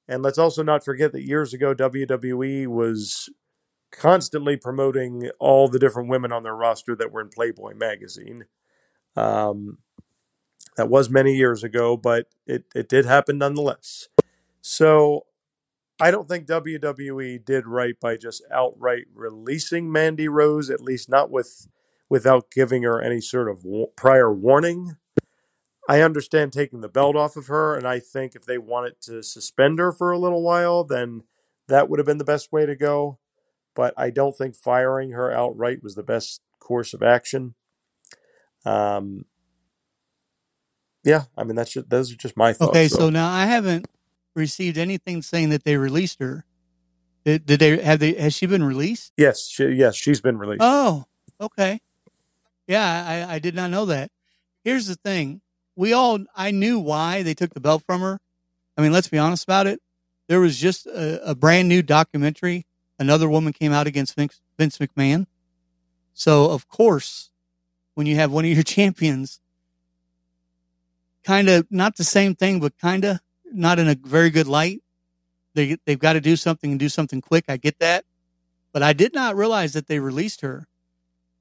And 0.09 0.23
let's 0.23 0.39
also 0.39 0.63
not 0.63 0.85
forget 0.85 1.13
that 1.13 1.25
years 1.25 1.53
ago, 1.53 1.75
WWE 1.75 2.67
was 2.69 3.29
constantly 3.91 4.57
promoting 4.57 5.31
all 5.39 5.69
the 5.69 5.79
different 5.79 6.09
women 6.09 6.33
on 6.33 6.43
their 6.43 6.55
roster 6.55 6.95
that 6.97 7.13
were 7.13 7.21
in 7.21 7.29
Playboy 7.29 7.75
magazine. 7.75 8.45
Um, 9.17 9.79
that 10.77 10.89
was 10.89 11.09
many 11.09 11.35
years 11.35 11.65
ago, 11.65 11.97
but 11.97 12.27
it, 12.47 12.65
it 12.75 12.89
did 12.89 13.07
happen 13.07 13.39
nonetheless. 13.39 14.09
So 14.61 15.27
I 15.99 16.11
don't 16.11 16.29
think 16.29 16.47
WWE 16.47 17.45
did 17.45 17.67
right 17.67 17.99
by 17.99 18.17
just 18.17 18.43
outright 18.53 19.07
releasing 19.15 19.91
Mandy 19.91 20.29
Rose, 20.29 20.69
at 20.69 20.83
least 20.83 21.09
not 21.09 21.31
with 21.31 21.69
without 22.09 22.51
giving 22.51 22.83
her 22.83 23.01
any 23.01 23.21
sort 23.21 23.49
of 23.49 23.67
prior 23.97 24.33
warning. 24.33 24.97
I 25.89 26.01
understand 26.01 26.53
taking 26.53 26.81
the 26.81 26.89
belt 26.89 27.17
off 27.17 27.37
of 27.37 27.47
her, 27.47 27.77
and 27.77 27.87
I 27.87 28.01
think 28.01 28.35
if 28.35 28.45
they 28.45 28.59
wanted 28.59 29.01
to 29.03 29.23
suspend 29.23 29.79
her 29.79 29.93
for 29.93 30.11
a 30.11 30.19
little 30.19 30.43
while, 30.43 30.85
then 30.85 31.23
that 31.69 31.89
would 31.89 31.99
have 31.99 32.07
been 32.07 32.19
the 32.19 32.25
best 32.25 32.53
way 32.53 32.67
to 32.67 32.75
go. 32.75 33.19
But 33.75 33.95
I 33.97 34.11
don't 34.11 34.37
think 34.37 34.57
firing 34.57 35.11
her 35.13 35.31
outright 35.31 35.83
was 35.83 35.95
the 35.95 36.03
best 36.03 36.41
course 36.59 36.95
of 36.95 37.03
action. 37.03 37.55
Um, 38.65 39.27
yeah, 41.05 41.25
I 41.37 41.45
mean 41.45 41.55
that's 41.55 41.73
just, 41.73 41.89
those 41.89 42.13
are 42.13 42.17
just 42.17 42.37
my 42.37 42.53
thoughts. 42.53 42.71
Okay, 42.71 42.89
so. 42.89 42.97
so 42.97 43.11
now 43.11 43.31
I 43.31 43.47
haven't 43.47 43.87
received 44.35 44.77
anything 44.77 45.23
saying 45.23 45.51
that 45.51 45.65
they 45.65 45.77
released 45.77 46.19
her. 46.21 46.45
Did, 47.25 47.47
did 47.47 47.61
they 47.61 47.83
have 47.83 48.01
they 48.01 48.15
has 48.15 48.35
she 48.35 48.47
been 48.47 48.65
released? 48.65 49.13
Yes, 49.17 49.49
she, 49.49 49.67
yes, 49.69 49.95
she's 49.95 50.21
been 50.21 50.39
released. 50.39 50.63
Oh, 50.63 51.05
okay. 51.41 51.81
Yeah, 52.67 53.27
I, 53.29 53.35
I 53.35 53.39
did 53.39 53.55
not 53.55 53.71
know 53.71 53.87
that. 53.87 54.11
Here's 54.65 54.87
the 54.87 54.97
thing. 54.97 55.41
We 55.77 55.93
all, 55.93 56.19
I 56.35 56.51
knew 56.51 56.79
why 56.79 57.23
they 57.23 57.35
took 57.35 57.53
the 57.53 57.61
belt 57.61 57.83
from 57.87 58.01
her. 58.01 58.19
I 58.77 58.83
mean, 58.83 58.93
let's 58.93 59.09
be 59.09 59.19
honest 59.19 59.45
about 59.45 59.67
it. 59.67 59.81
There 60.27 60.41
was 60.41 60.59
just 60.59 60.87
a, 60.87 61.31
a 61.31 61.35
brand 61.35 61.69
new 61.69 61.83
documentary. 61.83 62.67
Another 62.99 63.29
woman 63.29 63.53
came 63.53 63.73
out 63.73 63.87
against 63.87 64.17
Vince, 64.17 64.41
Vince 64.59 64.79
McMahon. 64.79 65.27
So, 66.15 66.51
of 66.51 66.67
course, 66.67 67.31
when 67.95 68.07
you 68.07 68.17
have 68.17 68.33
one 68.33 68.45
of 68.45 68.51
your 68.51 68.63
champions, 68.65 69.41
kind 71.25 71.49
of 71.49 71.67
not 71.71 71.97
the 71.97 72.05
same 72.05 72.35
thing, 72.35 72.59
but 72.59 72.79
kind 72.79 73.05
of 73.05 73.21
not 73.45 73.79
in 73.79 73.89
a 73.89 73.95
very 73.95 74.31
good 74.31 74.47
light, 74.47 74.83
they, 75.55 75.77
they've 75.85 75.99
got 75.99 76.15
to 76.15 76.21
do 76.21 76.37
something 76.37 76.71
and 76.71 76.81
do 76.81 76.89
something 76.89 77.21
quick. 77.21 77.45
I 77.49 77.57
get 77.57 77.79
that. 77.81 78.05
But 78.73 78.83
I 78.83 78.93
did 78.93 79.15
not 79.15 79.37
realize 79.37 79.73
that 79.73 79.87
they 79.87 79.99
released 79.99 80.43
her. 80.43 80.67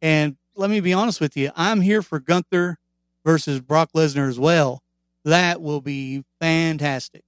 And 0.02 0.38
let 0.56 0.70
me 0.70 0.80
be 0.80 0.94
honest 0.94 1.20
with 1.20 1.36
you. 1.36 1.52
I'm 1.56 1.82
here 1.82 2.02
for 2.02 2.20
Gunther 2.20 2.78
versus 3.26 3.60
Brock 3.60 3.90
Lesnar 3.94 4.30
as 4.30 4.40
well. 4.40 4.84
That 5.26 5.62
will 5.62 5.82
be 5.82 6.24
fantastic. 6.40 7.24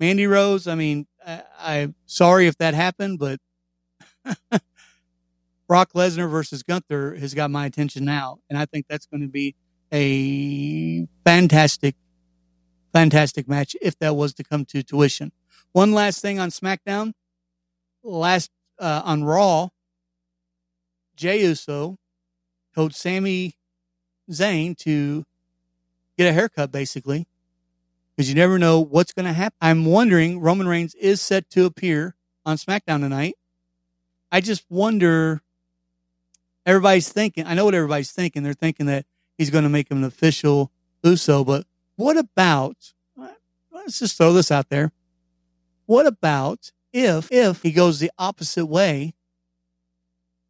Mandy 0.00 0.26
Rose, 0.26 0.66
I 0.66 0.76
mean, 0.76 1.06
I, 1.26 1.42
I'm 1.58 1.94
sorry 2.06 2.46
if 2.46 2.56
that 2.58 2.74
happened, 2.74 3.18
but 3.18 3.40
Brock 5.68 5.92
Lesnar 5.92 6.30
versus 6.30 6.62
Gunther 6.62 7.16
has 7.16 7.34
got 7.34 7.50
my 7.50 7.66
attention 7.66 8.04
now. 8.04 8.38
And 8.48 8.58
I 8.58 8.66
think 8.66 8.86
that's 8.88 9.06
going 9.06 9.22
to 9.22 9.28
be 9.28 9.54
a 9.92 11.06
fantastic, 11.24 11.96
fantastic 12.92 13.48
match 13.48 13.76
if 13.82 13.98
that 13.98 14.14
was 14.14 14.34
to 14.34 14.44
come 14.44 14.64
to 14.66 14.82
tuition. 14.82 15.32
One 15.72 15.92
last 15.92 16.22
thing 16.22 16.38
on 16.38 16.50
SmackDown. 16.50 17.12
Last 18.02 18.50
uh, 18.78 19.02
on 19.04 19.24
Raw, 19.24 19.68
Jey 21.16 21.42
Uso 21.42 21.96
told 22.74 22.94
Sami 22.94 23.54
Zayn 24.30 24.76
to 24.78 25.24
get 26.16 26.28
a 26.28 26.32
haircut, 26.32 26.70
basically, 26.70 27.26
because 28.16 28.28
you 28.28 28.34
never 28.34 28.58
know 28.58 28.80
what's 28.80 29.12
going 29.12 29.26
to 29.26 29.32
happen. 29.32 29.56
I'm 29.60 29.84
wondering, 29.84 30.40
Roman 30.40 30.68
Reigns 30.68 30.94
is 30.94 31.20
set 31.20 31.50
to 31.50 31.64
appear 31.64 32.14
on 32.46 32.56
SmackDown 32.56 33.00
tonight. 33.00 33.36
I 34.30 34.40
just 34.40 34.64
wonder, 34.68 35.42
everybody's 36.66 37.08
thinking, 37.08 37.46
I 37.46 37.54
know 37.54 37.64
what 37.64 37.74
everybody's 37.74 38.12
thinking. 38.12 38.42
They're 38.42 38.52
thinking 38.52 38.86
that 38.86 39.06
he's 39.38 39.50
going 39.50 39.64
to 39.64 39.70
make 39.70 39.90
him 39.90 39.98
an 39.98 40.04
official 40.04 40.70
Uso, 41.02 41.44
but 41.44 41.66
what 41.96 42.16
about, 42.16 42.92
uh, 43.20 43.28
let's 43.70 43.98
just 43.98 44.16
throw 44.16 44.32
this 44.32 44.50
out 44.50 44.70
there. 44.70 44.90
What 45.86 46.06
about 46.06 46.72
if, 46.92 47.30
if 47.30 47.62
he 47.62 47.72
goes 47.72 47.98
the 47.98 48.10
opposite 48.18 48.66
way 48.66 49.14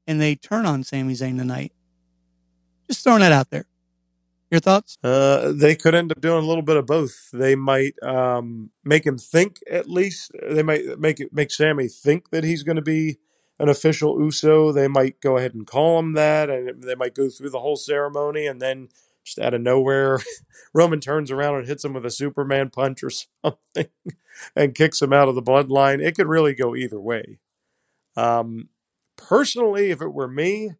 and 0.06 0.20
they 0.20 0.36
turn 0.36 0.64
on 0.64 0.84
Sami 0.84 1.14
Zayn 1.14 1.36
tonight? 1.38 1.72
Just 2.88 3.04
throwing 3.04 3.20
that 3.20 3.32
out 3.32 3.50
there. 3.50 3.66
Your 4.50 4.60
thoughts? 4.60 4.98
Uh, 5.02 5.52
they 5.54 5.74
could 5.74 5.94
end 5.94 6.12
up 6.12 6.20
doing 6.20 6.44
a 6.44 6.46
little 6.46 6.62
bit 6.62 6.76
of 6.76 6.86
both. 6.86 7.30
They 7.32 7.56
might 7.56 7.94
um, 8.02 8.70
make 8.84 9.04
him 9.04 9.18
think 9.18 9.58
at 9.70 9.88
least. 9.88 10.30
They 10.48 10.62
might 10.62 10.98
make 10.98 11.18
it 11.18 11.32
make 11.32 11.50
Sami 11.50 11.88
think 11.88 12.30
that 12.30 12.44
he's 12.44 12.62
going 12.62 12.76
to 12.76 12.82
be 12.82 13.18
an 13.58 13.68
official 13.68 14.20
Uso, 14.20 14.72
they 14.72 14.88
might 14.88 15.20
go 15.20 15.36
ahead 15.36 15.54
and 15.54 15.66
call 15.66 15.98
him 15.98 16.14
that, 16.14 16.50
and 16.50 16.82
they 16.82 16.94
might 16.94 17.14
go 17.14 17.28
through 17.28 17.50
the 17.50 17.60
whole 17.60 17.76
ceremony, 17.76 18.46
and 18.46 18.60
then 18.60 18.88
just 19.22 19.38
out 19.38 19.54
of 19.54 19.60
nowhere, 19.60 20.20
Roman 20.74 21.00
turns 21.00 21.30
around 21.30 21.56
and 21.56 21.66
hits 21.66 21.84
him 21.84 21.94
with 21.94 22.04
a 22.04 22.10
Superman 22.10 22.70
punch 22.70 23.02
or 23.02 23.10
something, 23.44 23.88
and 24.56 24.74
kicks 24.74 25.00
him 25.00 25.12
out 25.12 25.28
of 25.28 25.34
the 25.34 25.42
bloodline. 25.42 26.04
It 26.04 26.16
could 26.16 26.26
really 26.26 26.54
go 26.54 26.74
either 26.74 27.00
way. 27.00 27.38
Um, 28.16 28.68
personally, 29.16 29.90
if 29.90 30.02
it 30.02 30.12
were 30.12 30.28
me, 30.28 30.72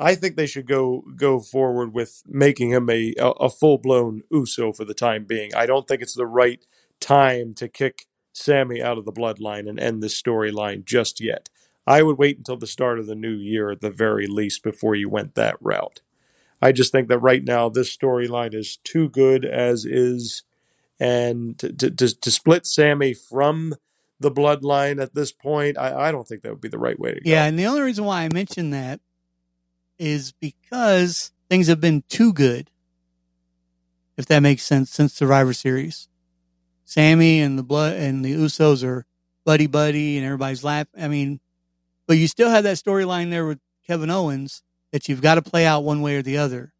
I 0.00 0.14
think 0.14 0.36
they 0.36 0.46
should 0.46 0.66
go 0.66 1.04
go 1.14 1.40
forward 1.40 1.92
with 1.92 2.22
making 2.26 2.70
him 2.70 2.88
a 2.88 3.14
a, 3.18 3.50
full 3.50 3.78
blown 3.78 4.22
Uso 4.30 4.72
for 4.72 4.84
the 4.84 4.94
time 4.94 5.24
being. 5.24 5.54
I 5.54 5.66
don't 5.66 5.86
think 5.86 6.00
it's 6.00 6.14
the 6.14 6.26
right 6.26 6.64
time 7.00 7.54
to 7.54 7.68
kick 7.68 8.06
Sami 8.32 8.82
out 8.82 8.98
of 8.98 9.04
the 9.04 9.12
bloodline 9.12 9.68
and 9.68 9.78
end 9.78 10.02
this 10.02 10.20
storyline 10.20 10.84
just 10.84 11.20
yet. 11.20 11.48
I 11.86 12.02
would 12.02 12.18
wait 12.18 12.38
until 12.38 12.56
the 12.56 12.66
start 12.66 12.98
of 12.98 13.06
the 13.06 13.14
new 13.14 13.34
year 13.34 13.70
at 13.70 13.80
the 13.80 13.90
very 13.90 14.26
least 14.26 14.62
before 14.62 14.94
you 14.94 15.08
went 15.08 15.34
that 15.34 15.56
route. 15.60 16.00
I 16.62 16.72
just 16.72 16.92
think 16.92 17.08
that 17.08 17.18
right 17.18 17.42
now 17.42 17.68
this 17.68 17.94
storyline 17.94 18.54
is 18.54 18.76
too 18.78 19.08
good 19.08 19.44
as 19.44 19.84
is, 19.84 20.44
and 20.98 21.58
to 21.58 21.72
to, 21.72 21.90
to 21.90 22.30
split 22.30 22.66
Sami 22.66 23.12
from 23.12 23.74
the 24.18 24.30
bloodline 24.30 25.02
at 25.02 25.14
this 25.14 25.32
point, 25.32 25.78
I, 25.78 26.08
I 26.08 26.12
don't 26.12 26.26
think 26.26 26.42
that 26.42 26.50
would 26.50 26.60
be 26.60 26.68
the 26.68 26.78
right 26.78 26.98
way 26.98 27.14
to 27.14 27.20
go. 27.20 27.30
Yeah, 27.30 27.44
and 27.44 27.58
the 27.58 27.66
only 27.66 27.82
reason 27.82 28.04
why 28.04 28.22
I 28.22 28.28
mentioned 28.28 28.72
that 28.72 29.00
is 30.00 30.32
because 30.32 31.30
things 31.50 31.66
have 31.66 31.80
been 31.80 32.02
too 32.08 32.32
good, 32.32 32.70
if 34.16 34.26
that 34.26 34.40
makes 34.40 34.62
sense, 34.62 34.90
since 34.90 35.12
Survivor 35.12 35.52
Series. 35.52 36.08
Sami 36.84 37.40
and 37.40 37.58
the 37.58 37.62
blood 37.62 37.96
and 37.96 38.24
the 38.24 38.34
Usos 38.34 38.82
are 38.82 39.04
buddy 39.44 39.66
buddy, 39.66 40.16
and 40.16 40.24
everybody's 40.24 40.64
laughing. 40.64 41.02
I 41.02 41.08
mean, 41.08 41.38
but 42.06 42.16
you 42.16 42.26
still 42.26 42.50
have 42.50 42.64
that 42.64 42.78
storyline 42.78 43.30
there 43.30 43.46
with 43.46 43.60
Kevin 43.86 44.10
Owens 44.10 44.62
that 44.90 45.08
you've 45.08 45.20
got 45.20 45.36
to 45.36 45.42
play 45.42 45.66
out 45.66 45.84
one 45.84 46.00
way 46.00 46.16
or 46.16 46.22
the 46.22 46.38
other. 46.38 46.72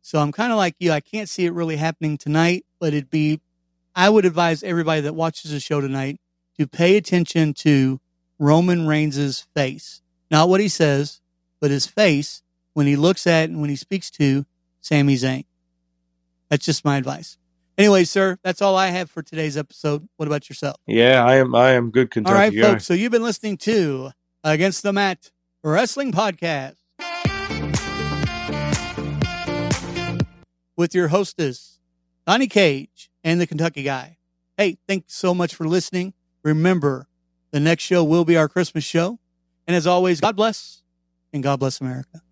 So 0.00 0.20
I'm 0.20 0.32
kind 0.32 0.52
of 0.52 0.56
like 0.56 0.76
you. 0.78 0.92
I 0.92 1.00
can't 1.00 1.28
see 1.28 1.44
it 1.44 1.52
really 1.52 1.76
happening 1.76 2.16
tonight, 2.16 2.64
but 2.78 2.94
it'd 2.94 3.10
be. 3.10 3.40
I 3.94 4.08
would 4.08 4.24
advise 4.24 4.62
everybody 4.62 5.00
that 5.02 5.14
watches 5.16 5.50
the 5.50 5.58
show 5.58 5.80
tonight 5.80 6.20
to 6.58 6.66
pay 6.66 6.96
attention 6.96 7.52
to 7.54 8.00
Roman 8.38 8.86
Reigns' 8.86 9.46
face. 9.54 10.00
Not 10.30 10.48
what 10.48 10.60
he 10.60 10.68
says, 10.68 11.20
but 11.60 11.72
his 11.72 11.86
face 11.86 12.42
when 12.74 12.86
he 12.86 12.96
looks 12.96 13.26
at 13.26 13.48
and 13.48 13.60
when 13.60 13.70
he 13.70 13.76
speaks 13.76 14.10
to 14.12 14.46
Sami 14.80 15.16
Zayn. 15.16 15.44
That's 16.48 16.64
just 16.64 16.84
my 16.84 16.96
advice. 16.96 17.36
Anyway, 17.78 18.04
sir, 18.04 18.36
that's 18.42 18.60
all 18.60 18.76
I 18.76 18.88
have 18.88 19.10
for 19.10 19.22
today's 19.22 19.56
episode. 19.56 20.06
What 20.16 20.26
about 20.26 20.48
yourself? 20.48 20.76
Yeah, 20.86 21.24
I 21.24 21.36
am. 21.36 21.54
I 21.54 21.70
am 21.70 21.90
good 21.90 22.10
Kentucky 22.10 22.34
All 22.34 22.38
right, 22.38 22.54
guy. 22.54 22.62
folks. 22.62 22.84
So 22.84 22.92
you've 22.92 23.12
been 23.12 23.22
listening 23.22 23.56
to 23.58 24.10
Against 24.44 24.82
the 24.82 24.92
Matt 24.92 25.30
Wrestling 25.62 26.12
Podcast 26.12 26.76
with 30.76 30.94
your 30.94 31.08
hostess 31.08 31.78
Donnie 32.26 32.48
Cage 32.48 33.10
and 33.24 33.40
the 33.40 33.46
Kentucky 33.46 33.82
Guy. 33.82 34.18
Hey, 34.56 34.78
thanks 34.86 35.14
so 35.14 35.34
much 35.34 35.54
for 35.54 35.66
listening. 35.66 36.12
Remember, 36.42 37.08
the 37.50 37.60
next 37.60 37.82
show 37.82 38.04
will 38.04 38.24
be 38.24 38.36
our 38.36 38.48
Christmas 38.48 38.84
show. 38.84 39.18
And 39.66 39.74
as 39.76 39.86
always, 39.86 40.20
God 40.20 40.36
bless 40.36 40.82
and 41.32 41.42
God 41.42 41.60
bless 41.60 41.80
America. 41.80 42.22